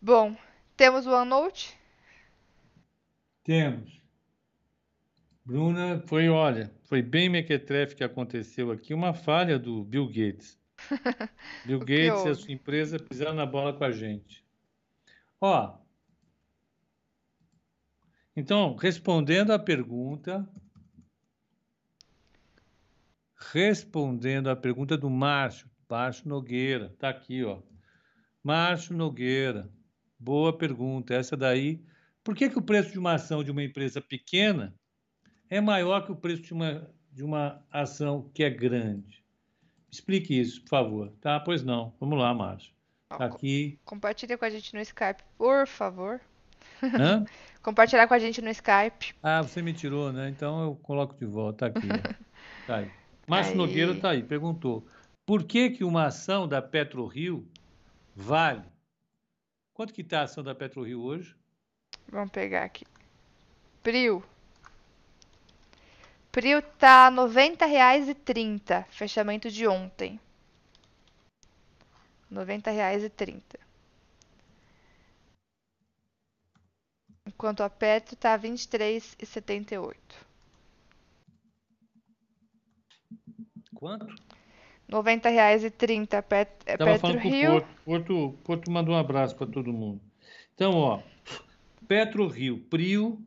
Bom, 0.00 0.36
temos 0.76 1.06
o 1.06 1.10
OneNote? 1.10 1.78
Temos. 3.42 4.02
Bruna, 5.44 6.02
foi, 6.06 6.28
olha, 6.28 6.74
foi 6.84 7.02
bem 7.02 7.28
mequetrefe 7.28 7.94
que 7.94 8.04
aconteceu 8.04 8.70
aqui, 8.70 8.94
uma 8.94 9.12
falha 9.12 9.58
do 9.58 9.84
Bill 9.84 10.06
Gates. 10.06 10.58
Bill 11.66 11.80
Gates 11.80 12.24
e 12.24 12.28
a 12.28 12.34
sua 12.34 12.52
empresa 12.52 12.98
pisaram 12.98 13.34
na 13.34 13.44
bola 13.44 13.72
com 13.72 13.84
a 13.84 13.90
gente. 13.90 14.44
Ó, 15.40 15.78
então, 18.36 18.74
respondendo 18.74 19.52
à 19.52 19.58
pergunta, 19.58 20.48
respondendo 23.52 24.50
à 24.50 24.56
pergunta 24.56 24.96
do 24.96 25.08
Márcio, 25.08 25.70
Márcio 25.88 26.28
Nogueira, 26.28 26.92
tá 26.98 27.10
aqui, 27.10 27.44
ó. 27.44 27.62
Márcio 28.42 28.96
Nogueira, 28.96 29.70
boa 30.24 30.56
pergunta. 30.56 31.14
Essa 31.14 31.36
daí, 31.36 31.78
por 32.22 32.34
que, 32.34 32.48
que 32.48 32.58
o 32.58 32.62
preço 32.62 32.90
de 32.90 32.98
uma 32.98 33.12
ação 33.12 33.44
de 33.44 33.50
uma 33.50 33.62
empresa 33.62 34.00
pequena 34.00 34.74
é 35.50 35.60
maior 35.60 36.04
que 36.04 36.10
o 36.10 36.16
preço 36.16 36.42
de 36.42 36.54
uma, 36.54 36.90
de 37.12 37.22
uma 37.22 37.62
ação 37.70 38.30
que 38.32 38.42
é 38.42 38.48
grande? 38.48 39.22
Explique 39.90 40.40
isso, 40.40 40.62
por 40.62 40.70
favor. 40.70 41.12
Tá? 41.20 41.38
Pois 41.38 41.62
não. 41.62 41.94
Vamos 42.00 42.18
lá, 42.18 42.32
Márcio. 42.32 42.72
Tá 43.10 43.26
aqui. 43.26 43.78
Compartilhe 43.84 44.36
com 44.36 44.44
a 44.44 44.50
gente 44.50 44.74
no 44.74 44.80
Skype, 44.80 45.22
por 45.36 45.66
favor. 45.66 46.20
Hã? 46.82 47.24
Compartilhar 47.62 48.08
com 48.08 48.14
a 48.14 48.18
gente 48.18 48.40
no 48.42 48.50
Skype. 48.50 49.14
Ah, 49.22 49.42
você 49.42 49.62
me 49.62 49.72
tirou, 49.72 50.12
né? 50.12 50.28
Então 50.30 50.62
eu 50.64 50.76
coloco 50.76 51.14
de 51.14 51.26
volta. 51.26 51.66
Aqui. 51.66 51.86
tá 52.66 52.76
aí. 52.76 52.90
Márcio 53.28 53.52
aí. 53.52 53.58
Nogueira 53.58 53.94
tá 53.94 54.10
aí, 54.10 54.22
perguntou. 54.22 54.86
Por 55.26 55.44
que, 55.44 55.70
que 55.70 55.84
uma 55.84 56.06
ação 56.06 56.48
da 56.48 56.60
PetroRio 56.60 57.46
vale? 58.16 58.73
Quanto 59.74 59.92
que 59.92 60.00
está 60.00 60.20
a 60.20 60.22
ação 60.22 60.42
da 60.42 60.54
PetroRio 60.54 61.02
hoje? 61.02 61.36
Vamos 62.08 62.30
pegar 62.30 62.64
aqui. 62.64 62.86
Prio. 63.82 64.24
Prio 66.32 66.62
tá 66.62 67.10
R$ 67.10 67.16
90,30. 67.16 68.86
Fechamento 68.86 69.50
de 69.50 69.66
ontem. 69.66 70.18
R$ 72.30 72.36
90,30. 72.36 73.64
enquanto 77.44 77.62
a 77.62 77.68
Petro 77.68 78.14
está 78.14 78.34
a 78.34 78.38
23,78. 78.38 79.96
Quanto? 83.74 84.23
R$ 84.88 84.94
90,30 84.96 86.22
Pet, 86.22 86.50
é 86.66 86.76
Petro 86.76 87.18
Rio. 87.18 87.50
Porto. 87.50 87.68
Porto. 87.84 88.38
Porto 88.44 88.70
mandou 88.70 88.94
um 88.94 88.98
abraço 88.98 89.34
para 89.36 89.46
todo 89.46 89.72
mundo. 89.72 90.00
Então, 90.54 90.72
ó, 90.72 91.02
Petro 91.88 92.26
Rio, 92.28 92.58
Prio 92.70 93.18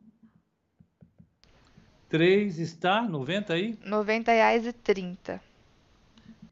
3 2.08 2.58
está 2.58 3.02
90 3.02 3.52
aí? 3.52 3.78
R$ 3.82 3.90
90,30. 3.90 5.40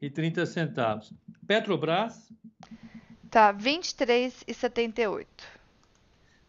E 0.01 0.09
30 0.09 0.45
centavos. 0.45 1.13
Petrobras? 1.47 2.31
Tá 3.29 3.53
23,78. 3.53 5.25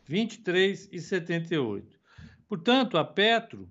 23,78. 0.09 1.85
Portanto, 2.49 2.99
a 2.99 3.05
Petro, 3.05 3.71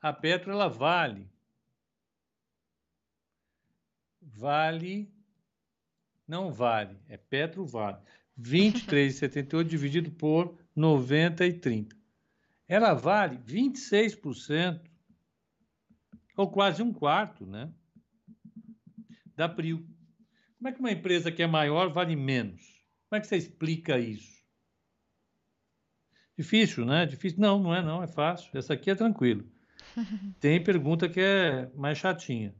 a 0.00 0.12
Petro 0.12 0.52
ela 0.52 0.68
vale 0.68 1.28
vale 4.32 5.12
não 6.26 6.50
vale, 6.50 6.98
é 7.08 7.16
Petro 7.16 7.66
vale. 7.66 7.98
23,78 8.40 9.64
dividido 9.64 10.10
por 10.10 10.58
90,30. 10.76 11.92
Ela 12.66 12.94
vale 12.94 13.36
26%, 13.38 14.80
ou 16.36 16.50
quase 16.50 16.82
um 16.82 16.92
quarto, 16.92 17.46
né? 17.46 17.70
Da 19.36 19.48
Prio. 19.48 19.86
Como 20.58 20.68
é 20.68 20.72
que 20.72 20.80
uma 20.80 20.90
empresa 20.90 21.30
que 21.30 21.42
é 21.42 21.46
maior 21.46 21.92
vale 21.92 22.16
menos? 22.16 22.62
Como 23.08 23.18
é 23.18 23.20
que 23.20 23.26
você 23.26 23.36
explica 23.36 23.98
isso? 23.98 24.42
Difícil, 26.36 26.84
né? 26.84 27.06
Difícil. 27.06 27.38
Não, 27.38 27.62
não 27.62 27.74
é 27.74 27.82
não, 27.82 28.02
é 28.02 28.08
fácil. 28.08 28.50
Essa 28.56 28.74
aqui 28.74 28.90
é 28.90 28.94
tranquilo. 28.94 29.46
Tem 30.40 30.62
pergunta 30.62 31.08
que 31.08 31.20
é 31.20 31.70
mais 31.76 31.98
chatinha. 31.98 32.54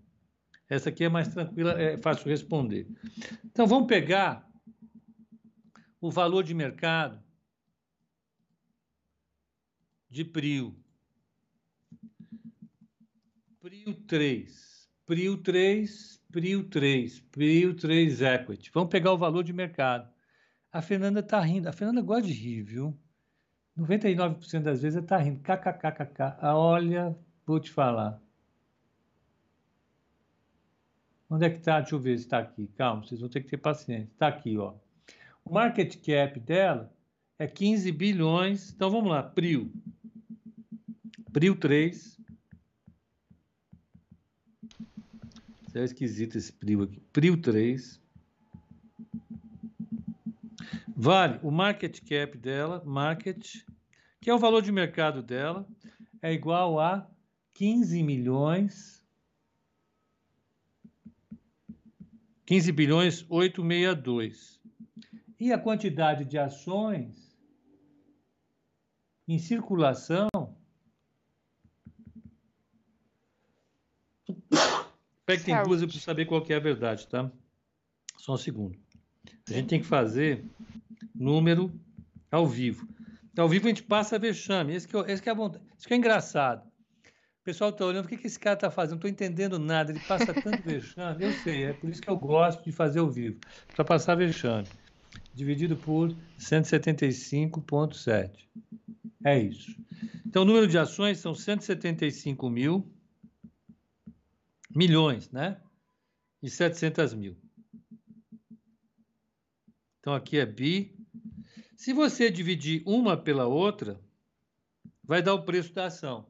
Essa 0.69 0.89
aqui 0.89 1.05
é 1.05 1.09
mais 1.09 1.29
tranquila, 1.29 1.81
é 1.81 1.99
fácil 1.99 2.29
responder. 2.29 2.89
Então 3.45 3.67
vamos 3.67 3.87
pegar 3.87 4.49
o 6.01 6.11
valor 6.11 6.43
de 6.43 6.55
mercado 6.55 7.23
de 10.09 10.25
Prio. 10.25 10.77
Prio 13.61 13.95
3, 14.07 14.91
Prio 15.07 15.37
3, 15.39 16.23
Prio 16.31 16.69
3, 16.69 17.21
Prio 17.21 17.75
3 17.75 18.21
Equity. 18.21 18.71
Vamos 18.73 18.91
pegar 18.91 19.12
o 19.12 19.19
valor 19.19 19.43
de 19.43 19.53
mercado. 19.53 20.12
A 20.71 20.83
Fernanda 20.83 21.21
está 21.21 21.41
rindo. 21.41 21.69
A 21.69 21.73
Fernanda 21.73 22.03
gosta 22.03 22.27
de 22.27 22.33
rir, 22.33 22.62
viu? 22.62 22.99
99% 23.79 24.62
das 24.62 24.83
vezes 24.83 25.03
está 25.03 25.19
rindo. 25.19 25.41
KKKKK. 25.41 26.39
Olha, 26.43 27.17
vou 27.47 27.59
te 27.59 27.71
falar. 27.71 28.24
Onde 31.35 31.47
é 31.47 31.51
que 31.51 31.57
está? 31.57 31.80
Deixa 31.80 31.97
eu 31.97 31.99
ver 31.99 32.16
se 32.16 32.26
está 32.26 32.39
aqui. 32.39 32.68
Calma, 32.76 33.03
vocês 33.03 33.20
vão 33.20 33.28
ter 33.28 33.41
que 33.41 33.49
ter 33.49 33.57
paciência. 33.57 34.09
Está 34.12 34.28
aqui, 34.28 34.57
ó. 34.57 34.72
O 35.45 35.53
market 35.53 35.97
cap 35.97 36.39
dela 36.39 36.95
é 37.37 37.49
15 37.49 37.91
bilhões. 37.91 38.70
Então 38.70 38.89
vamos 38.89 39.11
lá, 39.11 39.20
Prio. 39.20 39.68
Prio 41.32 41.57
3. 41.57 42.20
Isso 45.66 45.78
é 45.78 45.82
esquisito 45.82 46.39
esse 46.39 46.53
Prio 46.53 46.85
aqui. 46.85 47.01
Prio 47.12 47.37
3. 47.37 48.01
Vale 50.97 51.41
o 51.43 51.51
market 51.51 51.99
cap 52.09 52.39
dela, 52.39 52.80
market, 52.87 53.64
que 54.20 54.30
é 54.30 54.35
o 54.35 54.39
valor 54.39 54.62
de 54.62 54.70
mercado 54.70 55.20
dela, 55.20 55.66
é 56.22 56.32
igual 56.32 56.78
a 56.78 57.11
15 57.55 58.05
milhões 58.05 59.04
15 62.47 62.72
bilhões 62.72 63.26
862. 63.28 64.61
E 65.40 65.53
a 65.53 65.59
quantidade 65.59 66.24
de 66.24 66.38
ações 66.38 67.36
em 69.26 69.38
circulação 69.38 70.28
Pega 75.26 75.40
que 75.40 75.47
tem 75.47 75.62
duas, 75.62 75.80
preciso 75.82 76.05
saber 76.05 76.26
qual 76.26 76.42
que 76.42 76.53
é 76.53 76.57
a 76.57 76.61
verdade, 76.61 77.09
tá? 77.09 77.30
Só 78.18 78.34
um 78.34 78.36
segundo. 78.36 78.78
A 79.49 79.53
gente 79.53 79.68
tem 79.68 79.80
que 79.80 79.86
fazer 79.86 80.45
número 81.14 81.72
ao 82.30 82.47
vivo. 82.47 82.86
Ao 83.36 83.49
vivo 83.49 83.66
a 83.66 83.68
gente 83.68 83.82
passa 83.82 84.18
vexame. 84.18 84.74
Esse 84.74 84.86
que, 84.86 84.97
é, 84.97 85.01
esse 85.11 85.22
que 85.22 85.30
é, 85.30 85.32
esse 85.76 85.88
que 85.88 85.95
é 85.95 85.97
engraçado. 85.97 86.70
Pessoal 87.45 87.68
está 87.70 87.84
olhando, 87.84 88.07
o 88.07 88.09
que, 88.09 88.16
que 88.16 88.26
esse 88.26 88.38
cara 88.38 88.55
está 88.55 88.70
fazendo? 88.70 88.92
Não 88.92 88.97
estou 88.97 89.11
entendendo 89.11 89.59
nada. 89.59 89.92
Ele 89.92 90.01
passa 90.01 90.32
tanto 90.32 90.62
vexame. 90.64 91.24
Eu 91.24 91.32
sei, 91.32 91.64
é 91.64 91.74
por 91.74 91.90
isso 91.90 92.01
que 92.01 92.09
eu 92.09 92.16
gosto 92.16 92.64
de 92.64 92.72
fazer 92.72 93.01
ao 93.01 93.11
vivo. 93.11 93.38
Para 93.76 93.84
passar 93.84 94.14
vexame. 94.14 94.66
Dividido 95.34 95.76
por 95.76 96.16
175,7. 96.38 98.30
É 99.22 99.38
isso. 99.38 99.76
Então, 100.26 100.40
o 100.42 100.47
número 100.47 100.66
de 100.66 100.78
ações 100.78 101.18
são 101.18 101.34
175 101.34 102.49
mil 102.49 102.90
milhões, 104.74 105.30
né? 105.30 105.61
E 106.42 106.49
700 106.49 107.12
mil. 107.12 107.36
Então, 110.01 110.14
aqui 110.14 110.38
é 110.38 110.47
bi. 110.47 110.97
Se 111.76 111.92
você 111.92 112.30
dividir 112.30 112.82
uma 112.86 113.18
pela 113.18 113.47
outra, 113.47 114.01
vai 115.03 115.20
dar 115.22 115.34
o 115.34 115.42
preço 115.45 115.74
da 115.74 115.86
ação, 115.86 116.26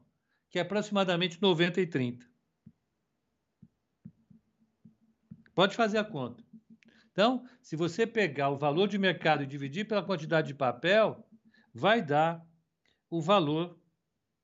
que 0.55 0.59
é 0.59 0.61
aproximadamente 0.61 1.41
90 1.41 1.81
e 1.81 1.85
30. 1.85 2.25
Pode 5.53 5.75
fazer 5.75 5.97
a 5.97 6.03
conta. 6.05 6.41
Então, 7.11 7.45
se 7.61 7.75
você 7.75 8.07
pegar 8.07 8.51
o 8.51 8.57
valor 8.57 8.87
de 8.87 8.97
mercado 8.97 9.43
e 9.43 9.45
dividir 9.45 9.85
pela 9.85 10.01
quantidade 10.01 10.47
de 10.47 10.53
papel, 10.53 11.27
vai 11.73 12.01
dar 12.01 12.41
o 13.09 13.21
valor 13.21 13.77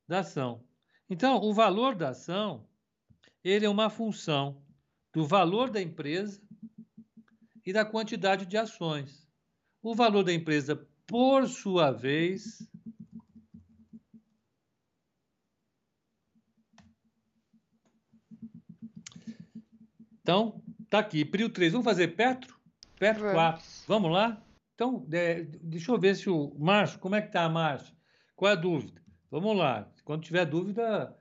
da 0.05 0.19
ação. 0.19 0.67
Então, 1.09 1.37
o 1.37 1.53
valor 1.53 1.95
da 1.95 2.09
ação, 2.09 2.67
ele 3.41 3.65
é 3.65 3.69
uma 3.69 3.89
função 3.89 4.61
do 5.13 5.25
valor 5.25 5.69
da 5.69 5.81
empresa 5.81 6.41
e 7.65 7.71
da 7.71 7.85
quantidade 7.85 8.45
de 8.45 8.57
ações. 8.57 9.25
O 9.81 9.95
valor 9.95 10.25
da 10.25 10.33
empresa, 10.33 10.75
por 11.07 11.47
sua 11.47 11.89
vez, 11.89 12.69
Então, 20.21 20.61
tá 20.89 20.99
aqui, 20.99 21.25
Prio 21.25 21.49
3. 21.49 21.71
Vamos 21.71 21.85
fazer 21.85 22.09
Petro? 22.09 22.55
Petro 22.99 23.21
Vamos. 23.21 23.35
4. 23.35 23.65
Vamos 23.87 24.11
lá? 24.11 24.41
Então, 24.75 25.05
é, 25.11 25.43
deixa 25.43 25.91
eu 25.91 25.99
ver 25.99 26.15
se 26.15 26.29
o 26.29 26.55
Márcio, 26.57 26.99
como 26.99 27.15
é 27.15 27.21
que 27.21 27.31
tá 27.31 27.43
a 27.43 27.49
Márcio? 27.49 27.95
Qual 28.35 28.49
é 28.49 28.53
a 28.53 28.57
dúvida? 28.57 29.01
Vamos 29.29 29.57
lá. 29.57 29.91
Quando 30.03 30.23
tiver 30.23 30.45
dúvida, 30.45 31.15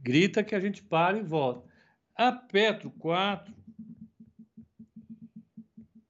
grita 0.00 0.42
que 0.42 0.54
a 0.54 0.60
gente 0.60 0.82
para 0.82 1.18
e 1.18 1.22
volta. 1.22 1.68
A 2.14 2.32
Petro 2.32 2.90
4. 2.90 3.54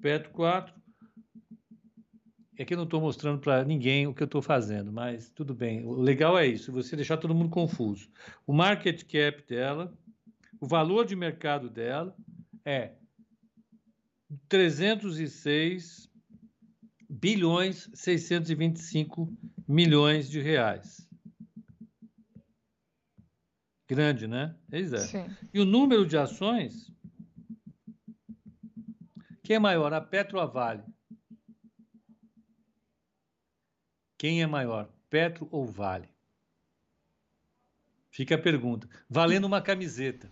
Petro 0.01 0.31
4. 0.31 0.75
É 2.57 2.65
que 2.65 2.75
eu 2.75 2.79
não 2.79 2.85
estou 2.85 3.01
mostrando 3.01 3.41
para 3.41 3.65
ninguém 3.65 4.09
o 4.09 4.15
que 4.15 4.23
eu 4.23 4.27
estou 4.27 4.43
fazendo, 4.43 4.93
mas 4.93 5.29
tudo 5.31 5.55
bem. 5.55 5.85
O 5.85 5.93
legal 5.93 6.37
é 6.37 6.45
isso, 6.45 6.73
você 6.73 6.97
deixar 6.97 7.17
todo 7.17 7.35
mundo 7.35 7.51
confuso. 7.51 8.09
O 8.45 8.53
market 8.53 9.05
cap 9.05 9.45
dela 9.47 9.97
o 10.61 10.67
valor 10.67 11.05
de 11.05 11.15
mercado 11.15 11.71
dela 11.71 12.17
é 12.65 12.95
306 14.49 16.11
bilhões 17.09 17.91
625 17.95 19.33
milhões 19.67 20.29
de 20.29 20.41
reais. 20.41 21.09
Grande, 23.89 24.27
né? 24.27 24.55
Exato. 24.71 25.05
Sim. 25.05 25.37
E 25.53 25.61
o 25.61 25.65
número 25.65 26.05
de 26.05 26.19
ações, 26.19 26.93
quem 29.43 29.57
é 29.57 29.59
maior, 29.59 29.93
a 29.95 30.01
Petro 30.01 30.37
ou 30.37 30.43
a 30.43 30.47
Vale? 30.47 30.85
Quem 34.19 34.43
é 34.43 34.47
maior, 34.47 34.93
Petro 35.09 35.49
ou 35.51 35.65
Vale? 35.65 36.09
Fica 38.11 38.35
a 38.35 38.39
pergunta. 38.39 38.89
Valendo 39.09 39.47
uma 39.47 39.63
camiseta 39.63 40.31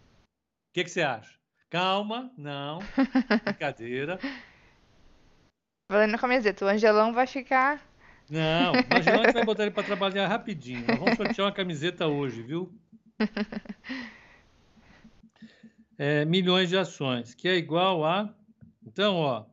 que, 0.76 0.84
que 0.84 0.90
você 0.90 1.00
acha? 1.00 1.34
Calma, 1.70 2.30
não, 2.36 2.80
brincadeira. 3.44 4.18
Valendo 5.90 6.14
a 6.14 6.18
camiseta, 6.18 6.66
o 6.66 6.68
Angelão 6.68 7.14
vai 7.14 7.26
ficar. 7.26 7.82
Não, 8.28 8.72
o 8.72 8.98
Angelão 8.98 9.22
a 9.22 9.24
gente 9.24 9.32
vai 9.32 9.44
botar 9.44 9.62
ele 9.62 9.70
para 9.70 9.84
trabalhar 9.86 10.28
rapidinho. 10.28 10.86
Nós 10.86 10.98
vamos 10.98 11.16
sortear 11.16 11.46
uma 11.46 11.54
camiseta 11.54 12.06
hoje, 12.06 12.42
viu? 12.42 12.70
É, 15.98 16.26
milhões 16.26 16.68
de 16.68 16.76
ações, 16.76 17.34
que 17.34 17.48
é 17.48 17.56
igual 17.56 18.04
a. 18.04 18.30
Então, 18.86 19.14
ó. 19.14 19.46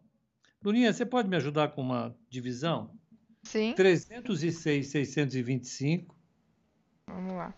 Luninha, 0.61 0.91
você 0.91 1.05
pode 1.05 1.29
me 1.29 1.37
ajudar 1.37 1.69
com 1.69 1.81
uma 1.81 2.13
divisão? 2.29 2.93
Sim. 3.43 3.71
306, 3.73 4.87
625. 4.87 6.13
Vamos 7.07 7.33
lá 7.35 7.53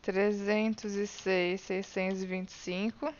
trezentos 0.00 0.94
e 0.94 1.06
seis, 1.06 1.60
seiscentos 1.60 2.22
e 2.22 2.26
vinte 2.26 2.48
e 2.48 2.52
cinco. 2.52 3.14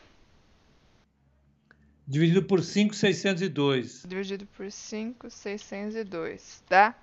Dividido 2.07 2.43
por 2.43 2.61
cinco, 2.63 2.93
seiscentos 2.93 3.41
e 3.41 3.49
dois. 3.49 4.03
Dividido 4.05 4.45
por 4.47 4.71
cinco, 4.71 5.29
seiscentos 5.29 5.95
e 5.95 6.03
dois, 6.03 6.63
tá? 6.67 6.95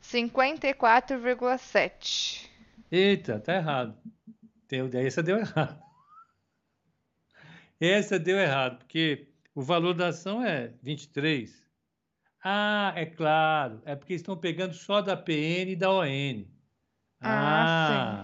Cinquenta 0.00 0.68
e 0.68 0.74
quatro 0.74 1.18
vírgula 1.18 1.58
sete. 1.58 2.50
Eita, 2.90 3.40
tá 3.40 3.54
errado. 3.54 3.96
Essa 4.94 5.22
deu 5.22 5.38
errado. 5.38 5.82
Essa 7.80 8.18
deu 8.18 8.38
errado, 8.38 8.78
porque 8.78 9.28
o 9.54 9.62
valor 9.62 9.94
da 9.94 10.08
ação 10.08 10.42
é 10.42 10.72
23. 10.82 11.64
Ah, 12.42 12.92
é 12.96 13.06
claro. 13.06 13.80
É 13.84 13.96
porque 13.96 14.14
estão 14.14 14.36
pegando 14.36 14.74
só 14.74 15.00
da 15.00 15.16
PN 15.16 15.72
e 15.72 15.76
da 15.76 15.90
ON. 15.90 16.44
Ah, 17.20 18.22
ah 18.22 18.23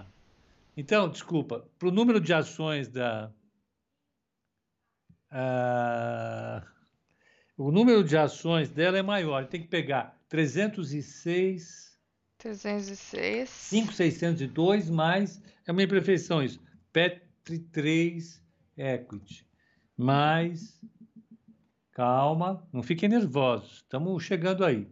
Então, 0.75 1.09
desculpa, 1.09 1.67
para 1.77 1.87
o 1.87 1.91
número 1.91 2.19
de 2.19 2.33
ações 2.33 2.87
da. 2.87 3.31
Uh, 5.31 6.65
o 7.57 7.71
número 7.71 8.03
de 8.03 8.17
ações 8.17 8.69
dela 8.69 8.97
é 8.97 9.01
maior. 9.01 9.47
Tem 9.47 9.61
que 9.61 9.67
pegar 9.67 10.19
306. 10.29 11.97
306. 12.37 13.49
5,602 13.49 14.89
mais. 14.89 15.41
É 15.65 15.71
uma 15.71 15.83
imperfeição 15.83 16.41
isso. 16.41 16.59
Petri 16.91 17.59
3 17.59 18.41
Equity. 18.77 19.45
Mais. 19.97 20.81
Calma, 21.91 22.67
não 22.71 22.81
fiquem 22.81 23.09
nervosos. 23.09 23.77
Estamos 23.77 24.23
chegando 24.23 24.63
aí. 24.63 24.87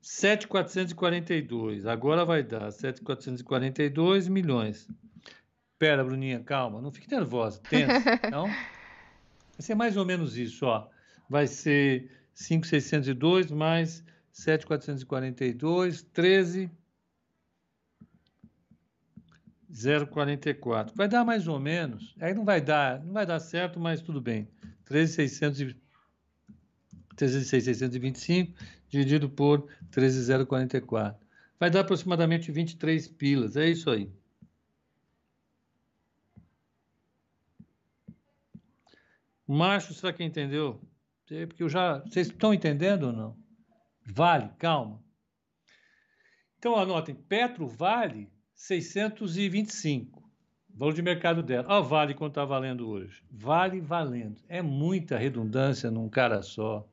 7,442. 0.00 1.86
Agora 1.86 2.24
vai 2.24 2.42
dar 2.42 2.70
7,442 2.70 4.28
milhões. 4.28 4.88
Pera, 5.78 6.04
Bruninha, 6.04 6.40
calma. 6.40 6.80
Não 6.80 6.90
fique 6.90 7.10
nervosa. 7.10 7.60
Tensa. 7.68 8.18
Então, 8.26 8.46
vai 8.46 9.60
ser 9.60 9.74
mais 9.74 9.96
ou 9.96 10.04
menos 10.04 10.36
isso, 10.36 10.66
ó. 10.66 10.88
Vai 11.28 11.46
ser 11.46 12.10
5,602 12.34 13.50
mais 13.50 14.04
7,442, 14.32 16.02
13... 16.02 16.70
0,44. 19.70 20.92
Vai 20.94 21.08
dar 21.08 21.24
mais 21.24 21.46
ou 21.46 21.60
menos. 21.60 22.14
Aí 22.20 22.32
não 22.32 22.44
vai 22.44 22.58
dar, 22.60 23.04
não 23.04 23.12
vai 23.12 23.26
dar 23.26 23.38
certo, 23.38 23.78
mas 23.78 24.00
tudo 24.00 24.20
bem. 24.20 24.48
13,625 27.18 28.54
dividido 28.88 29.28
por 29.28 29.68
13,044. 29.90 31.26
Vai 31.58 31.70
dar 31.70 31.80
aproximadamente 31.80 32.52
23 32.52 33.08
pilas, 33.08 33.56
é 33.56 33.68
isso 33.68 33.90
aí. 33.90 34.10
Macho, 39.46 39.92
será 39.94 40.12
que 40.12 40.22
entendeu? 40.22 40.80
Porque 41.26 41.62
eu 41.62 41.68
já. 41.68 42.00
Vocês 42.00 42.28
estão 42.28 42.54
entendendo 42.54 43.04
ou 43.04 43.12
não? 43.12 43.36
Vale, 44.06 44.50
calma. 44.58 45.02
Então 46.58 46.76
anotem, 46.76 47.14
Petro 47.14 47.66
vale 47.66 48.30
625. 48.54 50.18
Valor 50.74 50.94
de 50.94 51.02
mercado 51.02 51.42
dela. 51.42 51.66
Olha 51.68 51.80
o 51.80 51.88
Vale 51.88 52.14
quanto 52.14 52.32
está 52.32 52.44
valendo 52.44 52.88
hoje. 52.88 53.22
Vale 53.30 53.80
valendo. 53.80 54.40
É 54.48 54.62
muita 54.62 55.18
redundância 55.18 55.90
num 55.90 56.08
cara 56.08 56.40
só. 56.42 56.86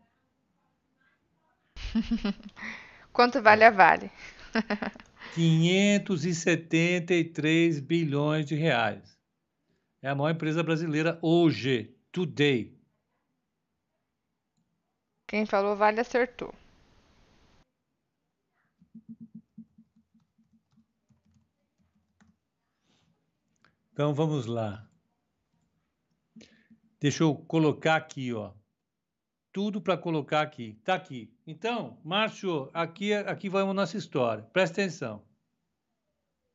Quanto 3.13 3.41
vale 3.41 3.63
a 3.63 3.71
Vale? 3.71 4.11
573 5.35 7.79
bilhões 7.79 8.45
de 8.45 8.55
reais. 8.55 9.17
É 10.01 10.09
a 10.09 10.15
maior 10.15 10.31
empresa 10.31 10.63
brasileira 10.63 11.19
hoje, 11.21 11.95
today. 12.11 12.75
Quem 15.27 15.45
falou 15.45 15.75
Vale 15.75 15.99
acertou. 15.99 16.55
Então 23.91 24.13
vamos 24.13 24.45
lá. 24.45 24.87
Deixa 26.99 27.23
eu 27.23 27.35
colocar 27.35 27.95
aqui, 27.95 28.31
ó 28.33 28.53
tudo 29.55 29.79
para 29.79 29.97
colocar 29.97 30.41
aqui. 30.41 30.75
Está 30.79 30.95
aqui. 30.95 31.33
Então, 31.47 31.99
Márcio, 32.03 32.69
aqui, 32.73 33.13
aqui 33.13 33.49
vai 33.49 33.61
a 33.61 33.73
nossa 33.73 33.97
história. 33.97 34.43
Presta 34.51 34.81
atenção. 34.81 35.23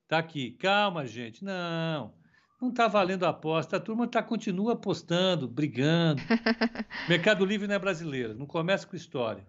Está 0.02 0.18
aqui. 0.18 0.52
Calma, 0.52 1.06
gente. 1.06 1.44
Não, 1.44 2.12
não 2.60 2.70
está 2.70 2.88
valendo 2.88 3.24
a 3.24 3.28
aposta. 3.28 3.76
A 3.76 3.80
turma 3.80 4.08
tá, 4.08 4.20
continua 4.22 4.72
apostando, 4.72 5.46
brigando. 5.46 6.20
Mercado 7.08 7.44
Livre 7.44 7.68
não 7.68 7.74
é 7.76 7.78
brasileiro. 7.78 8.34
Não 8.34 8.46
começa 8.46 8.86
com 8.86 8.96
história. 8.96 9.46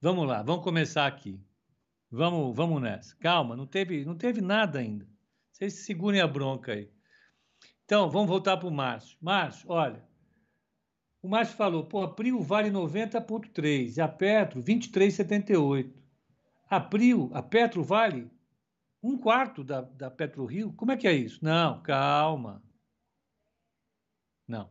Vamos 0.00 0.26
lá, 0.26 0.42
vamos 0.42 0.64
começar 0.64 1.06
aqui. 1.06 1.38
Vamos, 2.10 2.56
vamos 2.56 2.80
nessa. 2.80 3.14
Calma, 3.16 3.54
não 3.54 3.66
teve, 3.66 4.02
não 4.02 4.16
teve 4.16 4.40
nada 4.40 4.78
ainda. 4.78 5.06
Vocês 5.52 5.84
segurem 5.84 6.22
a 6.22 6.26
bronca 6.26 6.72
aí. 6.72 6.90
Então, 7.84 8.08
vamos 8.08 8.28
voltar 8.28 8.56
para 8.56 8.66
o 8.66 8.72
Márcio. 8.72 9.18
Márcio, 9.20 9.68
olha, 9.68 10.02
o 11.22 11.28
Márcio 11.28 11.56
falou, 11.56 11.84
pô, 11.84 12.02
a 12.02 12.14
Prio 12.14 12.40
vale 12.40 12.70
90,3 12.70 13.96
e 13.96 14.00
a 14.00 14.08
Petro 14.08 14.62
23,78. 14.62 15.92
A 16.68 16.80
Prio, 16.80 17.30
a 17.34 17.42
Petro 17.42 17.82
vale 17.82 18.30
um 19.02 19.18
quarto 19.18 19.62
da, 19.62 19.82
da 19.82 20.10
Petro 20.10 20.44
Rio? 20.44 20.72
Como 20.72 20.92
é 20.92 20.96
que 20.96 21.06
é 21.06 21.12
isso? 21.12 21.38
Não, 21.42 21.82
calma. 21.82 22.62
Não. 24.48 24.70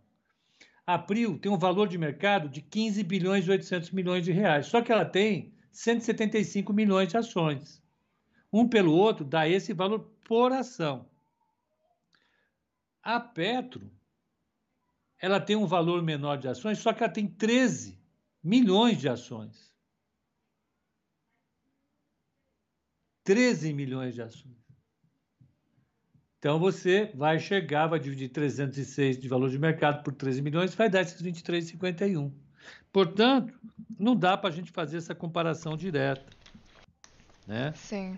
A 0.86 0.98
Prio 0.98 1.38
tem 1.38 1.52
um 1.52 1.58
valor 1.58 1.88
de 1.88 1.98
mercado 1.98 2.50
de 2.50 2.62
15 2.62 3.04
bilhões 3.04 3.46
e 3.46 3.52
800 3.52 3.92
milhões 3.92 4.26
de 4.26 4.32
reais, 4.32 4.66
só 4.66 4.82
que 4.82 4.92
ela 4.92 5.06
tem 5.06 5.54
175 5.72 6.74
milhões 6.74 7.10
de 7.10 7.18
ações. 7.18 7.82
Um 8.52 8.68
pelo 8.68 8.94
outro 8.94 9.24
dá 9.24 9.48
esse 9.48 9.72
valor 9.72 10.12
por 10.28 10.52
ação. 10.52 11.08
A 13.04 13.20
Petro 13.20 13.92
ela 15.20 15.40
tem 15.40 15.56
um 15.56 15.66
valor 15.66 16.02
menor 16.02 16.38
de 16.38 16.48
ações, 16.48 16.80
só 16.80 16.94
que 16.94 17.04
ela 17.04 17.12
tem 17.12 17.28
13 17.28 18.00
milhões 18.44 18.98
de 18.98 19.10
ações. 19.10 19.70
13 23.24 23.74
milhões 23.74 24.16
de 24.16 24.22
ações. 24.22 24.58
Então 26.40 26.58
você 26.58 27.12
vai 27.14 27.38
chegar, 27.38 27.88
vai 27.88 28.00
dividir 28.00 28.30
306 28.30 29.20
de 29.20 29.28
valor 29.28 29.50
de 29.50 29.60
mercado 29.60 30.04
por 30.04 30.14
13 30.14 30.42
milhões, 30.42 30.74
vai 30.74 30.90
dar 30.90 31.02
esses 31.02 31.22
23,51. 31.22 32.32
Portanto, 32.94 33.54
não 34.00 34.16
dá 34.16 34.38
para 34.38 34.50
a 34.50 34.54
gente 34.54 34.72
fazer 34.72 34.98
essa 34.98 35.14
comparação 35.14 35.76
direta. 35.76 36.26
Né? 37.46 37.74
Sim. 37.76 38.18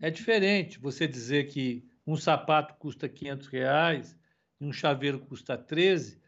É 0.00 0.10
diferente 0.10 0.78
você 0.78 1.06
dizer 1.06 1.48
que 1.48 1.86
um 2.06 2.16
sapato 2.16 2.74
custa 2.74 3.08
500 3.08 3.46
reais 3.48 4.16
e 4.62 4.64
um 4.64 4.72
chaveiro 4.72 5.18
custa 5.18 5.58
13. 5.58 6.22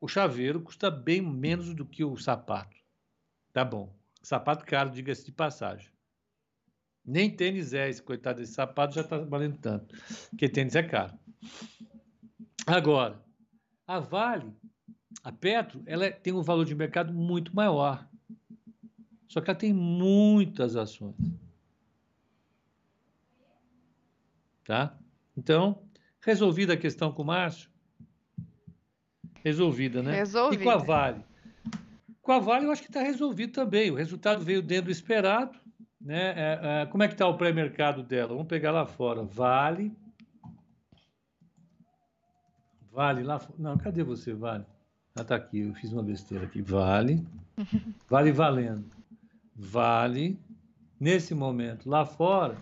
O 0.00 0.08
chaveiro 0.08 0.62
custa 0.62 0.90
bem 0.90 1.20
menos 1.20 1.74
do 1.74 1.84
que 1.84 2.02
o 2.02 2.16
sapato. 2.16 2.74
Tá 3.52 3.62
bom. 3.62 3.94
Sapato 4.22 4.64
caro, 4.64 4.90
diga-se 4.90 5.26
de 5.26 5.30
passagem. 5.30 5.92
Nem 7.04 7.28
tênis 7.28 7.74
é, 7.74 7.90
esse 7.90 8.02
coitado 8.02 8.40
desse 8.40 8.54
sapato 8.54 8.94
já 8.94 9.02
está 9.02 9.18
valendo 9.18 9.58
tanto, 9.58 9.94
porque 10.30 10.48
tênis 10.48 10.74
é 10.74 10.82
caro. 10.82 11.18
Agora, 12.66 13.22
a 13.86 13.98
Vale, 13.98 14.50
a 15.22 15.30
Petro, 15.30 15.82
ela 15.84 16.10
tem 16.10 16.32
um 16.32 16.42
valor 16.42 16.64
de 16.64 16.74
mercado 16.74 17.12
muito 17.12 17.54
maior. 17.54 18.08
Só 19.28 19.40
que 19.40 19.50
ela 19.50 19.58
tem 19.58 19.72
muitas 19.72 20.76
ações. 20.76 21.16
Tá? 24.64 24.96
Então, 25.36 25.82
resolvida 26.22 26.72
a 26.72 26.76
questão 26.76 27.12
com 27.12 27.22
o 27.22 27.26
Márcio? 27.26 27.68
Resolvida, 29.44 30.02
né? 30.02 30.12
Resolvida. 30.12 30.62
E 30.62 30.64
com 30.64 30.70
a 30.70 30.76
Vale? 30.76 31.24
Com 32.22 32.32
a 32.32 32.38
Vale, 32.38 32.66
eu 32.66 32.70
acho 32.70 32.82
que 32.82 32.88
está 32.88 33.02
resolvido 33.02 33.52
também. 33.52 33.90
O 33.90 33.96
resultado 33.96 34.44
veio 34.44 34.62
dentro 34.62 34.86
do 34.86 34.90
esperado. 34.92 35.58
Né? 36.00 36.32
É, 36.36 36.60
é, 36.62 36.86
como 36.86 37.02
é 37.02 37.08
que 37.08 37.14
está 37.14 37.26
o 37.26 37.36
pré-mercado 37.36 38.02
dela? 38.02 38.28
Vamos 38.28 38.46
pegar 38.46 38.70
lá 38.70 38.86
fora. 38.86 39.22
Vale. 39.24 39.92
Vale 42.92 43.22
lá 43.22 43.38
fora. 43.38 43.54
Não, 43.58 43.76
cadê 43.76 44.04
você, 44.04 44.32
Vale? 44.32 44.64
Ah, 45.14 45.24
tá 45.24 45.36
aqui. 45.36 45.60
Eu 45.60 45.74
fiz 45.74 45.92
uma 45.92 46.02
besteira 46.02 46.44
aqui. 46.44 46.62
Vale. 46.62 47.26
Vale 48.08 48.30
valendo. 48.30 48.84
Vale. 49.54 50.38
Nesse 51.00 51.34
momento, 51.34 51.90
lá 51.90 52.06
fora, 52.06 52.56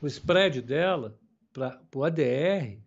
o 0.00 0.06
spread 0.06 0.62
dela 0.62 1.18
para 1.52 1.80
o 1.94 2.04
ADR 2.04 2.78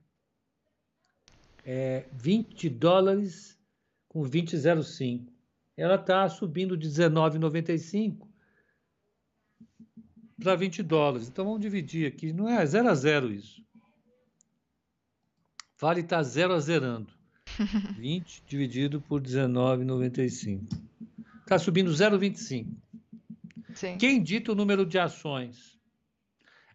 é 1.66 2.08
20 2.14 2.70
dólares 2.70 3.58
com 4.08 4.24
20,05. 4.24 5.28
Ela 5.78 5.96
está 5.96 6.28
subindo 6.30 6.76
de 6.78 6.88
19,95 6.88 8.28
para 10.42 10.56
20 10.56 10.84
dólares. 10.84 11.28
Então 11.28 11.46
vamos 11.46 11.62
dividir 11.62 12.08
aqui. 12.08 12.34
Não 12.34 12.50
é 12.50 12.66
0 12.66 12.90
a 12.90 12.96
0 12.96 13.32
isso. 13.32 13.64
Vale 15.80 16.02
está 16.02 16.22
0 16.22 16.54
a 16.54 16.60
zerando. 16.60 17.14
20 17.98 18.44
dividido 18.48 19.02
por 19.02 19.22
19,95. 19.22 20.68
Está 21.42 21.58
subindo 21.58 21.92
0,25. 21.92 22.68
Quem 23.98 24.22
dita 24.22 24.52
o 24.52 24.56
número 24.56 24.86
de 24.86 25.00
ações? 25.00 25.71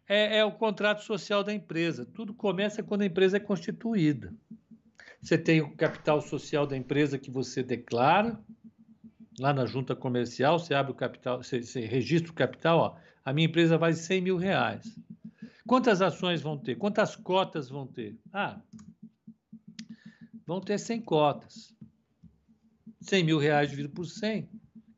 É, 0.09 0.38
é, 0.38 0.44
o 0.44 0.52
contrato 0.52 1.02
social 1.02 1.42
da 1.42 1.52
empresa. 1.52 2.04
Tudo 2.04 2.32
começa 2.32 2.82
quando 2.82 3.02
a 3.02 3.07
empresa 3.07 3.36
é 3.36 3.40
constituída. 3.40 4.32
Você 5.20 5.36
tem 5.36 5.61
o 5.61 5.74
capital 5.76 6.20
social 6.20 6.66
da 6.66 6.76
empresa 6.76 7.18
que 7.18 7.30
você 7.30 7.62
declara 7.62 8.38
lá 9.38 9.52
na 9.52 9.66
junta 9.66 9.94
comercial, 9.94 10.59
você 10.59 10.74
abre 10.74 10.92
o 10.92 10.94
capital, 10.94 11.42
você, 11.42 11.62
você 11.62 11.80
registra 11.80 12.30
o 12.30 12.34
capital, 12.34 12.78
ó, 12.78 12.96
a 13.24 13.32
minha 13.32 13.46
empresa 13.46 13.76
vale 13.76 13.94
100 13.94 14.20
mil 14.20 14.36
reais. 14.36 14.98
Quantas 15.66 16.00
ações 16.00 16.40
vão 16.40 16.57
ter? 16.57 16.76
Quantas 16.76 17.16
cotas 17.16 17.68
vão 17.68 17.86
ter? 17.86 18.16
Ah, 18.32 18.61
vão 20.46 20.61
ter 20.61 20.78
100 20.78 21.00
cotas. 21.02 21.74
100 23.00 23.24
mil 23.24 23.38
reais 23.38 23.68
dividido 23.68 23.94
por 23.94 24.04
100, 24.04 24.48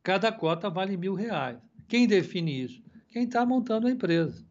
cada 0.03 0.31
cota 0.31 0.71
vale 0.71 0.97
mil 0.97 1.15
reais. 1.15 1.59
Quem 1.87 2.07
define 2.07 2.65
isso? 2.65 2.83
Quem 3.09 3.25
está 3.25 3.45
montando 3.45 3.87
a 3.87 3.91
empresa. 3.91 4.47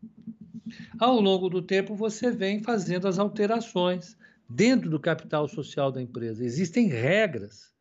Ao 0.99 1.19
longo 1.19 1.49
do 1.49 1.61
tempo, 1.61 1.95
você 1.95 2.31
vem 2.31 2.61
fazendo 2.61 3.07
as 3.07 3.19
alterações 3.19 4.17
dentro 4.49 4.89
do 4.89 4.99
capital 4.99 5.47
social 5.47 5.91
da 5.91 6.01
empresa. 6.01 6.43
Existem 6.43 6.87
regras 6.87 7.75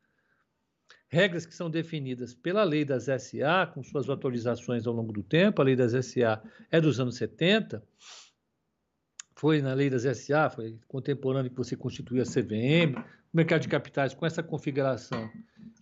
regras 1.09 1.47
que 1.47 1.55
são 1.55 1.71
definidas 1.71 2.35
pela 2.35 2.65
lei 2.65 2.85
das 2.85 3.05
SA, 3.05 3.71
com 3.73 3.83
suas 3.83 4.11
atualizações 4.11 4.87
ao 4.87 4.93
longo 4.93 5.13
do 5.13 5.23
tempo. 5.23 5.63
A 5.63 5.65
lei 5.65 5.77
das 5.77 5.93
SA 6.05 6.43
é 6.71 6.81
dos 6.81 6.99
anos 7.01 7.17
70, 7.17 7.83
foi 9.35 9.63
na 9.63 9.73
lei 9.73 9.89
das 9.89 10.03
SA, 10.03 10.51
foi 10.51 10.79
contemporâneo 10.89 11.51
que 11.51 11.57
você 11.57 11.77
constituía 11.77 12.23
a 12.23 12.27
CVM. 12.27 12.99
O 13.33 13.37
mercado 13.37 13.63
de 13.63 13.69
capitais 13.69 14.15
com 14.15 14.27
essa 14.27 14.43
configuração 14.43 15.31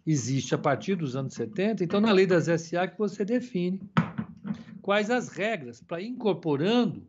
existe 0.07 0.55
a 0.55 0.59
partir 0.59 0.97
dos 0.97 1.17
anos 1.17 1.35
70. 1.35 1.83
Então, 1.83 2.01
na 2.01 2.13
lei 2.13 2.27
das 2.27 2.45
SA 2.61 2.87
que 2.87 2.99
você 2.99 3.25
define 3.25 3.81
quais 4.83 5.11
as 5.11 5.29
regras 5.29 5.81
para 5.81 6.03
incorporando 6.03 7.07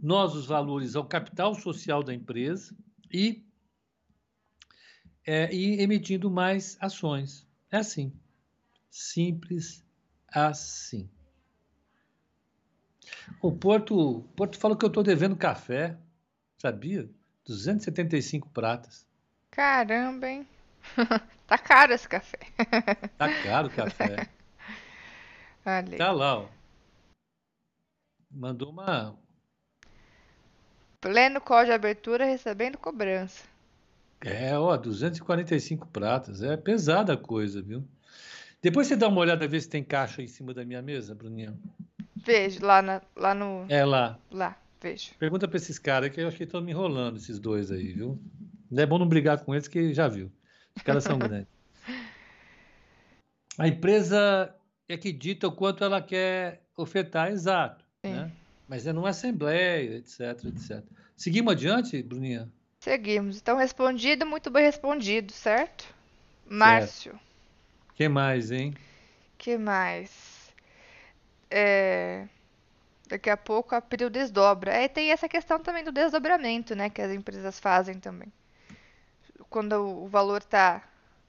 nós 0.00 0.34
os 0.34 0.46
valores 0.46 0.94
ao 0.94 1.04
capital 1.04 1.54
social 1.54 2.02
da 2.02 2.14
empresa 2.14 2.74
e 3.12 3.44
é, 5.26 5.52
e 5.52 5.80
emitindo 5.82 6.30
mais 6.30 6.78
ações. 6.80 7.46
É 7.70 7.78
assim. 7.78 8.12
Simples 8.90 9.84
assim. 10.32 11.10
O 13.42 13.52
Porto, 13.52 14.22
Porto 14.34 14.58
falou 14.58 14.76
que 14.76 14.84
eu 14.84 14.88
estou 14.88 15.02
devendo 15.02 15.36
café, 15.36 15.98
sabia? 16.56 17.10
275 17.44 18.48
pratas. 18.50 19.06
Caramba, 19.50 20.28
hein? 20.28 20.46
tá 21.46 21.58
caro 21.58 21.92
esse 21.92 22.08
café. 22.08 22.38
tá 23.16 23.42
caro 23.42 23.68
o 23.68 23.70
café. 23.70 24.28
Olha. 25.64 25.98
Tá 25.98 26.12
lá, 26.12 26.38
ó. 26.38 26.48
Mandou 28.30 28.70
uma. 28.70 29.18
Pleno 31.00 31.40
código 31.40 31.66
de 31.66 31.72
abertura 31.72 32.24
recebendo 32.24 32.76
cobrança. 32.76 33.44
É, 34.20 34.58
ó, 34.58 34.76
245 34.76 35.86
pratas. 35.88 36.42
É 36.42 36.56
pesada 36.56 37.12
a 37.12 37.16
coisa, 37.16 37.62
viu? 37.62 37.84
Depois 38.60 38.88
você 38.88 38.96
dá 38.96 39.06
uma 39.06 39.20
olhada, 39.20 39.46
ver 39.46 39.60
se 39.60 39.68
tem 39.68 39.84
caixa 39.84 40.20
em 40.20 40.26
cima 40.26 40.52
da 40.52 40.64
minha 40.64 40.82
mesa, 40.82 41.14
Bruninha. 41.14 41.56
Vejo, 42.16 42.64
lá, 42.64 42.82
na, 42.82 43.00
lá 43.14 43.32
no. 43.32 43.64
É 43.68 43.84
lá. 43.84 44.18
Lá, 44.30 44.56
vejo. 44.82 45.12
Pergunta 45.18 45.46
pra 45.46 45.56
esses 45.56 45.78
caras 45.78 46.10
que 46.10 46.20
eu 46.20 46.26
acho 46.26 46.36
que 46.36 46.42
estão 46.42 46.60
me 46.60 46.72
enrolando, 46.72 47.16
esses 47.16 47.38
dois 47.38 47.70
aí, 47.70 47.92
viu? 47.92 48.18
Não 48.68 48.82
é 48.82 48.86
bom 48.86 48.98
não 48.98 49.06
brigar 49.06 49.38
com 49.44 49.54
eles, 49.54 49.68
que 49.68 49.94
já 49.94 50.08
viu. 50.08 50.30
Os 50.76 50.82
caras 50.82 51.04
são 51.04 51.18
grandes. 51.18 51.48
A 53.56 53.66
empresa 53.66 54.54
é 54.88 54.96
que 54.96 55.12
dita 55.12 55.48
o 55.48 55.52
quanto 55.52 55.82
ela 55.82 56.00
quer 56.00 56.62
ofertar, 56.76 57.30
exato. 57.30 57.84
Né? 58.04 58.30
Mas 58.68 58.86
é 58.86 58.92
numa 58.92 59.08
assembleia, 59.08 59.96
etc, 59.96 60.44
etc. 60.44 60.84
Seguimos 61.16 61.52
adiante, 61.54 62.02
Bruninha? 62.02 62.48
Seguimos. 62.80 63.38
Então, 63.38 63.56
respondido, 63.56 64.26
muito 64.26 64.50
bem 64.50 64.64
respondido, 64.64 65.32
certo? 65.32 65.86
Márcio. 66.46 67.18
O 67.90 67.94
que 67.94 68.08
mais, 68.08 68.50
hein? 68.50 68.74
que 69.38 69.56
mais? 69.56 70.52
É... 71.50 72.26
Daqui 73.08 73.30
a 73.30 73.36
pouco 73.36 73.74
a 73.74 73.78
April 73.78 74.10
desdobra. 74.10 74.72
É, 74.72 74.86
tem 74.86 75.10
essa 75.10 75.28
questão 75.28 75.58
também 75.58 75.82
do 75.82 75.92
desdobramento, 75.92 76.74
né? 76.74 76.90
Que 76.90 77.00
as 77.00 77.10
empresas 77.10 77.58
fazem 77.58 77.98
também. 77.98 78.30
Quando 79.48 79.72
o 79.72 80.08
valor 80.08 80.42
tá, 80.42 80.82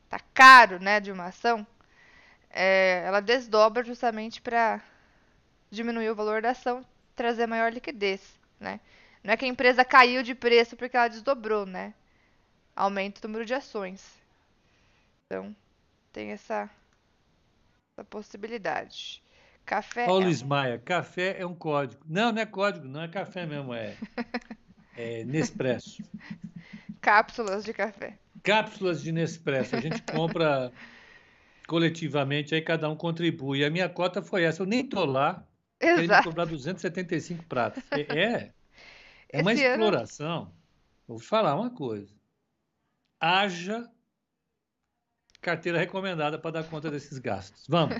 tá 0.10 0.20
caro, 0.34 0.80
né? 0.80 1.00
De 1.00 1.10
uma 1.10 1.28
ação, 1.28 1.66
é, 2.50 3.04
ela 3.06 3.22
desdobra 3.22 3.82
justamente 3.84 4.42
para 4.42 4.82
diminuir 5.72 6.10
o 6.10 6.16
valor 6.16 6.42
da 6.42 6.50
ação, 6.50 6.86
trazer 7.20 7.48
maior 7.48 7.74
liquidez, 7.74 8.22
né? 8.58 8.80
Não 9.22 9.34
é 9.34 9.38
que 9.38 9.44
a 9.44 9.48
empresa 9.48 9.84
caiu 9.84 10.24
de 10.24 10.34
preço 10.34 10.78
porque 10.78 10.96
ela 10.96 11.10
desdobrou, 11.10 11.66
né? 11.66 11.94
Aumenta 12.74 13.20
o 13.20 13.28
número 13.28 13.46
de 13.46 13.54
ações. 13.54 14.02
Então, 15.26 15.54
tem 16.14 16.32
essa, 16.32 16.70
essa 17.92 18.06
possibilidade. 18.06 19.22
Café. 19.66 20.06
Paulo 20.06 20.32
é... 20.32 20.46
Maia, 20.46 20.80
café 20.80 21.36
é 21.38 21.46
um 21.46 21.54
código. 21.54 22.02
Não, 22.08 22.32
não 22.32 22.42
é 22.42 22.46
código, 22.46 22.88
não 22.88 23.04
é 23.04 23.10
café 23.10 23.46
mesmo, 23.46 23.74
é, 23.74 23.98
é 24.96 25.26
Nespresso. 25.26 26.02
Cápsulas 27.02 27.66
de 27.66 27.74
café. 27.74 28.18
Cápsulas 28.44 29.02
de 29.02 29.12
Nespresso. 29.12 29.76
A 29.76 29.82
gente 29.82 30.02
compra 30.04 30.72
coletivamente, 31.68 32.56
aí 32.56 32.62
cada 32.62 32.90
um 32.90 32.96
contribui. 32.96 33.66
A 33.66 33.70
minha 33.70 33.90
cota 33.90 34.22
foi 34.22 34.44
essa. 34.44 34.62
Eu 34.64 34.66
nem 34.66 34.86
tô 34.86 35.04
lá, 35.04 35.46
querendo 35.80 36.24
cobrar 36.24 36.46
275 36.46 37.46
pratas. 37.46 37.84
É, 37.92 38.02
é, 38.02 38.54
é 39.32 39.42
uma 39.42 39.54
exploração. 39.54 40.44
Ano... 40.44 40.56
Vou 41.08 41.18
te 41.18 41.26
falar 41.26 41.56
uma 41.56 41.70
coisa. 41.70 42.14
Haja 43.20 43.90
carteira 45.42 45.78
recomendada 45.78 46.38
para 46.38 46.52
dar 46.52 46.64
conta 46.64 46.92
desses 46.92 47.18
gastos. 47.18 47.66
Vamos. 47.68 47.96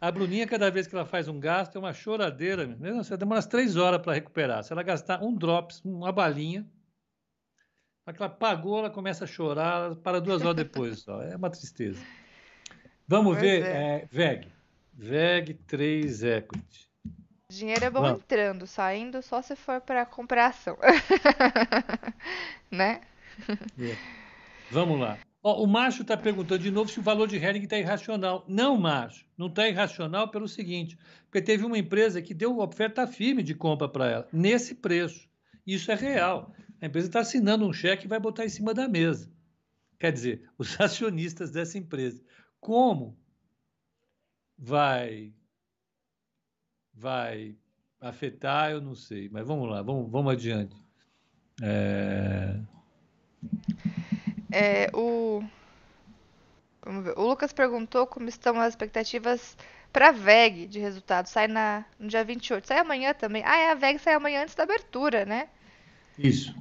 A 0.00 0.10
Bruninha, 0.10 0.46
cada 0.46 0.70
vez 0.70 0.86
que 0.86 0.94
ela 0.94 1.04
faz 1.04 1.28
um 1.28 1.38
gasto, 1.38 1.76
é 1.76 1.78
uma 1.78 1.92
choradeira. 1.92 2.66
Mesmo. 2.66 3.04
Você 3.04 3.16
demora 3.16 3.36
umas 3.38 3.46
três 3.46 3.76
horas 3.76 4.00
para 4.00 4.14
recuperar. 4.14 4.64
Se 4.64 4.72
ela 4.72 4.82
gastar 4.82 5.22
um 5.22 5.34
drops, 5.34 5.82
uma 5.84 6.10
balinha, 6.10 6.66
na 8.06 8.12
que 8.12 8.22
ela 8.22 8.30
pagou, 8.30 8.78
ela 8.78 8.90
começa 8.90 9.24
a 9.24 9.26
chorar, 9.26 9.94
para 9.96 10.20
duas 10.20 10.42
horas 10.42 10.56
depois 10.56 11.00
só. 11.00 11.22
É 11.22 11.36
uma 11.36 11.50
tristeza. 11.50 12.02
Vamos 13.06 13.36
pois 13.36 13.42
ver, 13.42 13.64
é. 13.64 13.94
É, 14.02 14.08
VEG. 14.10 14.48
VEG 14.94 15.54
3 15.66 16.22
Equity. 16.22 16.91
Dinheiro 17.52 17.84
é 17.84 17.90
bom 17.90 18.00
Vamos. 18.00 18.20
entrando, 18.20 18.66
saindo 18.66 19.20
só 19.20 19.42
se 19.42 19.54
for 19.54 19.80
para 19.80 20.06
comprar 20.06 20.46
ação. 20.46 20.76
né? 22.70 23.02
É. 23.78 23.96
Vamos 24.70 24.98
lá. 24.98 25.18
Ó, 25.42 25.62
o 25.62 25.66
Macho 25.66 26.00
está 26.02 26.16
perguntando 26.16 26.62
de 26.62 26.70
novo 26.70 26.90
se 26.90 26.98
o 26.98 27.02
valor 27.02 27.28
de 27.28 27.36
Hering 27.36 27.62
está 27.62 27.78
irracional. 27.78 28.44
Não, 28.48 28.78
Macho, 28.78 29.26
não 29.36 29.48
está 29.48 29.68
irracional 29.68 30.28
pelo 30.28 30.48
seguinte, 30.48 30.96
porque 31.24 31.42
teve 31.42 31.64
uma 31.64 31.76
empresa 31.76 32.22
que 32.22 32.32
deu 32.32 32.58
oferta 32.58 33.06
firme 33.06 33.42
de 33.42 33.54
compra 33.54 33.86
para 33.86 34.10
ela, 34.10 34.28
nesse 34.32 34.74
preço. 34.74 35.28
Isso 35.66 35.92
é 35.92 35.94
real. 35.94 36.54
A 36.80 36.86
empresa 36.86 37.08
está 37.08 37.20
assinando 37.20 37.66
um 37.66 37.72
cheque 37.72 38.06
e 38.06 38.08
vai 38.08 38.18
botar 38.18 38.46
em 38.46 38.48
cima 38.48 38.72
da 38.72 38.88
mesa. 38.88 39.30
Quer 39.98 40.12
dizer, 40.12 40.48
os 40.56 40.78
acionistas 40.80 41.50
dessa 41.50 41.76
empresa. 41.76 42.22
Como 42.58 43.18
vai 44.56 45.34
vai 46.94 47.56
afetar, 48.00 48.70
eu 48.70 48.80
não 48.80 48.94
sei. 48.94 49.28
Mas 49.30 49.46
vamos 49.46 49.68
lá, 49.68 49.82
vamos, 49.82 50.10
vamos 50.10 50.32
adiante. 50.32 50.76
É... 51.62 52.56
É, 54.50 54.90
o... 54.94 55.42
o 57.16 57.22
Lucas 57.22 57.52
perguntou 57.52 58.06
como 58.06 58.28
estão 58.28 58.60
as 58.60 58.74
expectativas 58.74 59.56
para 59.92 60.08
a 60.08 60.12
VEG 60.12 60.66
de 60.66 60.78
resultado. 60.78 61.26
Sai 61.26 61.48
na, 61.48 61.84
no 61.98 62.08
dia 62.08 62.24
28. 62.24 62.66
Sai 62.66 62.78
amanhã 62.78 63.14
também. 63.14 63.42
Ah, 63.44 63.58
é, 63.58 63.70
a 63.70 63.74
VEG 63.74 63.98
sai 63.98 64.14
amanhã 64.14 64.42
antes 64.42 64.54
da 64.54 64.64
abertura, 64.64 65.24
né? 65.24 65.48
Isso. 66.18 66.54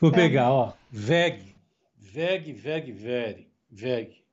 Vou 0.00 0.10
é. 0.10 0.14
pegar, 0.14 0.50
ó. 0.50 0.72
VEG. 0.90 1.56
VEG, 1.96 2.52
VEG, 2.52 2.92
VEG. 2.92 3.48
VEG. 3.70 4.24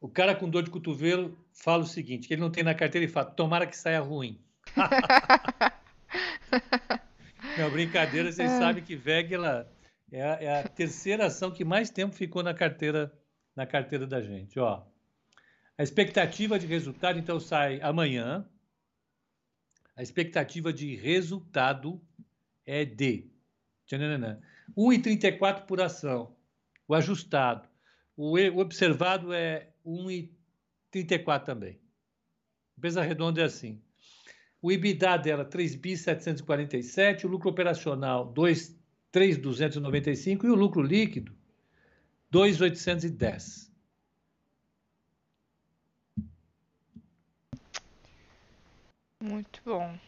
O 0.00 0.08
cara 0.08 0.34
com 0.34 0.48
dor 0.48 0.62
de 0.62 0.70
cotovelo 0.70 1.36
fala 1.60 1.82
o 1.82 1.86
seguinte, 1.86 2.26
que 2.26 2.34
ele 2.34 2.40
não 2.40 2.50
tem 2.50 2.64
na 2.64 2.74
carteira 2.74 3.04
e 3.04 3.08
fala, 3.08 3.30
tomara 3.30 3.66
que 3.66 3.76
saia 3.76 4.00
ruim. 4.00 4.40
não, 7.58 7.70
brincadeira, 7.70 8.32
vocês 8.32 8.50
é. 8.50 8.58
sabem 8.58 8.82
que 8.82 8.96
VEG 8.96 9.34
ela 9.34 9.70
é 10.10 10.22
a, 10.22 10.38
é 10.40 10.60
a, 10.60 10.68
terceira 10.68 11.26
ação 11.26 11.50
que 11.50 11.62
mais 11.62 11.90
tempo 11.90 12.14
ficou 12.14 12.42
na 12.42 12.54
carteira, 12.54 13.12
na 13.54 13.66
carteira 13.66 14.06
da 14.06 14.22
gente. 14.22 14.58
Ó, 14.58 14.82
a 15.76 15.82
expectativa 15.82 16.58
de 16.58 16.66
resultado, 16.66 17.18
então, 17.18 17.38
sai 17.38 17.78
amanhã. 17.82 18.48
A 19.94 20.02
expectativa 20.02 20.72
de 20.72 20.96
resultado 20.96 22.00
é 22.64 22.86
de 22.86 23.30
1,34 23.86 25.66
por 25.66 25.82
ação. 25.82 26.34
O 26.88 26.94
ajustado. 26.94 27.68
O, 28.16 28.38
observado 28.58 29.34
é 29.34 29.68
1,34 30.92 31.44
também. 31.44 31.80
Empresa 32.76 33.02
redonda 33.02 33.40
é 33.40 33.44
assim. 33.44 33.80
O 34.62 34.70
EBITDA 34.70 35.16
dela, 35.18 35.44
3.747, 35.44 37.24
o 37.24 37.28
lucro 37.28 37.50
operacional, 37.50 38.26
2 38.32 38.78
3,295 39.12 40.46
e 40.46 40.50
o 40.50 40.54
lucro 40.54 40.82
líquido 40.82 41.34
2,810. 42.30 43.70
Muito 49.22 49.60
bom. 49.64 49.98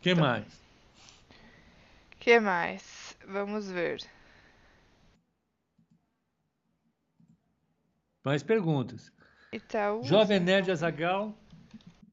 que 0.00 0.10
então, 0.10 0.24
mais? 0.24 0.62
que 2.18 2.40
mais? 2.40 3.16
Vamos 3.28 3.70
ver. 3.70 4.00
Mais 8.24 8.42
perguntas. 8.42 9.12
Itaú. 9.56 10.02
Jovem 10.02 10.40
Nerd 10.40 10.70
Azagal 10.70 11.36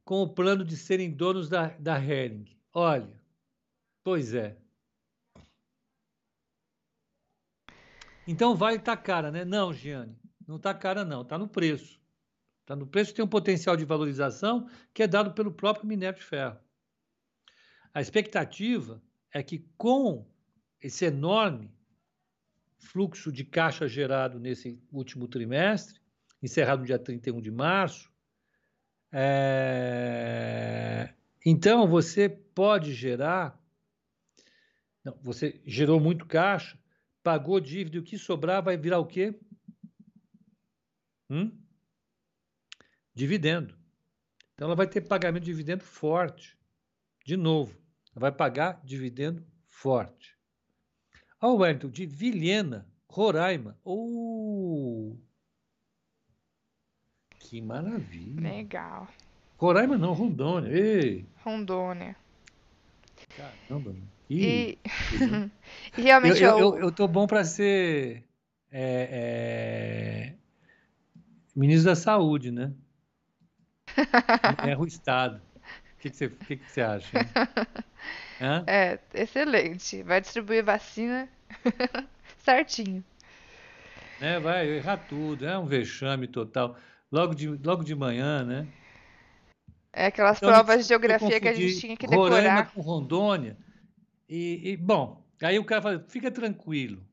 com 0.04 0.22
o 0.22 0.30
plano 0.30 0.66
de 0.66 0.76
serem 0.76 1.12
donos 1.12 1.50
da, 1.50 1.68
da 1.78 1.98
Hering. 1.98 2.46
Olha, 2.74 3.22
pois 4.04 4.34
é. 4.34 4.58
Então 8.28 8.56
vai 8.56 8.76
estar 8.76 8.96
tá 8.96 9.02
cara, 9.02 9.32
né? 9.32 9.44
Não, 9.44 9.74
Giane, 9.74 10.18
não 10.48 10.56
está 10.58 10.74
cara 10.74 11.04
não, 11.04 11.22
está 11.22 11.38
no 11.38 11.48
preço. 11.48 12.02
Está 12.62 12.76
no 12.76 12.88
preço 12.88 13.14
tem 13.14 13.24
um 13.24 13.28
potencial 13.28 13.76
de 13.76 13.84
valorização 13.84 14.70
que 14.94 15.04
é 15.04 15.08
dado 15.08 15.34
pelo 15.34 15.52
próprio 15.52 15.86
minério 15.86 16.18
de 16.18 16.26
ferro. 16.26 16.58
A 17.94 18.02
expectativa 18.02 19.02
é 19.32 19.44
que 19.44 19.68
com 19.78 20.26
esse 20.82 21.06
enorme 21.06 21.72
fluxo 22.78 23.32
de 23.32 23.44
caixa 23.44 23.88
gerado 23.88 24.40
nesse 24.40 24.82
último 24.92 25.28
trimestre, 25.28 26.00
encerrado 26.44 26.82
no 26.82 26.86
dia 26.86 27.00
31 27.00 27.42
de 27.42 27.50
março, 27.50 28.12
é... 29.12 31.14
então 31.46 31.88
você 31.88 32.28
pode 32.28 32.94
gerar. 32.94 33.58
Não, 35.04 35.18
você 35.22 35.62
gerou 35.66 36.00
muito 36.00 36.26
caixa, 36.26 36.78
pagou 37.24 37.60
dívida 37.60 37.96
e 37.96 38.00
o 38.00 38.04
que 38.04 38.18
sobrar 38.18 38.62
vai 38.62 38.76
virar 38.76 39.00
o 39.00 39.06
quê? 39.06 39.34
Hum? 41.30 41.58
Dividendo. 43.14 43.78
Então 44.54 44.68
ela 44.68 44.76
vai 44.76 44.88
ter 44.88 45.02
pagamento 45.02 45.44
de 45.44 45.52
dividendo 45.52 45.84
forte. 45.84 46.58
De 47.26 47.38
novo, 47.38 47.72
ela 48.12 48.22
vai 48.22 48.32
pagar 48.32 48.82
dividendo 48.84 49.46
forte. 49.68 50.38
Ao 51.40 51.58
Wellington, 51.58 51.90
de 51.90 52.06
Vilhena, 52.06 52.88
Roraima. 53.08 53.80
Oh! 53.84 55.18
Que 57.54 57.62
maravilha. 57.62 58.50
Legal. 58.50 59.08
Roraima 59.60 59.96
não, 59.96 60.12
Rondônia. 60.12 60.76
Ei. 60.76 61.24
Rondônia. 61.44 62.16
Caramba. 63.38 63.94
E, 64.28 64.80
e 65.96 66.02
realmente 66.02 66.42
eu, 66.42 66.58
eu, 66.58 66.78
eu, 66.80 66.92
tô 66.92 67.08
bom 67.08 67.28
para 67.28 67.46
ser 67.46 68.24
é, 68.72 70.32
é, 70.32 70.34
ministro 71.56 71.92
da 71.92 71.96
Saúde, 71.96 72.50
né? 72.50 72.74
É 74.68 74.76
o 74.76 74.84
Estado. 74.88 75.40
O 75.56 76.00
que, 76.00 76.10
que, 76.10 76.16
você, 76.16 76.30
que, 76.30 76.58
que 76.58 76.72
você 76.72 76.82
acha? 76.82 77.20
Hã? 78.42 78.64
É, 78.66 78.98
excelente. 79.14 80.02
Vai 80.02 80.22
distribuir 80.22 80.64
vacina 80.64 81.30
certinho. 82.44 83.04
É, 84.20 84.40
vai 84.40 84.68
errar 84.68 84.98
tudo, 84.98 85.46
é 85.46 85.56
um 85.56 85.68
vexame 85.68 86.26
total. 86.26 86.76
Logo 87.14 87.36
de, 87.36 87.48
logo 87.48 87.84
de 87.84 87.94
manhã, 87.94 88.44
né? 88.44 88.68
É 89.94 90.08
aquelas 90.08 90.38
então, 90.38 90.50
provas 90.50 90.82
de 90.82 90.88
geografia 90.88 91.40
que 91.40 91.48
a 91.48 91.54
gente 91.54 91.80
tinha 91.80 91.96
que 91.96 92.08
decorar. 92.08 92.38
Roraima 92.38 92.66
com 92.66 92.82
Rondônia. 92.82 93.56
E, 94.28 94.72
e, 94.72 94.78
bom, 94.78 95.24
aí 95.40 95.60
o 95.60 95.64
cara 95.64 95.80
fala, 95.80 96.06
fica 96.10 96.32
tranquilo, 96.32 97.06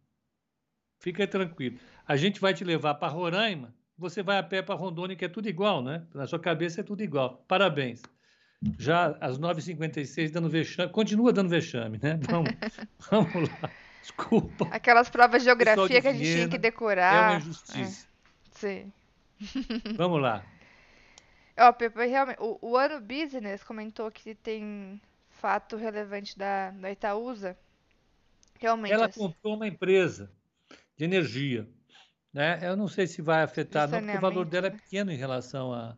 fica 1.01 1.27
tranquilo. 1.27 1.79
A 2.09 2.17
gente 2.17 2.41
vai 2.41 2.55
te 2.55 2.65
levar 2.65 2.95
para 2.95 3.13
Roraima, 3.13 3.75
você 3.99 4.23
vai 4.23 4.39
a 4.39 4.43
pé 4.43 4.63
para 4.63 4.75
Rondônia, 4.75 5.15
que 5.15 5.27
é 5.27 5.29
tudo 5.29 5.51
igual, 5.51 5.83
né? 5.83 6.07
Na 6.15 6.27
sua 6.27 6.39
cabeça 6.39 6.81
é 6.81 6.83
tudo 6.83 7.03
igual. 7.03 7.45
Parabéns. 7.47 8.01
Já 8.79 9.19
às 9.21 9.39
9h56, 9.39 10.31
dando 10.31 10.49
vexame, 10.49 10.91
continua 10.91 11.31
dando 11.31 11.51
vexame, 11.51 12.01
né? 12.03 12.19
Vamos, 12.27 12.55
vamos 13.11 13.51
lá. 13.51 13.71
Desculpa. 14.01 14.67
Aquelas 14.71 15.11
provas 15.11 15.43
de 15.43 15.45
geografia 15.45 16.01
que 16.01 16.09
a 16.09 16.13
gente 16.15 16.25
tinha 16.25 16.49
que 16.49 16.57
decorar. 16.57 17.15
É 17.15 17.29
uma 17.33 17.39
injustiça. 17.39 18.07
É. 18.07 18.59
Sim. 18.59 18.93
Vamos 19.97 20.21
lá. 20.21 20.45
Ó, 21.59 21.73
Pepe, 21.73 22.07
realmente, 22.07 22.39
o, 22.41 22.59
o 22.61 22.77
ano 22.77 23.01
business 23.01 23.63
comentou 23.63 24.11
que 24.11 24.35
tem 24.35 25.01
fato 25.31 25.77
relevante 25.77 26.39
da, 26.39 26.71
da 26.71 26.91
Itaúsa. 26.91 27.57
Realmente. 28.59 28.93
Ela 28.93 29.11
comprou 29.11 29.57
uma 29.57 29.67
empresa 29.67 30.31
de 30.97 31.05
energia. 31.05 31.69
Né? 32.33 32.61
Eu 32.63 32.77
não 32.77 32.87
sei 32.87 33.07
se 33.07 33.21
vai 33.21 33.43
afetar, 33.43 33.89
não, 33.89 33.99
porque 33.99 34.17
o 34.17 34.21
valor 34.21 34.45
dela 34.47 34.69
é 34.69 34.71
pequeno 34.71 35.11
em 35.11 35.17
relação 35.17 35.73
a, 35.73 35.97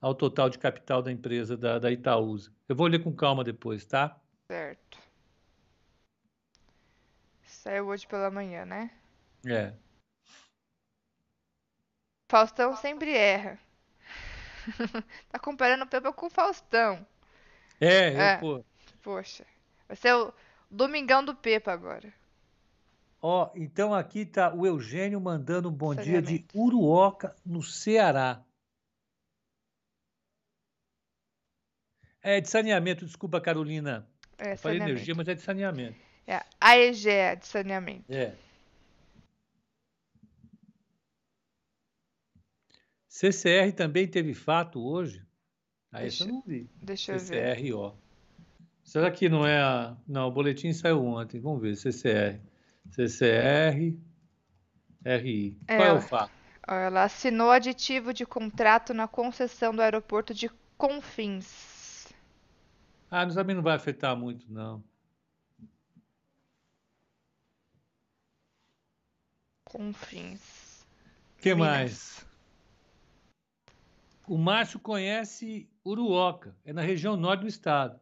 ao 0.00 0.14
total 0.14 0.50
de 0.50 0.58
capital 0.58 1.02
da 1.02 1.12
empresa 1.12 1.56
da, 1.56 1.78
da 1.78 1.90
Itaúsa. 1.90 2.52
Eu 2.68 2.74
vou 2.74 2.86
ler 2.86 3.02
com 3.02 3.14
calma 3.14 3.44
depois, 3.44 3.86
tá? 3.86 4.18
Certo. 4.46 4.98
Saiu 7.44 7.86
hoje 7.86 8.06
pela 8.06 8.30
manhã, 8.30 8.64
né? 8.64 8.90
É. 9.46 9.72
Faustão 12.28 12.76
sempre 12.76 13.16
erra. 13.16 13.58
tá 15.30 15.38
comparando 15.38 15.84
o 15.84 15.86
Pepe 15.86 16.12
com 16.12 16.26
o 16.26 16.30
Faustão. 16.30 17.06
É, 17.80 18.12
eu, 18.12 18.20
é. 18.20 18.36
pô. 18.36 18.64
Poxa. 19.02 19.46
Vai 19.86 19.96
ser 19.96 20.14
o 20.14 20.32
Domingão 20.70 21.24
do 21.24 21.34
Pepa 21.34 21.72
agora. 21.72 22.12
Ó, 23.20 23.50
então 23.54 23.94
aqui 23.94 24.26
tá 24.26 24.52
o 24.54 24.66
Eugênio 24.66 25.20
mandando 25.20 25.68
um 25.68 25.72
bom 25.72 25.94
dia 25.94 26.20
de 26.22 26.44
Uruoca, 26.54 27.34
no 27.44 27.62
Ceará. 27.62 28.44
É 32.22 32.40
de 32.40 32.48
saneamento, 32.48 33.06
desculpa, 33.06 33.40
Carolina. 33.40 34.06
É, 34.36 34.54
Falei 34.56 34.78
energia, 34.78 35.14
mas 35.14 35.26
é 35.26 35.34
de 35.34 35.40
saneamento. 35.40 35.98
É, 36.26 36.44
a 36.60 36.76
EGE 36.76 37.36
de 37.40 37.46
saneamento. 37.46 38.04
É. 38.12 38.34
CCR 43.18 43.72
também 43.72 44.06
teve 44.06 44.32
fato 44.32 44.80
hoje? 44.80 45.26
Ah, 45.90 46.02
deixa, 46.02 46.22
eu 46.22 46.28
não 46.28 46.40
vi. 46.40 46.70
Deixa 46.80 47.14
eu 47.14 47.18
ver. 47.18 47.56
CCR, 47.56 47.74
ó. 47.74 47.94
Será 48.84 49.10
que 49.10 49.28
não 49.28 49.44
é 49.44 49.60
a. 49.60 49.96
Não, 50.06 50.28
o 50.28 50.30
boletim 50.30 50.72
saiu 50.72 51.04
ontem. 51.04 51.40
Vamos 51.40 51.60
ver. 51.60 51.74
CCR. 51.74 52.40
CCR. 52.92 53.98
RI. 55.04 55.58
É, 55.66 55.76
Qual 55.76 55.88
é 55.88 55.92
o 55.94 56.00
fato? 56.00 56.32
Ela 56.64 57.02
assinou 57.02 57.50
aditivo 57.50 58.14
de 58.14 58.24
contrato 58.24 58.94
na 58.94 59.08
concessão 59.08 59.74
do 59.74 59.82
aeroporto 59.82 60.32
de 60.32 60.48
Confins. 60.76 62.06
Ah, 63.10 63.26
também 63.26 63.56
não 63.56 63.64
vai 63.64 63.74
afetar 63.74 64.16
muito, 64.16 64.46
não. 64.48 64.84
Confins. 69.64 70.86
O 71.36 71.42
que 71.42 71.52
Minas. 71.52 71.68
mais? 71.68 72.27
O 74.28 74.36
Márcio 74.36 74.78
conhece 74.78 75.70
Uruoca, 75.84 76.54
é 76.62 76.70
na 76.70 76.82
região 76.82 77.16
norte 77.16 77.40
do 77.40 77.46
estado. 77.46 77.98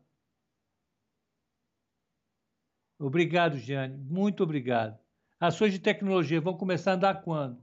Obrigado, 2.98 3.56
Giane. 3.56 3.96
Muito 3.96 4.42
obrigado. 4.42 4.98
Ações 5.38 5.72
de 5.72 5.78
tecnologia 5.78 6.40
vão 6.40 6.56
começar 6.56 6.90
a 6.90 6.94
andar 6.94 7.22
quando? 7.22 7.62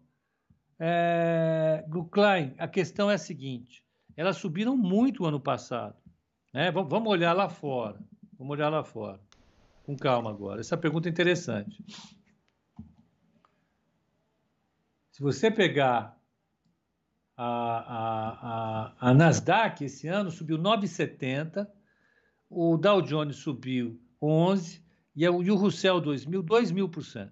É, 0.79 1.83
a 2.57 2.67
questão 2.67 3.11
é 3.11 3.15
a 3.15 3.17
seguinte: 3.17 3.83
elas 4.15 4.37
subiram 4.37 4.77
muito 4.77 5.23
o 5.23 5.25
ano 5.25 5.41
passado. 5.41 5.97
Né? 6.53 6.71
Vamos 6.71 7.11
olhar 7.11 7.33
lá 7.33 7.49
fora. 7.49 7.99
Vamos 8.37 8.51
olhar 8.51 8.69
lá 8.69 8.83
fora. 8.83 9.19
Com 9.83 9.97
calma 9.97 10.29
agora. 10.29 10.61
Essa 10.61 10.77
pergunta 10.77 11.09
é 11.09 11.11
interessante. 11.11 11.83
Se 15.11 15.21
você 15.21 15.51
pegar 15.51 16.17
a, 17.35 17.45
a, 17.45 19.07
a, 19.09 19.09
a 19.09 19.13
Nasdaq 19.13 19.83
esse 19.83 20.07
ano 20.07 20.29
subiu 20.29 20.57
9,70, 20.57 21.67
o 22.49 22.77
Dow 22.77 23.01
Jones 23.01 23.37
subiu 23.37 23.99
11 24.21 24.83
e 25.15 25.27
o 25.27 25.55
Russell 25.55 25.99
2000, 25.99 26.43
2.000%. 26.43 27.31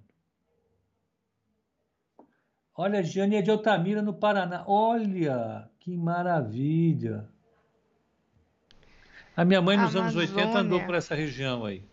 Olha, 2.75 3.03
Giane 3.03 3.35
é 3.35 3.41
de 3.41 3.51
Altamira, 3.51 4.01
no 4.01 4.13
Paraná. 4.13 4.63
Olha, 4.65 5.69
que 5.79 5.95
maravilha. 5.95 7.29
A 9.35 9.45
minha 9.45 9.61
mãe, 9.61 9.77
nos 9.77 9.95
Amazônia. 9.95 10.27
anos 10.27 10.35
80, 10.37 10.59
andou 10.59 10.85
por 10.85 10.95
essa 10.95 11.13
região 11.13 11.65
aí. 11.65 11.85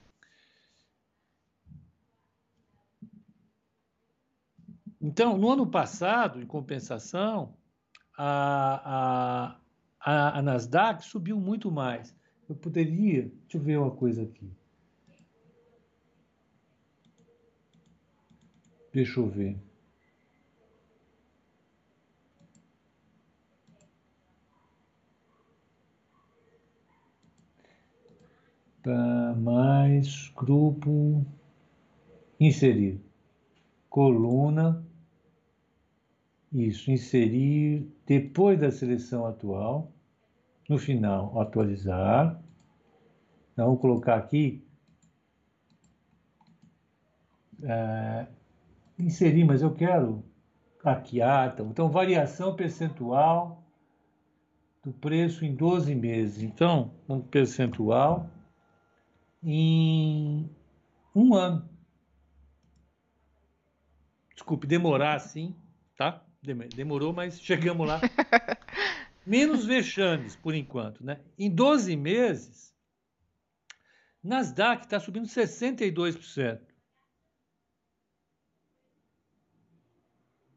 Então, 5.01 5.37
no 5.37 5.51
ano 5.51 5.67
passado, 5.67 6.41
em 6.41 6.47
compensação, 6.47 7.58
a, 8.19 9.57
a, 10.01 10.39
a, 10.39 10.43
Nasdaq 10.43 11.05
subiu 11.05 11.39
muito 11.39 11.71
mais. 11.71 12.15
Eu 12.49 12.57
poderia. 12.57 13.23
Deixa 13.43 13.57
eu 13.57 13.61
ver 13.61 13.79
uma 13.79 13.93
coisa 13.93 14.23
aqui. 14.25 14.51
Deixa 18.93 19.21
eu 19.21 19.29
ver. 19.29 19.57
Tá 28.83 29.35
mais 29.37 30.33
grupo 30.35 31.25
inserir 32.41 33.01
coluna 33.91 34.88
isso, 36.53 36.91
inserir 36.91 37.87
depois 38.07 38.59
da 38.59 38.71
seleção 38.71 39.27
atual, 39.27 39.93
no 40.69 40.79
final, 40.79 41.39
atualizar. 41.41 42.43
Então, 43.53 43.67
vamos 43.67 43.81
colocar 43.81 44.17
aqui. 44.17 44.65
É, 47.63 48.27
inserir, 48.99 49.45
mas 49.45 49.63
eu 49.63 49.75
quero 49.75 50.25
aqui, 50.85 51.21
ah, 51.21 51.51
então, 51.53 51.67
então 51.71 51.91
variação 51.91 52.55
percentual 52.55 53.65
do 54.85 54.93
preço 54.93 55.45
em 55.45 55.55
12 55.55 55.95
meses. 55.95 56.43
Então, 56.43 56.93
um 57.09 57.21
percentual 57.21 58.31
em 59.43 60.49
um 61.15 61.35
ano. 61.35 61.69
Desculpe, 64.35 64.67
demorar 64.67 65.15
assim, 65.15 65.55
tá? 65.97 66.25
Demorou, 66.43 67.13
mas 67.13 67.41
chegamos 67.43 67.87
lá. 67.87 68.01
Menos 69.27 69.67
vexames, 69.67 70.37
por 70.37 70.55
enquanto. 70.55 71.05
Né? 71.05 71.21
Em 71.39 71.51
12 71.51 71.97
meses, 71.97 72.75
Nasdaq 74.23 74.85
está 74.85 74.99
subindo 74.99 75.27
62%. 75.27 76.61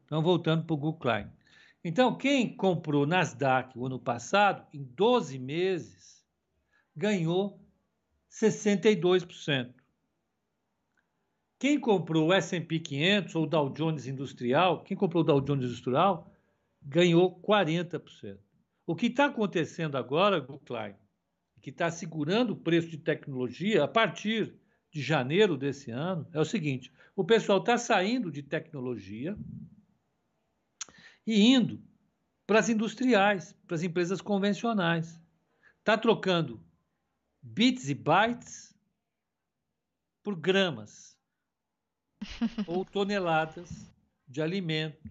Então, 0.04 0.22
voltando 0.22 0.64
para 0.64 0.74
o 0.74 0.76
Google 0.76 0.98
Klein. 0.98 1.32
Então, 1.84 2.16
quem 2.16 2.54
comprou 2.54 3.06
Nasdaq 3.06 3.76
o 3.76 3.86
ano 3.86 3.98
passado, 3.98 4.66
em 4.72 4.84
12 4.84 5.38
meses, 5.38 6.24
ganhou 6.94 7.60
62%. 8.30 9.81
Quem 11.62 11.78
comprou 11.78 12.26
o 12.26 12.32
S&P 12.32 12.80
500 12.80 13.36
ou 13.36 13.44
o 13.44 13.46
Dow 13.46 13.70
Jones 13.70 14.08
Industrial, 14.08 14.82
quem 14.82 14.96
comprou 14.96 15.22
o 15.22 15.24
Dow 15.24 15.40
Jones 15.40 15.66
Industrial, 15.66 16.28
ganhou 16.82 17.40
40%. 17.40 18.36
O 18.84 18.96
que 18.96 19.06
está 19.06 19.26
acontecendo 19.26 19.96
agora, 19.96 20.44
Klein, 20.66 20.96
que 21.60 21.70
está 21.70 21.88
segurando 21.88 22.54
o 22.54 22.56
preço 22.56 22.88
de 22.88 22.98
tecnologia 22.98 23.84
a 23.84 23.86
partir 23.86 24.52
de 24.90 25.00
janeiro 25.00 25.56
desse 25.56 25.92
ano, 25.92 26.26
é 26.32 26.40
o 26.40 26.44
seguinte: 26.44 26.92
o 27.14 27.22
pessoal 27.22 27.60
está 27.60 27.78
saindo 27.78 28.32
de 28.32 28.42
tecnologia 28.42 29.38
e 31.24 31.46
indo 31.46 31.80
para 32.44 32.58
as 32.58 32.68
industriais, 32.68 33.56
para 33.68 33.76
as 33.76 33.84
empresas 33.84 34.20
convencionais. 34.20 35.16
Está 35.78 35.96
trocando 35.96 36.60
bits 37.40 37.88
e 37.88 37.94
bytes 37.94 38.76
por 40.24 40.34
gramas 40.34 41.11
ou 42.66 42.84
toneladas 42.84 43.90
de 44.26 44.40
alimento, 44.40 45.02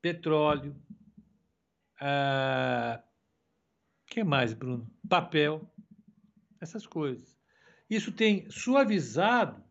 petróleo, 0.00 0.74
ah, 2.00 3.02
que 4.06 4.22
mais, 4.22 4.54
Bruno? 4.54 4.88
Papel, 5.08 5.68
essas 6.60 6.86
coisas. 6.86 7.36
Isso 7.90 8.12
tem 8.12 8.48
suavizado 8.50 9.62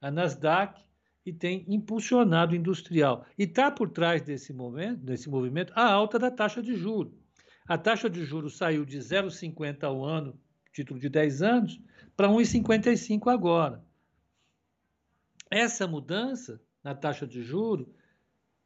a 0.00 0.10
Nasdaq 0.10 0.80
e 1.26 1.32
tem 1.32 1.64
impulsionado 1.68 2.52
o 2.52 2.56
industrial. 2.56 3.26
E 3.36 3.42
está 3.42 3.70
por 3.70 3.90
trás 3.90 4.22
desse 4.22 4.52
momento, 4.52 5.04
desse 5.04 5.28
movimento, 5.28 5.72
a 5.76 5.84
alta 5.84 6.18
da 6.18 6.30
taxa 6.30 6.62
de 6.62 6.74
juros. 6.74 7.12
A 7.66 7.76
taxa 7.76 8.08
de 8.08 8.24
juros 8.24 8.56
saiu 8.56 8.84
de 8.84 8.98
0,50 8.98 9.84
ao 9.84 10.04
ano, 10.04 10.40
título 10.72 10.98
de 10.98 11.08
10 11.08 11.42
anos, 11.42 11.80
para 12.16 12.28
1,55 12.28 13.30
agora. 13.30 13.84
Essa 15.50 15.86
mudança 15.86 16.60
na 16.82 16.94
taxa 16.94 17.26
de 17.26 17.42
juro 17.42 17.94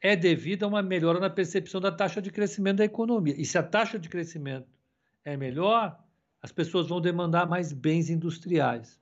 é 0.00 0.16
devida 0.16 0.66
a 0.66 0.68
uma 0.68 0.82
melhora 0.82 1.20
na 1.20 1.30
percepção 1.30 1.80
da 1.80 1.92
taxa 1.92 2.20
de 2.20 2.30
crescimento 2.30 2.78
da 2.78 2.84
economia. 2.84 3.34
E 3.40 3.44
se 3.44 3.56
a 3.56 3.62
taxa 3.62 3.98
de 3.98 4.08
crescimento 4.08 4.68
é 5.24 5.36
melhor, 5.36 5.98
as 6.40 6.50
pessoas 6.50 6.88
vão 6.88 7.00
demandar 7.00 7.46
mais 7.46 7.72
bens 7.72 8.10
industriais 8.10 9.00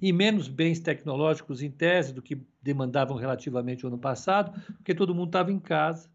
e 0.00 0.12
menos 0.12 0.48
bens 0.48 0.80
tecnológicos 0.80 1.62
em 1.62 1.70
tese 1.70 2.12
do 2.12 2.22
que 2.22 2.40
demandavam 2.62 3.16
relativamente 3.16 3.82
no 3.82 3.88
ano 3.88 3.98
passado, 3.98 4.52
porque 4.76 4.94
todo 4.94 5.14
mundo 5.14 5.28
estava 5.28 5.50
em 5.50 5.58
casa. 5.58 6.10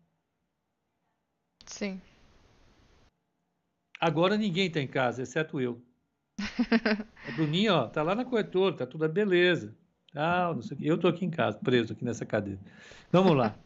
Sim. 1.65 1.99
Agora 3.99 4.37
ninguém 4.37 4.67
está 4.67 4.79
em 4.79 4.87
casa, 4.87 5.21
exceto 5.21 5.59
eu. 5.59 5.81
A 7.27 7.31
Bruninha, 7.35 7.73
ó, 7.73 7.87
tá 7.87 8.01
lá 8.01 8.15
na 8.15 8.25
corretora, 8.25 8.75
tá 8.75 8.85
tudo 8.85 9.07
beleza. 9.07 9.75
Ah, 10.15 10.51
não 10.53 10.61
sei 10.61 10.75
o 10.75 10.79
quê. 10.79 10.85
Eu 10.89 10.95
estou 10.95 11.09
aqui 11.09 11.25
em 11.25 11.29
casa, 11.29 11.57
preso 11.57 11.93
aqui 11.93 12.03
nessa 12.03 12.25
cadeira. 12.25 12.59
Vamos 13.11 13.35
lá. 13.35 13.55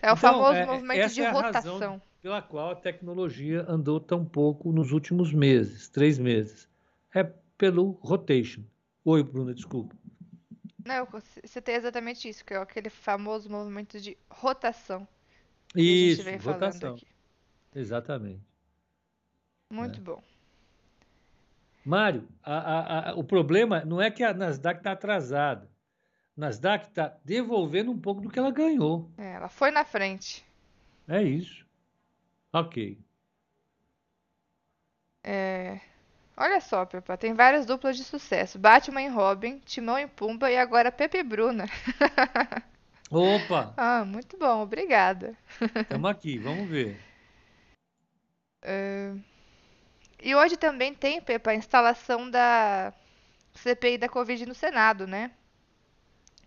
É 0.00 0.12
o 0.12 0.14
então, 0.14 0.16
famoso 0.16 0.52
é, 0.52 0.66
movimento 0.66 1.12
de 1.12 1.22
é 1.22 1.30
rotação. 1.30 2.00
pela 2.22 2.40
qual 2.40 2.70
a 2.70 2.76
tecnologia 2.76 3.64
andou 3.66 3.98
tão 3.98 4.24
pouco 4.24 4.70
nos 4.70 4.92
últimos 4.92 5.32
meses, 5.32 5.88
três 5.88 6.18
meses. 6.18 6.68
É 7.12 7.24
pelo 7.58 7.92
rotation. 8.02 8.62
Oi, 9.04 9.24
Bruna, 9.24 9.54
desculpa. 9.54 9.96
Não, 10.84 11.08
você 11.42 11.60
tem 11.60 11.74
exatamente 11.74 12.28
isso, 12.28 12.44
que 12.44 12.54
é 12.54 12.58
aquele 12.58 12.90
famoso 12.90 13.50
movimento 13.50 13.98
de 13.98 14.16
rotação. 14.30 15.08
Isso, 15.74 16.22
rotação. 16.44 16.96
Exatamente. 17.74 18.42
Muito 19.72 19.98
é. 19.98 20.02
bom. 20.02 20.22
Mário, 21.84 22.26
a, 22.42 22.56
a, 22.56 23.10
a, 23.10 23.14
o 23.14 23.24
problema 23.24 23.84
não 23.84 24.00
é 24.00 24.10
que 24.10 24.22
a 24.22 24.32
Nasdaq 24.32 24.78
está 24.78 24.92
atrasada. 24.92 25.68
Nasdaq 26.36 26.88
está 26.88 27.16
devolvendo 27.24 27.90
um 27.90 27.98
pouco 27.98 28.20
do 28.20 28.28
que 28.28 28.38
ela 28.38 28.50
ganhou. 28.50 29.10
É, 29.16 29.32
ela 29.32 29.48
foi 29.48 29.70
na 29.70 29.84
frente. 29.84 30.44
É 31.08 31.22
isso. 31.22 31.64
Ok. 32.52 32.98
É... 35.24 35.80
Olha 36.36 36.60
só, 36.60 36.84
Pepa, 36.84 37.16
tem 37.16 37.32
várias 37.32 37.64
duplas 37.64 37.96
de 37.96 38.04
sucesso. 38.04 38.58
Batman 38.58 39.02
e 39.02 39.08
Robin, 39.08 39.58
Timão 39.60 39.98
e 39.98 40.06
Pumba 40.06 40.50
e 40.50 40.58
agora 40.58 40.92
Pepe 40.92 41.18
e 41.18 41.22
Bruna. 41.22 41.64
Opa! 43.10 43.72
ah, 43.76 44.04
muito 44.04 44.36
bom, 44.36 44.62
obrigada. 44.62 45.34
Estamos 45.80 46.10
aqui, 46.10 46.38
vamos 46.38 46.68
ver. 46.68 47.00
Uh... 48.62 49.18
E 50.22 50.34
hoje 50.34 50.56
também 50.56 50.92
tem, 50.94 51.20
Pepa, 51.20 51.52
a 51.52 51.54
instalação 51.54 52.28
da 52.30 52.92
CPI 53.54 53.96
da 53.96 54.08
Covid 54.08 54.44
no 54.44 54.54
Senado, 54.54 55.06
né? 55.06 55.30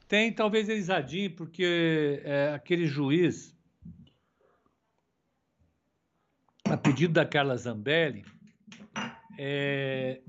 Tem, 0.10 0.34
talvez 0.34 0.68
eles 0.68 0.90
adiem, 0.90 1.30
porque 1.30 2.20
é, 2.26 2.52
aquele 2.56 2.88
juiz, 2.88 3.56
a 6.66 6.76
pedido 6.76 7.14
da 7.14 7.28
Carla 7.28 7.56
Zambelli, 7.56 8.26
é, 9.38 10.20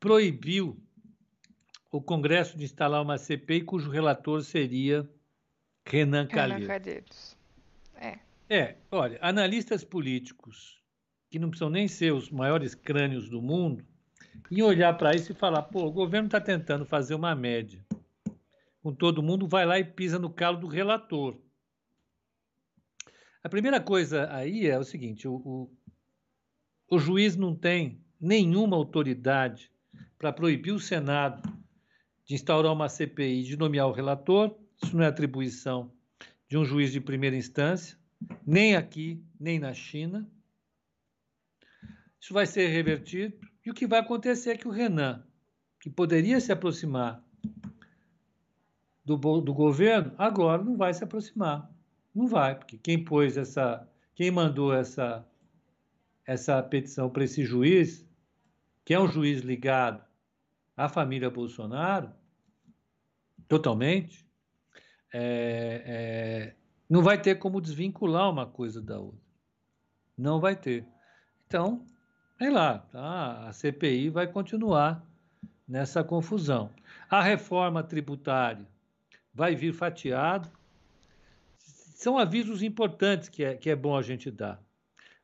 proibiu 0.00 0.76
o 1.92 2.02
Congresso 2.02 2.58
de 2.58 2.64
instalar 2.64 3.00
uma 3.00 3.16
CPI 3.16 3.60
cujo 3.60 3.92
relator 3.92 4.42
seria 4.42 5.08
Renan 5.86 6.26
Calheiros. 6.26 6.66
Renan 6.66 6.80
Calheiros. 6.80 7.38
É. 7.94 8.18
É, 8.50 8.76
olha, 8.90 9.20
analistas 9.22 9.84
políticos 9.84 10.82
que 11.30 11.38
não 11.38 11.48
precisam 11.48 11.70
nem 11.70 11.86
ser 11.86 12.12
os 12.12 12.28
maiores 12.28 12.74
crânios 12.74 13.28
do 13.28 13.40
mundo, 13.40 13.84
e 14.50 14.64
olhar 14.64 14.92
para 14.98 15.14
isso 15.14 15.30
e 15.30 15.34
falar: 15.34 15.62
pô, 15.62 15.86
o 15.86 15.92
governo 15.92 16.26
está 16.26 16.40
tentando 16.40 16.84
fazer 16.84 17.14
uma 17.14 17.36
média 17.36 17.80
com 18.82 18.92
todo 18.92 19.22
mundo, 19.22 19.46
vai 19.46 19.64
lá 19.64 19.78
e 19.78 19.84
pisa 19.84 20.18
no 20.18 20.28
calo 20.28 20.58
do 20.58 20.66
relator. 20.66 21.40
A 23.42 23.48
primeira 23.48 23.80
coisa 23.80 24.28
aí 24.32 24.66
é 24.66 24.78
o 24.78 24.84
seguinte: 24.84 25.26
o, 25.28 25.34
o, 25.34 25.70
o 26.90 26.98
juiz 26.98 27.36
não 27.36 27.54
tem 27.54 28.04
nenhuma 28.20 28.76
autoridade 28.76 29.70
para 30.18 30.32
proibir 30.32 30.72
o 30.72 30.80
Senado 30.80 31.42
de 32.24 32.34
instaurar 32.34 32.72
uma 32.72 32.88
CPI 32.88 33.44
de 33.44 33.56
nomear 33.56 33.86
o 33.86 33.92
relator. 33.92 34.56
Isso 34.82 34.96
não 34.96 35.04
é 35.04 35.06
atribuição 35.06 35.92
de 36.48 36.58
um 36.58 36.64
juiz 36.64 36.92
de 36.92 37.00
primeira 37.00 37.36
instância, 37.36 37.96
nem 38.44 38.76
aqui, 38.76 39.24
nem 39.38 39.58
na 39.58 39.72
China. 39.72 40.28
Isso 42.20 42.34
vai 42.34 42.46
ser 42.46 42.68
revertido. 42.68 43.36
E 43.64 43.70
o 43.70 43.74
que 43.74 43.86
vai 43.86 44.00
acontecer 44.00 44.50
é 44.50 44.56
que 44.56 44.68
o 44.68 44.72
Renan, 44.72 45.24
que 45.80 45.88
poderia 45.88 46.40
se 46.40 46.52
aproximar 46.52 47.24
do, 49.04 49.16
do 49.16 49.52
governo, 49.52 50.12
agora 50.16 50.62
não 50.62 50.76
vai 50.76 50.94
se 50.94 51.02
aproximar. 51.02 51.70
Não 52.14 52.26
vai, 52.26 52.54
porque 52.54 52.78
quem 52.78 53.02
pôs 53.02 53.36
essa. 53.36 53.88
Quem 54.14 54.30
mandou 54.30 54.74
essa, 54.74 55.26
essa 56.26 56.62
petição 56.62 57.08
para 57.08 57.24
esse 57.24 57.44
juiz, 57.44 58.06
que 58.84 58.92
é 58.92 59.00
um 59.00 59.08
juiz 59.08 59.40
ligado 59.40 60.04
à 60.76 60.88
família 60.88 61.30
Bolsonaro, 61.30 62.12
totalmente, 63.48 64.26
é, 65.12 65.82
é, 65.86 66.56
não 66.88 67.02
vai 67.02 67.20
ter 67.20 67.36
como 67.36 67.60
desvincular 67.60 68.30
uma 68.30 68.46
coisa 68.46 68.82
da 68.82 68.98
outra. 68.98 69.20
Não 70.16 70.38
vai 70.38 70.54
ter. 70.54 70.86
Então, 71.46 71.86
sei 72.36 72.50
lá, 72.50 72.78
tá? 72.78 73.48
a 73.48 73.52
CPI 73.52 74.10
vai 74.10 74.26
continuar 74.26 75.04
nessa 75.66 76.04
confusão. 76.04 76.70
A 77.08 77.22
reforma 77.22 77.82
tributária 77.82 78.66
vai 79.32 79.54
vir 79.54 79.72
fatiado. 79.72 80.50
São 81.58 82.18
avisos 82.18 82.62
importantes 82.62 83.28
que 83.28 83.44
é, 83.44 83.56
que 83.56 83.70
é 83.70 83.76
bom 83.76 83.96
a 83.96 84.02
gente 84.02 84.30
dar. 84.30 84.62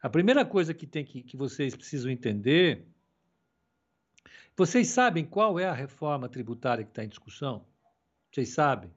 A 0.00 0.08
primeira 0.08 0.44
coisa 0.44 0.72
que, 0.72 0.86
tem 0.86 1.04
que, 1.04 1.22
que 1.22 1.36
vocês 1.36 1.74
precisam 1.74 2.10
entender. 2.10 2.86
Vocês 4.56 4.88
sabem 4.88 5.24
qual 5.24 5.58
é 5.58 5.66
a 5.66 5.72
reforma 5.72 6.28
tributária 6.28 6.84
que 6.84 6.90
está 6.90 7.04
em 7.04 7.08
discussão? 7.08 7.64
Vocês 8.30 8.50
sabem? 8.50 8.90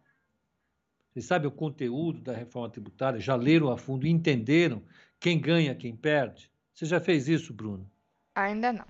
Vocês 1.12 1.26
sabem 1.26 1.48
o 1.48 1.52
conteúdo 1.52 2.22
da 2.22 2.34
reforma 2.34 2.70
tributária? 2.70 3.20
Já 3.20 3.36
leram 3.36 3.70
a 3.72 3.78
fundo 3.78 4.06
e 4.06 4.10
entenderam 4.10 4.82
quem 5.20 5.40
ganha, 5.40 5.76
quem 5.76 5.96
perde? 5.96 6.50
Você 6.74 6.86
já 6.86 7.00
fez 7.00 7.28
isso, 7.28 7.54
Bruno? 7.54 7.90
Ainda 8.34 8.72
não. 8.72 8.86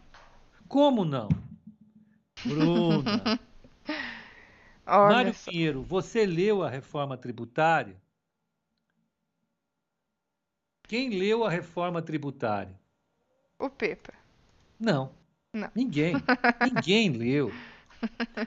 Como 0.68 1.04
não? 1.04 1.30
Bruna. 2.46 3.40
Mário 4.86 5.34
só. 5.34 5.52
Pinheiro, 5.52 5.84
você 5.84 6.26
leu 6.26 6.64
a 6.64 6.70
reforma 6.70 7.18
tributária? 7.18 7.96
Quem 10.84 11.10
leu 11.10 11.44
a 11.44 11.50
reforma 11.50 12.02
tributária? 12.02 12.80
O 13.58 13.70
Pepa. 13.70 14.14
Não. 14.80 15.14
Não. 15.54 15.72
Ninguém. 15.76 16.16
Ninguém 16.74 17.10
leu. 17.12 17.52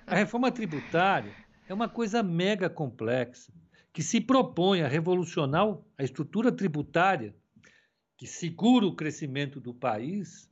A 0.07 0.17
reforma 0.17 0.51
tributária 0.51 1.33
é 1.69 1.73
uma 1.73 1.89
coisa 1.89 2.23
mega 2.23 2.69
complexa 2.69 3.53
que 3.93 4.03
se 4.03 4.21
propõe 4.21 4.83
a 4.83 4.89
revolucionar 4.89 5.79
a 5.97 6.03
estrutura 6.03 6.51
tributária 6.51 7.35
que 8.17 8.27
segura 8.27 8.87
o 8.87 8.95
crescimento 8.95 9.61
do 9.61 9.73
país 9.73 10.51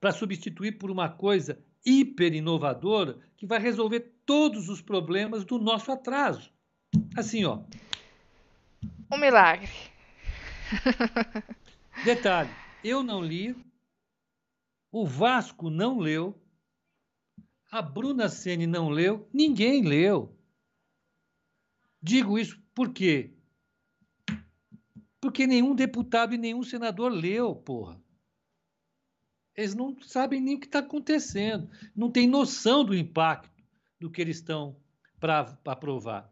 para 0.00 0.12
substituir 0.12 0.72
por 0.72 0.90
uma 0.90 1.08
coisa 1.08 1.62
hiper 1.84 2.34
inovadora 2.34 3.18
que 3.36 3.46
vai 3.46 3.58
resolver 3.58 4.14
todos 4.24 4.68
os 4.68 4.80
problemas 4.80 5.44
do 5.44 5.58
nosso 5.58 5.92
atraso. 5.92 6.52
Assim, 7.16 7.44
ó. 7.44 7.62
Um 9.12 9.18
milagre. 9.18 9.70
Detalhe, 12.04 12.50
eu 12.82 13.02
não 13.02 13.22
li, 13.22 13.54
o 14.90 15.06
Vasco 15.06 15.70
não 15.70 15.98
leu, 15.98 16.40
a 17.70 17.82
Bruna 17.82 18.28
Ceni 18.28 18.66
não 18.66 18.88
leu, 18.88 19.28
ninguém 19.32 19.82
leu. 19.82 20.36
Digo 22.02 22.38
isso 22.38 22.60
por 22.74 22.92
quê? 22.92 23.32
Porque 25.20 25.46
nenhum 25.46 25.74
deputado 25.74 26.34
e 26.34 26.38
nenhum 26.38 26.62
senador 26.62 27.10
leu, 27.10 27.54
porra. 27.54 28.03
Eles 29.56 29.74
não 29.74 29.96
sabem 30.02 30.40
nem 30.40 30.56
o 30.56 30.60
que 30.60 30.66
está 30.66 30.80
acontecendo, 30.80 31.70
não 31.94 32.10
têm 32.10 32.26
noção 32.26 32.84
do 32.84 32.94
impacto 32.94 33.62
do 34.00 34.10
que 34.10 34.20
eles 34.20 34.36
estão 34.36 34.76
para 35.20 35.56
aprovar. 35.64 36.30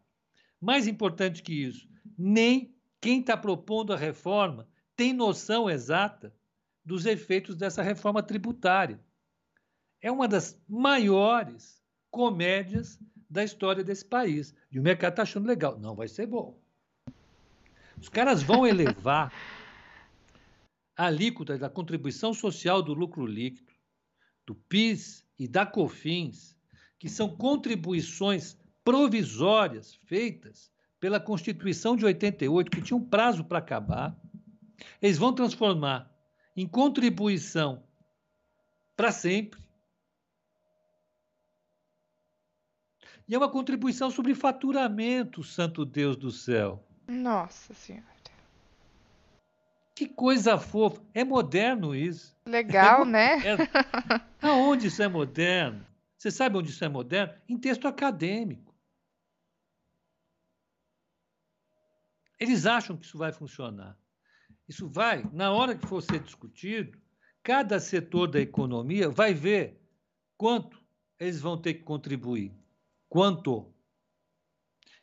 Mais 0.60 0.86
importante 0.86 1.42
que 1.42 1.52
isso, 1.52 1.88
nem 2.18 2.74
quem 3.00 3.20
está 3.20 3.36
propondo 3.36 3.92
a 3.92 3.96
reforma 3.96 4.68
tem 4.96 5.12
noção 5.12 5.70
exata 5.70 6.34
dos 6.84 7.06
efeitos 7.06 7.56
dessa 7.56 7.82
reforma 7.82 8.22
tributária. 8.22 9.00
É 10.00 10.10
uma 10.10 10.26
das 10.26 10.60
maiores 10.68 11.80
comédias 12.10 12.98
da 13.30 13.42
história 13.42 13.82
desse 13.82 14.04
país. 14.04 14.54
E 14.70 14.78
o 14.78 14.82
mercado 14.82 15.12
está 15.12 15.22
achando 15.22 15.46
legal. 15.46 15.78
Não 15.78 15.94
vai 15.94 16.08
ser 16.08 16.26
bom. 16.26 16.60
Os 17.98 18.08
caras 18.08 18.42
vão 18.42 18.66
elevar 18.66 19.32
a 20.96 21.06
alíquota 21.06 21.56
da 21.58 21.70
contribuição 21.70 22.34
social 22.34 22.82
do 22.82 22.92
lucro 22.92 23.26
líquido, 23.26 23.72
do 24.46 24.54
PIS 24.54 25.24
e 25.38 25.48
da 25.48 25.64
COFINS, 25.64 26.56
que 26.98 27.08
são 27.08 27.36
contribuições 27.36 28.56
provisórias 28.84 29.94
feitas 30.06 30.70
pela 31.00 31.18
Constituição 31.18 31.96
de 31.96 32.04
88, 32.04 32.70
que 32.70 32.82
tinha 32.82 32.96
um 32.96 33.04
prazo 33.04 33.44
para 33.44 33.58
acabar, 33.58 34.16
eles 35.00 35.18
vão 35.18 35.32
transformar 35.32 36.10
em 36.56 36.66
contribuição 36.66 37.82
para 38.96 39.10
sempre. 39.10 39.60
E 43.26 43.34
é 43.34 43.38
uma 43.38 43.50
contribuição 43.50 44.10
sobre 44.10 44.34
faturamento, 44.34 45.42
santo 45.42 45.84
Deus 45.84 46.16
do 46.16 46.30
céu. 46.30 46.86
Nossa 47.08 47.72
Senhora. 47.74 48.11
Que 49.94 50.08
coisa 50.08 50.58
fofa. 50.58 51.02
É 51.12 51.24
moderno 51.24 51.94
isso. 51.94 52.36
Legal, 52.46 53.02
é 53.02 53.04
né? 53.04 53.36
Aonde 54.40 54.86
isso 54.86 55.02
é 55.02 55.08
moderno? 55.08 55.86
Você 56.16 56.30
sabe 56.30 56.56
onde 56.56 56.70
isso 56.70 56.84
é 56.84 56.88
moderno? 56.88 57.34
Em 57.48 57.58
texto 57.58 57.86
acadêmico. 57.86 58.74
Eles 62.38 62.66
acham 62.66 62.96
que 62.96 63.04
isso 63.04 63.18
vai 63.18 63.32
funcionar. 63.32 63.96
Isso 64.68 64.88
vai, 64.88 65.24
na 65.32 65.52
hora 65.52 65.76
que 65.76 65.86
for 65.86 66.00
ser 66.00 66.20
discutido, 66.20 66.98
cada 67.42 67.78
setor 67.78 68.26
da 68.28 68.40
economia 68.40 69.08
vai 69.08 69.34
ver 69.34 69.80
quanto 70.36 70.82
eles 71.18 71.40
vão 71.40 71.60
ter 71.60 71.74
que 71.74 71.82
contribuir. 71.82 72.52
Quanto? 73.08 73.72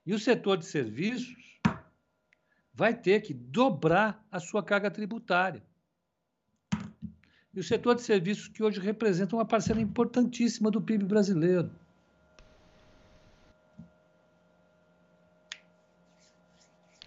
E 0.05 0.13
o 0.13 0.19
setor 0.19 0.57
de 0.57 0.65
serviços 0.65 1.58
vai 2.79 2.93
ter 2.93 3.21
que 3.21 3.33
dobrar 3.33 4.25
a 4.31 4.39
sua 4.39 4.63
carga 4.63 4.89
tributária. 4.89 5.61
E 7.53 7.59
o 7.59 7.63
setor 7.63 7.93
de 7.93 8.03
serviços 8.03 8.47
que 8.47 8.63
hoje 8.63 8.79
representa 8.79 9.35
uma 9.35 9.43
parcela 9.43 9.81
importantíssima 9.81 10.71
do 10.71 10.81
PIB 10.81 11.03
brasileiro. 11.03 11.69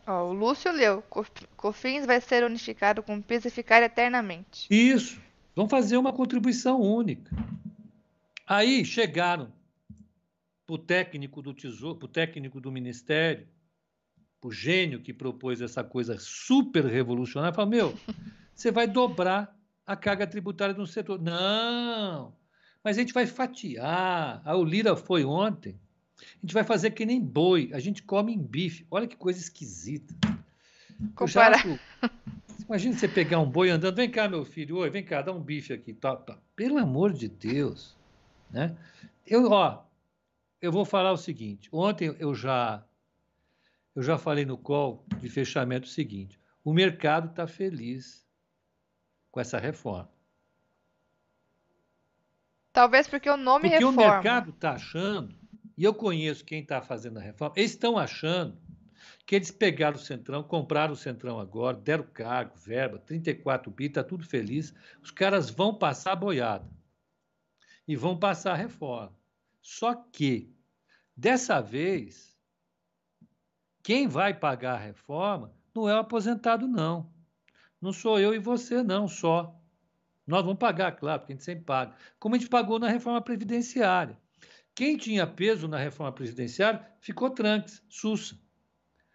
Ó, 0.06 0.24
o 0.26 0.32
Lúcio 0.34 0.70
leu. 0.70 1.02
Cofins 1.56 2.04
vai 2.04 2.20
ser 2.20 2.44
unificado 2.44 3.02
com 3.02 3.16
o 3.16 3.22
PIS 3.22 3.46
e 3.46 3.50
ficar 3.50 3.82
eternamente. 3.82 4.66
Isso. 4.68 5.18
Vão 5.56 5.66
fazer 5.66 5.96
uma 5.96 6.12
contribuição 6.12 6.82
única. 6.82 7.34
Aí 8.46 8.84
chegaram 8.84 9.50
para 10.66 10.74
o 10.74 10.78
técnico 10.78 11.40
do 11.40 11.54
Tesouro, 11.54 11.96
para 11.96 12.06
o 12.06 12.08
técnico 12.08 12.60
do 12.60 12.70
Ministério, 12.70 13.48
o 14.42 14.50
gênio 14.50 15.00
que 15.00 15.12
propôs 15.12 15.60
essa 15.60 15.84
coisa 15.84 16.18
super 16.18 16.84
revolucionária, 16.84 17.54
falou: 17.54 17.70
meu, 17.70 17.94
você 18.54 18.70
vai 18.70 18.86
dobrar 18.86 19.56
a 19.86 19.96
carga 19.96 20.26
tributária 20.26 20.74
no 20.74 20.86
setor. 20.86 21.20
Não, 21.20 22.34
mas 22.82 22.96
a 22.96 23.00
gente 23.00 23.14
vai 23.14 23.26
fatiar. 23.26 24.42
A 24.44 24.54
Lira 24.54 24.96
foi 24.96 25.24
ontem. 25.24 25.80
A 26.20 26.40
gente 26.42 26.54
vai 26.54 26.64
fazer 26.64 26.90
que 26.90 27.06
nem 27.06 27.20
boi. 27.20 27.70
A 27.72 27.78
gente 27.78 28.02
come 28.02 28.32
em 28.32 28.38
bife. 28.38 28.86
Olha 28.90 29.06
que 29.06 29.16
coisa 29.16 29.38
esquisita. 29.38 30.14
Compara... 31.14 31.56
Acho... 31.56 31.78
Imagina 32.66 32.96
você 32.96 33.08
pegar 33.08 33.38
um 33.40 33.50
boi 33.50 33.70
andando. 33.70 33.96
Vem 33.96 34.10
cá, 34.10 34.28
meu 34.28 34.44
filho. 34.44 34.78
Oi, 34.78 34.88
vem 34.88 35.04
cá, 35.04 35.20
dá 35.20 35.32
um 35.32 35.40
bife 35.40 35.72
aqui. 35.72 35.92
Tá, 35.92 36.16
tá. 36.16 36.38
Pelo 36.54 36.78
amor 36.78 37.12
de 37.12 37.28
Deus. 37.28 37.96
Né? 38.50 38.74
Eu, 39.26 39.50
ó, 39.50 39.82
eu 40.60 40.70
vou 40.70 40.84
falar 40.84 41.12
o 41.12 41.16
seguinte. 41.16 41.68
Ontem 41.72 42.14
eu 42.18 42.34
já 42.34 42.84
eu 43.94 44.02
já 44.02 44.18
falei 44.18 44.44
no 44.44 44.56
call 44.56 45.04
de 45.20 45.28
fechamento 45.28 45.86
o 45.86 45.90
seguinte: 45.90 46.40
o 46.64 46.72
mercado 46.72 47.30
está 47.30 47.46
feliz 47.46 48.26
com 49.30 49.40
essa 49.40 49.58
reforma. 49.58 50.10
Talvez 52.72 53.06
porque 53.06 53.28
o 53.28 53.36
nome 53.36 53.68
porque 53.68 53.76
reforma. 53.76 53.96
Porque 53.96 54.10
o 54.10 54.12
mercado 54.12 54.50
está 54.50 54.72
achando, 54.72 55.34
e 55.76 55.84
eu 55.84 55.92
conheço 55.92 56.44
quem 56.44 56.62
está 56.62 56.80
fazendo 56.80 57.18
a 57.18 57.22
reforma, 57.22 57.54
eles 57.56 57.72
estão 57.72 57.98
achando 57.98 58.58
que 59.26 59.36
eles 59.36 59.50
pegaram 59.50 59.96
o 59.96 60.00
Centrão, 60.00 60.42
compraram 60.42 60.94
o 60.94 60.96
Centrão 60.96 61.38
agora, 61.38 61.76
deram 61.76 62.04
cargo, 62.04 62.56
verba, 62.56 62.98
34 62.98 63.70
bi, 63.70 63.86
está 63.86 64.02
tudo 64.02 64.24
feliz. 64.24 64.74
Os 65.02 65.10
caras 65.10 65.50
vão 65.50 65.74
passar 65.74 66.12
a 66.12 66.16
boiada 66.16 66.68
e 67.86 67.94
vão 67.94 68.18
passar 68.18 68.52
a 68.52 68.56
reforma. 68.56 69.16
Só 69.60 69.94
que, 69.94 70.54
dessa 71.16 71.60
vez, 71.60 72.31
quem 73.82 74.06
vai 74.06 74.32
pagar 74.32 74.74
a 74.74 74.78
reforma 74.78 75.52
não 75.74 75.88
é 75.88 75.94
o 75.94 76.00
aposentado, 76.00 76.68
não. 76.68 77.10
Não 77.80 77.92
sou 77.92 78.18
eu 78.20 78.34
e 78.34 78.38
você, 78.38 78.82
não, 78.82 79.08
só. 79.08 79.58
Nós 80.26 80.42
vamos 80.44 80.58
pagar, 80.58 80.92
claro, 80.92 81.20
porque 81.20 81.32
a 81.32 81.36
gente 81.36 81.44
sempre 81.44 81.64
paga. 81.64 81.96
Como 82.18 82.34
a 82.34 82.38
gente 82.38 82.48
pagou 82.48 82.78
na 82.78 82.88
reforma 82.88 83.20
previdenciária. 83.20 84.16
Quem 84.74 84.96
tinha 84.96 85.26
peso 85.26 85.66
na 85.66 85.78
reforma 85.78 86.12
previdenciária 86.12 86.86
ficou 87.00 87.30
tranques, 87.30 87.82
sussa. 87.88 88.38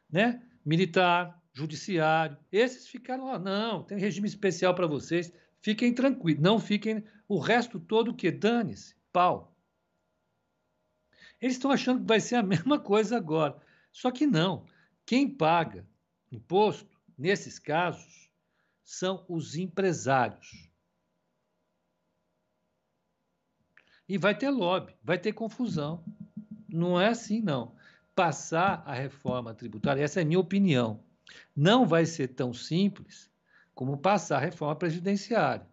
Né? 0.10 0.41
Militar, 0.65 1.41
judiciário. 1.53 2.38
Esses 2.52 2.88
ficaram 2.88 3.26
lá, 3.26 3.39
não, 3.39 3.84
tem 3.84 3.98
regime 3.98 4.27
especial 4.27 4.76
para 4.76 4.85
vocês. 4.85 5.31
Fiquem 5.61 5.94
tranquilos, 5.94 6.41
não 6.41 6.60
fiquem. 6.60 7.03
O 7.27 7.39
resto 7.39 7.80
todo 7.80 8.11
o 8.11 8.14
que? 8.14 8.30
Dane-se, 8.30 8.95
pau. 9.11 9.56
Eles 11.41 11.56
estão 11.56 11.72
achando 11.72 12.02
que 12.02 12.07
vai 12.07 12.19
ser 12.19 12.35
a 12.35 12.44
mesma 12.44 12.80
coisa 12.80 13.18
agora. 13.18 13.57
Só 13.98 14.11
que 14.11 14.28
não. 14.28 14.64
Quem 15.07 15.28
paga 15.28 15.84
imposto, 16.32 16.95
nesses 17.18 17.57
casos, 17.57 18.30
são 18.84 19.26
os 19.28 19.56
empresários. 19.56 20.69
E 24.07 24.15
vai 24.15 24.38
ter 24.38 24.52
lobby, 24.52 24.95
vai 25.03 25.18
ter 25.18 25.34
confusão. 25.34 26.03
Não 26.69 27.02
é 27.02 27.07
assim, 27.07 27.41
não. 27.41 27.76
Passar 28.14 28.84
a 28.86 28.94
reforma 28.94 29.52
tributária, 29.56 30.03
essa 30.03 30.19
é 30.19 30.24
a 30.24 30.26
minha 30.28 30.40
opinião, 30.40 31.03
não 31.56 31.84
vai 31.84 32.06
ser 32.06 32.28
tão 32.28 32.53
simples 32.53 33.32
como 33.74 33.98
passar 33.98 34.38
a 34.38 34.45
reforma 34.45 34.76
presidenciária. 34.76 35.68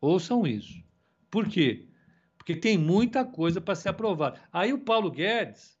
Ouçam 0.00 0.46
isso. 0.46 0.84
Por 1.28 1.48
quê? 1.48 1.89
Porque 2.40 2.56
tem 2.56 2.78
muita 2.78 3.22
coisa 3.22 3.60
para 3.60 3.74
ser 3.74 3.90
aprovada. 3.90 4.40
Aí 4.50 4.72
o 4.72 4.78
Paulo 4.78 5.10
Guedes 5.10 5.78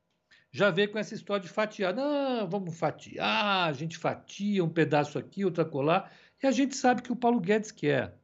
já 0.52 0.70
veio 0.70 0.92
com 0.92 0.98
essa 0.98 1.14
história 1.14 1.42
de 1.42 1.48
fatiar. 1.48 1.94
Não, 1.94 2.46
vamos 2.46 2.78
fatiar, 2.78 3.66
a 3.66 3.72
gente 3.72 3.96
fatia 3.96 4.62
um 4.62 4.68
pedaço 4.68 5.18
aqui, 5.18 5.42
outra 5.42 5.64
colar, 5.64 6.12
e 6.42 6.46
a 6.46 6.50
gente 6.50 6.76
sabe 6.76 7.00
que 7.00 7.10
o 7.10 7.16
Paulo 7.16 7.40
Guedes 7.40 7.72
quer. 7.72 8.14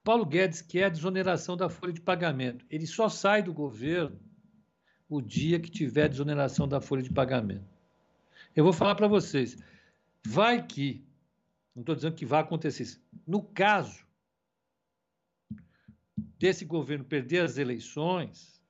O 0.00 0.04
Paulo 0.04 0.24
Guedes 0.24 0.62
quer 0.62 0.84
a 0.84 0.88
desoneração 0.88 1.56
da 1.56 1.68
folha 1.68 1.92
de 1.92 2.00
pagamento. 2.00 2.64
Ele 2.70 2.86
só 2.86 3.08
sai 3.08 3.42
do 3.42 3.52
governo 3.52 4.20
o 5.08 5.20
dia 5.20 5.58
que 5.58 5.68
tiver 5.68 6.08
desoneração 6.08 6.68
da 6.68 6.80
folha 6.80 7.02
de 7.02 7.12
pagamento. 7.12 7.66
Eu 8.54 8.62
vou 8.62 8.72
falar 8.72 8.94
para 8.94 9.08
vocês, 9.08 9.58
vai 10.24 10.64
que, 10.64 11.04
não 11.74 11.80
estou 11.80 11.96
dizendo 11.96 12.14
que 12.14 12.24
vai 12.24 12.42
acontecer 12.42 12.84
isso, 12.84 13.02
no 13.26 13.42
caso 13.42 14.05
desse 16.38 16.64
governo 16.64 17.04
perder 17.04 17.40
as 17.40 17.58
eleições, 17.58 18.60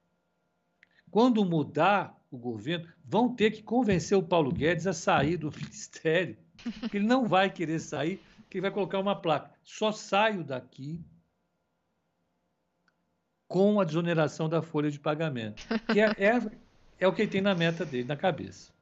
quando 1.11 1.45
mudar 1.45 2.17
o 2.31 2.37
governo, 2.37 2.89
vão 3.05 3.35
ter 3.35 3.53
que 3.53 3.63
convencer 3.63 4.17
o 4.19 4.23
Paulo 4.23 4.53
Guedes 4.53 4.87
a 4.87 4.93
sair 4.93 5.37
do 5.37 5.51
ministério, 5.57 6.37
porque 6.81 6.97
ele 6.97 7.07
não 7.07 7.27
vai 7.27 7.51
querer 7.51 7.79
sair, 7.79 8.21
que 8.51 8.59
ele 8.59 8.63
vai 8.63 8.71
colocar 8.71 8.99
uma 8.99 9.15
placa. 9.15 9.51
Só 9.63 9.93
saio 9.93 10.43
daqui 10.43 11.01
com 13.49 13.81
a 13.81 13.85
desoneração 13.85 14.49
da 14.49 14.61
folha 14.61 14.91
de 14.91 14.99
pagamento, 14.99 15.63
que 15.93 16.01
é, 16.01 16.07
é, 16.19 16.51
é 16.99 17.07
o 17.07 17.13
que 17.13 17.23
ele 17.23 17.31
tem 17.31 17.41
na 17.41 17.55
meta 17.55 17.85
dele, 17.85 18.09
na 18.09 18.17
cabeça. 18.17 18.73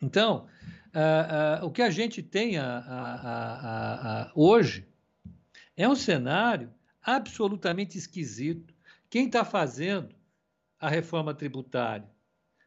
Então, 0.00 0.46
uh, 0.88 1.62
uh, 1.62 1.66
o 1.66 1.70
que 1.70 1.82
a 1.82 1.90
gente 1.90 2.22
tem 2.22 2.56
a, 2.58 4.32
hoje 4.34 4.88
é 5.76 5.88
um 5.88 5.94
cenário 5.94 6.72
absolutamente 7.02 7.98
esquisito. 7.98 8.74
Quem 9.10 9.26
está 9.26 9.44
fazendo 9.44 10.14
a 10.82 10.88
reforma 10.88 11.32
tributária. 11.32 12.10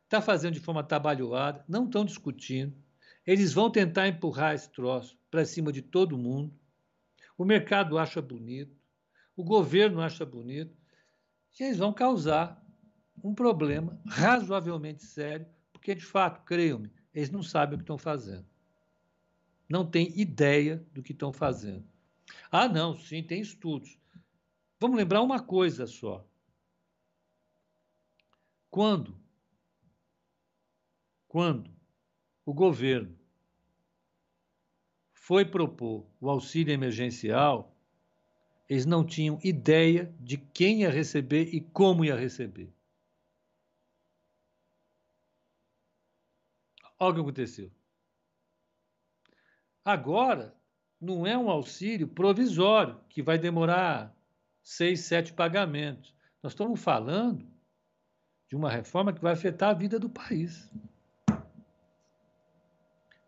Está 0.05 0.21
fazendo 0.21 0.53
de 0.53 0.61
forma 0.61 0.81
trabalhada, 0.81 1.65
não 1.67 1.83
estão 1.83 2.05
discutindo. 2.05 2.73
Eles 3.27 3.51
vão 3.51 3.69
tentar 3.69 4.07
empurrar 4.07 4.55
esse 4.55 4.69
troço 4.69 5.19
para 5.29 5.43
cima 5.43 5.69
de 5.69 5.81
todo 5.81 6.17
mundo. 6.17 6.53
O 7.37 7.43
mercado 7.43 7.97
acha 7.97 8.21
bonito, 8.21 8.73
o 9.35 9.43
governo 9.43 9.99
acha 9.99 10.25
bonito, 10.25 10.73
e 11.59 11.63
eles 11.63 11.77
vão 11.77 11.91
causar 11.91 12.63
um 13.21 13.35
problema 13.35 13.99
razoavelmente 14.05 15.03
sério, 15.03 15.45
porque, 15.73 15.93
de 15.93 16.05
fato, 16.05 16.45
creiam-me, 16.45 16.89
eles 17.13 17.29
não 17.29 17.43
sabem 17.43 17.75
o 17.75 17.77
que 17.77 17.83
estão 17.83 17.97
fazendo. 17.97 18.45
Não 19.67 19.85
têm 19.85 20.17
ideia 20.17 20.85
do 20.93 21.03
que 21.03 21.11
estão 21.11 21.33
fazendo. 21.33 21.83
Ah, 22.49 22.69
não, 22.69 22.97
sim, 22.97 23.21
tem 23.21 23.41
estudos. 23.41 23.97
Vamos 24.85 24.99
lembrar 24.99 25.23
uma 25.23 25.41
coisa 25.41 25.87
só. 25.87 26.23
Quando? 28.69 29.19
Quando 31.27 31.75
o 32.45 32.53
governo 32.53 33.17
foi 35.11 35.43
propor 35.43 36.05
o 36.21 36.29
auxílio 36.29 36.71
emergencial, 36.71 37.75
eles 38.69 38.85
não 38.85 39.03
tinham 39.03 39.39
ideia 39.43 40.15
de 40.19 40.37
quem 40.37 40.81
ia 40.81 40.91
receber 40.91 41.45
e 41.51 41.61
como 41.61 42.05
ia 42.05 42.15
receber. 42.15 42.71
Olha 46.99 47.09
o 47.09 47.15
que 47.15 47.21
aconteceu. 47.21 47.71
Agora, 49.83 50.55
não 51.01 51.25
é 51.25 51.35
um 51.35 51.49
auxílio 51.49 52.07
provisório, 52.07 53.03
que 53.09 53.23
vai 53.23 53.39
demorar 53.39 54.14
seis, 54.65 55.01
sete 55.01 55.31
pagamentos. 55.31 56.13
Nós 56.41 56.53
estamos 56.53 56.81
falando 56.81 57.47
de 58.49 58.55
uma 58.55 58.69
reforma 58.69 59.13
que 59.13 59.21
vai 59.21 59.31
afetar 59.31 59.69
a 59.69 59.73
vida 59.73 59.99
do 59.99 60.09
país. 60.09 60.67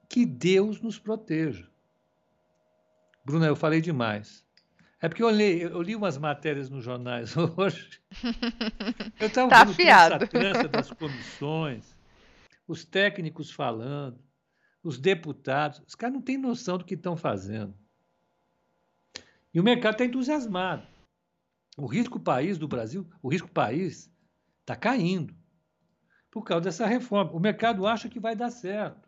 Que 0.09 0.25
Deus 0.25 0.81
nos 0.81 0.97
proteja. 0.97 1.69
Bruna, 3.23 3.45
eu 3.45 3.55
falei 3.55 3.79
demais. 3.79 4.43
É 4.99 5.07
porque 5.07 5.21
eu 5.21 5.29
li, 5.29 5.61
eu 5.61 5.81
li 5.81 5.95
umas 5.95 6.17
matérias 6.17 6.71
nos 6.71 6.83
jornais 6.83 7.35
hoje. 7.37 8.01
Eu 9.19 9.27
estava 9.27 9.49
tá 9.49 9.63
vendo 9.63 9.71
afiado. 9.73 10.37
essa 10.37 10.67
das 10.67 10.91
comissões. 10.91 11.95
os 12.67 12.83
técnicos 12.83 13.51
falando, 13.51 14.19
os 14.83 14.97
deputados, 14.97 15.83
os 15.85 15.93
caras 15.93 16.15
não 16.15 16.21
têm 16.21 16.37
noção 16.37 16.79
do 16.79 16.85
que 16.85 16.95
estão 16.95 17.15
fazendo. 17.15 17.75
E 19.53 19.59
o 19.59 19.63
mercado 19.63 19.93
está 19.93 20.05
entusiasmado. 20.05 20.96
O 21.77 21.85
risco 21.85 22.19
país 22.19 22.57
do 22.57 22.67
Brasil, 22.67 23.07
o 23.21 23.29
risco 23.29 23.47
país, 23.47 24.11
está 24.61 24.75
caindo 24.75 25.33
por 26.31 26.43
causa 26.43 26.63
dessa 26.63 26.87
reforma. 26.87 27.31
O 27.31 27.39
mercado 27.39 27.85
acha 27.85 28.09
que 28.09 28.19
vai 28.19 28.35
dar 28.35 28.49
certo. 28.49 29.07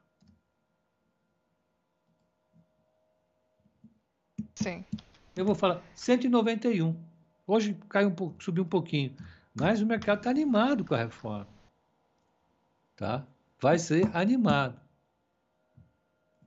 Sim. 4.54 4.86
Eu 5.36 5.46
vou 5.46 5.56
falar 5.56 5.82
191. 5.96 6.96
Hoje 7.48 7.74
caiu 7.90 8.10
um 8.10 8.16
pouco, 8.16 8.44
subiu 8.44 8.64
um 8.64 8.68
pouquinho, 8.68 9.16
mas 9.54 9.82
o 9.82 9.86
mercado 9.86 10.20
está 10.20 10.30
animado 10.30 10.86
com 10.86 10.94
a 10.94 11.00
reforma. 11.00 11.48
Tá? 12.96 13.26
Vai 13.60 13.80
ser 13.80 14.16
animado. 14.16 14.80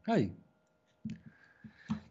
Aí. 0.06 0.41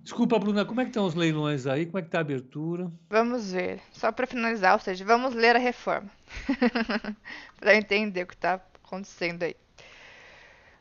Desculpa, 0.03 0.39
Bruna, 0.39 0.65
como 0.65 0.81
é 0.81 0.83
que 0.83 0.89
estão 0.89 1.05
os 1.05 1.13
leilões 1.13 1.67
aí? 1.67 1.85
Como 1.85 1.99
é 1.99 2.01
que 2.01 2.07
está 2.07 2.17
a 2.17 2.21
abertura? 2.21 2.91
Vamos 3.07 3.51
ver. 3.51 3.79
Só 3.91 4.11
para 4.11 4.25
finalizar, 4.25 4.73
ou 4.73 4.79
seja, 4.79 5.05
vamos 5.05 5.35
ler 5.35 5.55
a 5.55 5.59
reforma. 5.59 6.09
para 7.59 7.75
entender 7.75 8.23
o 8.23 8.27
que 8.27 8.33
está 8.33 8.59
acontecendo 8.83 9.43
aí. 9.43 9.55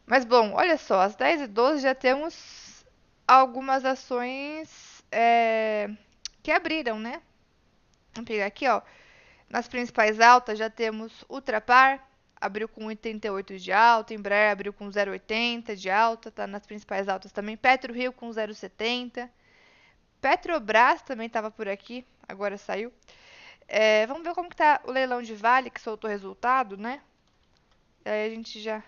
Mas 0.07 0.25
bom, 0.25 0.55
olha 0.55 0.79
só, 0.79 1.03
às 1.03 1.15
10 1.15 1.43
e 1.43 1.47
12 1.47 1.83
já 1.83 1.95
temos 1.95 2.85
algumas 3.29 3.85
ações 3.85 5.05
é, 5.13 5.89
que 6.43 6.51
abriram, 6.51 6.99
né? 6.99 7.21
Vamos 8.15 8.27
pegar 8.27 8.47
aqui, 8.47 8.67
ó. 8.67 8.81
Nas 9.49 9.69
principais 9.69 10.19
altas 10.19 10.59
já 10.59 10.71
temos 10.71 11.25
Ultrapar, 11.29 12.10
abriu 12.41 12.69
com 12.69 12.87
1,88 12.87 13.59
de 13.59 13.73
alta, 13.73 14.15
Embraer 14.15 14.53
abriu 14.53 14.73
com 14.73 14.89
0,80 14.89 15.75
de 15.75 15.91
alta, 15.91 16.31
tá 16.31 16.47
nas 16.47 16.65
principais 16.65 17.09
altas 17.09 17.31
também, 17.31 17.57
PetroRio 17.57 18.13
com 18.13 18.31
0,70, 18.31 19.29
Petrobras 20.21 21.03
também 21.03 21.27
estava 21.27 21.51
por 21.51 21.69
aqui, 21.69 22.07
agora 22.29 22.57
saiu. 22.57 22.93
É, 23.69 24.07
vamos 24.07 24.23
ver 24.23 24.35
como 24.35 24.49
que 24.49 24.57
tá 24.57 24.81
o 24.85 24.91
leilão 24.91 25.23
de 25.23 25.35
Vale, 25.35 25.71
que 25.71 25.81
soltou 25.81 26.11
resultado, 26.11 26.77
né? 26.77 27.01
Aí 28.05 28.27
a 28.27 28.31
gente 28.31 28.61
já... 28.61 28.83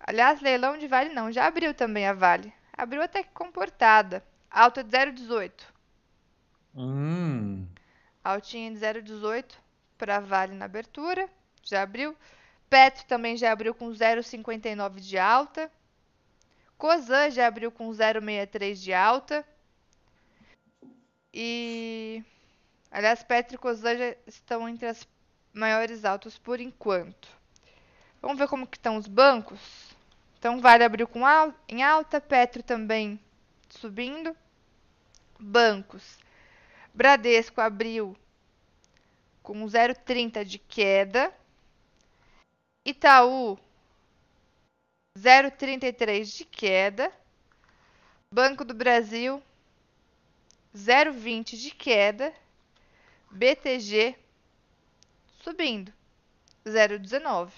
Aliás, 0.00 0.40
leilão 0.40 0.76
de 0.76 0.88
Vale 0.88 1.14
não, 1.14 1.30
já 1.30 1.46
abriu 1.46 1.72
também 1.72 2.06
a 2.06 2.12
Vale. 2.12 2.52
Abriu 2.72 3.00
até 3.00 3.22
que 3.22 3.30
comportada. 3.30 4.24
Alta 4.50 4.82
de 4.82 4.90
0,18. 4.90 5.52
Hum. 6.74 7.66
Altinha 8.24 8.70
de 8.70 8.78
0,18 8.78 9.54
para 9.96 10.18
Vale 10.20 10.54
na 10.54 10.64
abertura 10.64 11.30
já 11.62 11.82
abriu. 11.82 12.16
Petro 12.68 13.04
também 13.04 13.36
já 13.36 13.52
abriu 13.52 13.74
com 13.74 13.90
0,59 13.90 15.00
de 15.00 15.18
alta. 15.18 15.70
Cosan 16.78 17.30
já 17.30 17.46
abriu 17.46 17.70
com 17.70 17.88
0,63 17.90 18.74
de 18.74 18.92
alta. 18.92 19.46
E 21.32 22.22
aliás, 22.90 23.22
Petro 23.22 23.54
e 23.54 23.58
Cosan 23.58 23.96
já 23.96 24.16
estão 24.26 24.68
entre 24.68 24.86
as 24.86 25.06
maiores 25.52 26.04
altas 26.04 26.38
por 26.38 26.60
enquanto. 26.60 27.28
Vamos 28.20 28.38
ver 28.38 28.48
como 28.48 28.66
que 28.66 28.76
estão 28.76 28.96
os 28.96 29.06
bancos. 29.06 29.60
Então, 30.38 30.60
Vale 30.60 30.84
abriu 30.84 31.06
com 31.06 31.24
al 31.24 31.54
em 31.68 31.82
alta, 31.82 32.20
Petro 32.20 32.62
também 32.62 33.20
subindo. 33.68 34.36
Bancos. 35.38 36.18
Bradesco 36.94 37.60
abriu 37.60 38.16
com 39.42 39.64
0,30 39.64 40.44
de 40.44 40.58
queda. 40.58 41.32
Itaú 42.84 43.58
0,33 45.16 46.24
de 46.36 46.44
queda. 46.44 47.12
Banco 48.32 48.64
do 48.64 48.74
Brasil 48.74 49.42
0,20 50.74 51.56
de 51.56 51.70
queda. 51.70 52.32
BTG 53.30 54.16
subindo 55.40 55.92
0,19. 56.66 57.50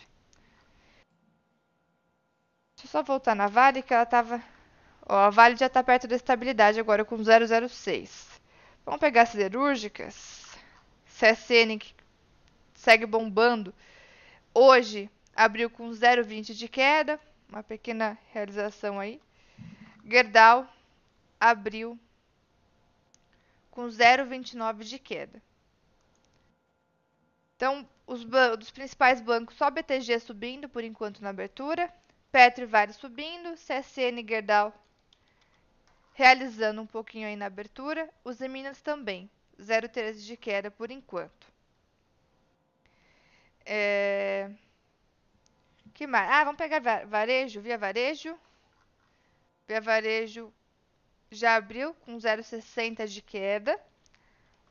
Deixa 2.77 2.87
eu 2.87 2.89
só 2.89 3.03
voltar 3.03 3.35
na 3.35 3.47
Vale 3.47 3.83
que 3.83 3.95
ela 3.95 4.03
estava. 4.03 4.43
Ó, 5.07 5.15
a 5.15 5.31
Vale 5.31 5.57
já 5.57 5.67
está 5.67 5.83
perto 5.83 6.07
da 6.07 6.17
estabilidade 6.17 6.79
agora 6.79 7.05
com 7.05 7.17
0,06. 7.17 8.41
Vamos 8.85 9.01
pegar 9.01 9.23
as 9.23 9.31
siderúrgicas. 9.31 10.45
CSN 11.07 11.79
que 11.79 11.95
segue 12.75 13.07
bombando. 13.07 13.75
Hoje 14.57 15.11
abriu 15.35 15.69
com 15.69 15.91
0,20 15.91 16.55
de 16.55 16.69
queda, 16.69 17.19
uma 17.49 17.61
pequena 17.61 18.17
realização 18.33 19.01
aí. 19.01 19.21
Gerdau 20.07 20.73
abriu 21.41 21.99
com 23.69 23.89
0,29 23.89 24.85
de 24.85 25.01
queda. 25.01 25.43
Então, 27.57 27.89
os 28.07 28.25
dos 28.25 28.71
principais 28.71 29.21
bancos, 29.21 29.57
só 29.57 29.69
BTG 29.73 30.21
subindo 30.21 30.69
por 30.69 30.85
enquanto 30.85 31.21
na 31.21 31.31
abertura, 31.31 31.93
Petro 32.31 32.69
Vale 32.69 32.93
subindo, 32.93 33.55
CSN 33.55 34.21
e 34.21 34.27
Gerdau 34.27 34.73
realizando 36.13 36.81
um 36.81 36.87
pouquinho 36.87 37.27
aí 37.27 37.35
na 37.35 37.47
abertura, 37.47 38.09
os 38.23 38.39
Minas 38.39 38.81
também, 38.81 39.29
0,13 39.59 40.25
de 40.25 40.37
queda 40.37 40.71
por 40.71 40.93
enquanto. 40.93 41.54
É... 43.65 44.51
Que 45.95 46.07
mais? 46.07 46.31
Ah, 46.31 46.45
vamos 46.45 46.59
pegar 46.59 47.07
varejo, 47.07 47.61
via 47.61 47.79
varejo. 47.79 48.39
Via 49.67 49.81
varejo 49.81 50.53
já 51.31 51.57
abriu 51.57 51.95
com 51.95 52.17
0,60 52.17 53.07
de 53.07 53.23
queda. 53.23 53.79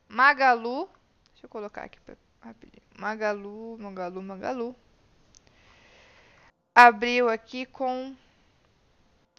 Magalu, 0.08 0.88
deixa 1.32 1.46
eu 1.46 1.48
colocar 1.48 1.84
aqui 1.84 1.98
rapidinho. 2.40 2.82
Magalu, 2.98 3.78
Magalu, 3.78 4.22
Magalu. 4.22 4.76
Abriu 6.74 7.28
aqui 7.28 7.66
com 7.66 8.14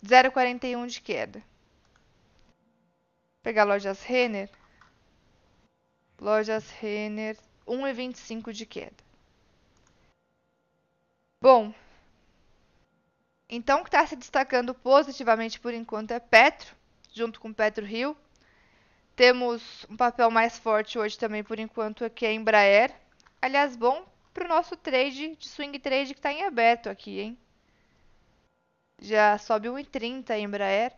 0,41 0.03 0.87
de 0.87 1.01
queda. 1.01 1.39
Vou 1.39 1.47
pegar 3.43 3.63
lojas 3.63 4.01
Renner. 4.01 4.49
Lojas 6.19 6.69
Renner, 6.71 7.37
1,25 7.67 8.51
de 8.51 8.65
queda. 8.65 9.04
Bom, 11.45 11.71
então 13.47 13.81
o 13.81 13.83
que 13.83 13.89
está 13.89 14.03
se 14.07 14.15
destacando 14.15 14.73
positivamente 14.73 15.59
por 15.59 15.75
enquanto 15.75 16.09
é 16.09 16.19
Petro, 16.19 16.75
junto 17.13 17.39
com 17.39 17.53
Petro 17.53 17.85
Rio. 17.85 18.17
Temos 19.15 19.85
um 19.87 19.95
papel 19.95 20.31
mais 20.31 20.57
forte 20.57 20.97
hoje 20.97 21.19
também 21.19 21.43
por 21.43 21.59
enquanto 21.59 22.03
aqui 22.03 22.25
é 22.25 22.33
Embraer. 22.33 22.91
Aliás, 23.39 23.75
bom 23.75 24.07
para 24.33 24.45
o 24.45 24.47
nosso 24.47 24.75
trade 24.75 25.35
de 25.35 25.47
swing 25.47 25.77
trade 25.77 26.15
que 26.15 26.19
está 26.19 26.33
em 26.33 26.41
aberto 26.41 26.89
aqui, 26.89 27.19
hein? 27.19 27.37
Já 28.99 29.37
sobe 29.37 29.67
1,30 29.67 30.31
a 30.31 30.39
Embraer. 30.39 30.93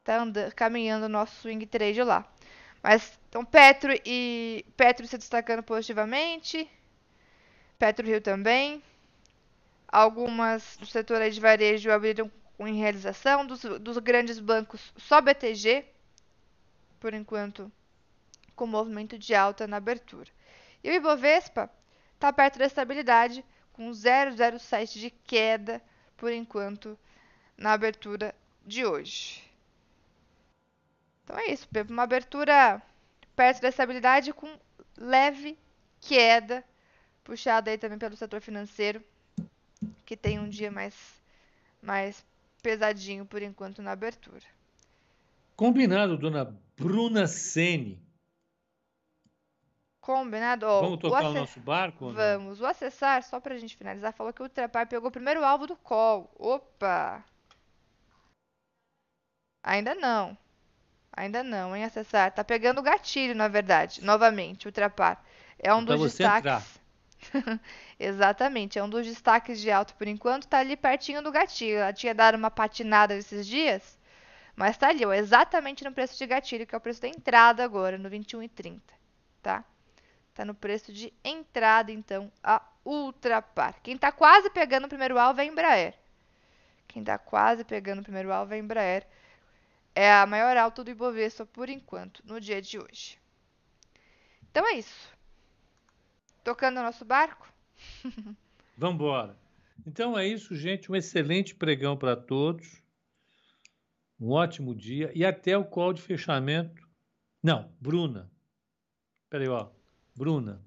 Está 0.00 0.50
caminhando 0.56 1.06
o 1.06 1.08
nosso 1.08 1.36
swing 1.36 1.64
trade 1.66 2.02
lá. 2.02 2.26
Mas 2.82 3.16
então 3.28 3.44
Petro 3.44 3.94
e 4.04 4.66
Petro 4.76 5.06
se 5.06 5.16
destacando 5.16 5.62
positivamente. 5.62 6.68
Petro 7.78 8.04
Rio 8.04 8.20
também. 8.20 8.82
Algumas 9.92 10.76
do 10.76 10.86
setor 10.86 11.28
de 11.28 11.40
varejo 11.40 11.90
abriram 11.90 12.30
em 12.60 12.78
realização, 12.78 13.44
dos, 13.44 13.62
dos 13.62 13.98
grandes 13.98 14.38
bancos 14.38 14.92
só 14.96 15.20
BTG, 15.20 15.84
por 17.00 17.12
enquanto, 17.12 17.72
com 18.54 18.66
movimento 18.66 19.18
de 19.18 19.34
alta 19.34 19.66
na 19.66 19.78
abertura. 19.78 20.30
E 20.84 20.90
o 20.90 20.92
Ibovespa 20.92 21.68
está 22.14 22.32
perto 22.32 22.58
da 22.58 22.66
estabilidade, 22.66 23.44
com 23.72 23.90
0,07 23.90 25.00
de 25.00 25.10
queda, 25.10 25.82
por 26.16 26.30
enquanto, 26.32 26.96
na 27.56 27.72
abertura 27.72 28.32
de 28.64 28.86
hoje. 28.86 29.42
Então 31.24 31.36
é 31.36 31.46
isso, 31.46 31.66
uma 31.88 32.04
abertura 32.04 32.80
perto 33.34 33.60
da 33.60 33.68
estabilidade 33.68 34.32
com 34.32 34.56
leve 34.96 35.58
queda, 36.00 36.62
puxada 37.24 37.70
aí 37.72 37.78
também 37.78 37.98
pelo 37.98 38.16
setor 38.16 38.40
financeiro 38.40 39.02
que 40.10 40.16
tem 40.16 40.40
um 40.40 40.48
dia 40.48 40.72
mais, 40.72 40.92
mais 41.80 42.26
pesadinho 42.60 43.24
por 43.24 43.40
enquanto 43.40 43.80
na 43.80 43.92
abertura. 43.92 44.42
Combinado, 45.54 46.18
dona 46.18 46.52
Bruna 46.76 47.28
Sene. 47.28 47.96
Combinado. 50.00 50.66
Oh, 50.66 50.80
Vamos 50.80 50.98
tocar 50.98 51.26
o, 51.26 51.30
o 51.30 51.32
nosso 51.34 51.60
barco? 51.60 52.12
Vamos. 52.12 52.60
O 52.60 52.66
acessar, 52.66 53.22
só 53.22 53.38
para 53.38 53.54
a 53.54 53.58
gente 53.58 53.76
finalizar, 53.76 54.12
falou 54.12 54.32
que 54.32 54.42
o 54.42 54.46
Ultrapar 54.46 54.88
pegou 54.88 55.10
o 55.10 55.12
primeiro 55.12 55.44
alvo 55.44 55.68
do 55.68 55.76
call. 55.76 56.28
Opa! 56.36 57.24
Ainda 59.62 59.94
não. 59.94 60.36
Ainda 61.12 61.44
não, 61.44 61.76
hein, 61.76 61.84
acessar. 61.84 62.32
Tá 62.32 62.42
pegando 62.42 62.80
o 62.80 62.82
gatilho, 62.82 63.36
na 63.36 63.46
verdade. 63.46 64.02
Novamente, 64.02 64.66
Ultrapar. 64.66 65.24
É 65.56 65.72
um 65.72 65.82
então 65.82 65.96
dos 65.96 66.16
destaques. 66.16 66.38
Entrar. 66.38 66.79
Exatamente, 67.98 68.78
é 68.78 68.82
um 68.82 68.88
dos 68.88 69.06
destaques 69.06 69.60
de 69.60 69.70
alta 69.70 69.94
por 69.94 70.08
enquanto, 70.08 70.48
tá 70.48 70.58
ali 70.58 70.76
pertinho 70.76 71.22
do 71.22 71.30
gatilho. 71.30 71.78
Ela 71.78 71.92
tinha 71.92 72.14
dado 72.14 72.36
uma 72.36 72.50
patinada 72.50 73.14
esses 73.14 73.46
dias, 73.46 73.98
mas 74.56 74.76
tá 74.76 74.88
ali, 74.88 75.04
ó, 75.04 75.12
exatamente 75.12 75.84
no 75.84 75.92
preço 75.92 76.16
de 76.16 76.26
gatilho, 76.26 76.66
que 76.66 76.74
é 76.74 76.78
o 76.78 76.80
preço 76.80 77.00
da 77.00 77.08
entrada 77.08 77.64
agora, 77.64 77.98
no 77.98 78.08
21,30, 78.08 78.80
tá? 79.42 79.64
Tá 80.34 80.44
no 80.44 80.54
preço 80.54 80.92
de 80.92 81.12
entrada, 81.24 81.92
então, 81.92 82.32
a 82.42 82.62
Ultrapar. 82.84 83.76
Quem 83.82 83.98
tá 83.98 84.10
quase 84.10 84.48
pegando 84.50 84.86
o 84.86 84.88
primeiro 84.88 85.18
alvo 85.18 85.40
é 85.40 85.44
a 85.44 85.46
Embraer. 85.46 85.94
Quem 86.88 87.04
tá 87.04 87.18
quase 87.18 87.62
pegando 87.64 88.00
o 88.00 88.02
primeiro 88.02 88.32
alvo 88.32 88.54
é 88.54 88.56
a 88.56 88.58
Embraer. 88.58 89.06
É 89.94 90.12
a 90.12 90.24
maior 90.24 90.56
alta 90.56 90.82
do 90.82 90.90
Ibovespa 90.90 91.44
por 91.44 91.68
enquanto, 91.68 92.22
no 92.24 92.40
dia 92.40 92.62
de 92.62 92.78
hoje. 92.78 93.18
Então 94.50 94.66
é 94.66 94.74
isso. 94.74 95.19
Tocando 96.42 96.80
o 96.80 96.82
nosso 96.82 97.04
barco? 97.04 97.46
Vamos 98.76 98.94
embora. 98.94 99.36
Então 99.86 100.18
é 100.18 100.26
isso, 100.26 100.54
gente. 100.54 100.90
Um 100.90 100.96
excelente 100.96 101.54
pregão 101.54 101.96
para 101.96 102.16
todos. 102.16 102.82
Um 104.18 104.30
ótimo 104.30 104.74
dia. 104.74 105.10
E 105.14 105.24
até 105.24 105.56
o 105.56 105.64
call 105.64 105.92
de 105.92 106.02
fechamento. 106.02 106.88
Não, 107.42 107.72
Bruna. 107.80 108.30
Peraí, 109.28 109.48
ó. 109.48 109.70
Bruna. 110.14 110.62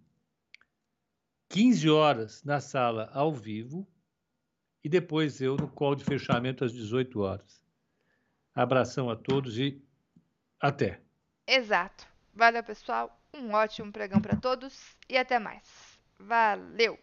15 1.49 1.89
horas 1.89 2.43
na 2.43 2.59
sala 2.59 3.11
ao 3.13 3.33
vivo 3.33 3.87
e 4.83 4.89
depois 4.89 5.39
eu 5.39 5.55
no 5.55 5.69
call 5.69 5.95
de 5.95 6.03
fechamento 6.03 6.65
às 6.65 6.73
18 6.73 7.19
horas. 7.19 7.63
Abração 8.55 9.09
a 9.09 9.15
todos 9.15 9.57
e 9.57 9.81
até. 10.59 11.01
Exato. 11.47 12.07
Valeu, 12.33 12.63
pessoal. 12.63 13.22
Um 13.33 13.53
ótimo 13.53 13.91
pregão 13.91 14.21
para 14.21 14.35
todos 14.37 14.95
e 15.09 15.17
até 15.17 15.39
mais. 15.39 15.99
Valeu! 16.19 16.97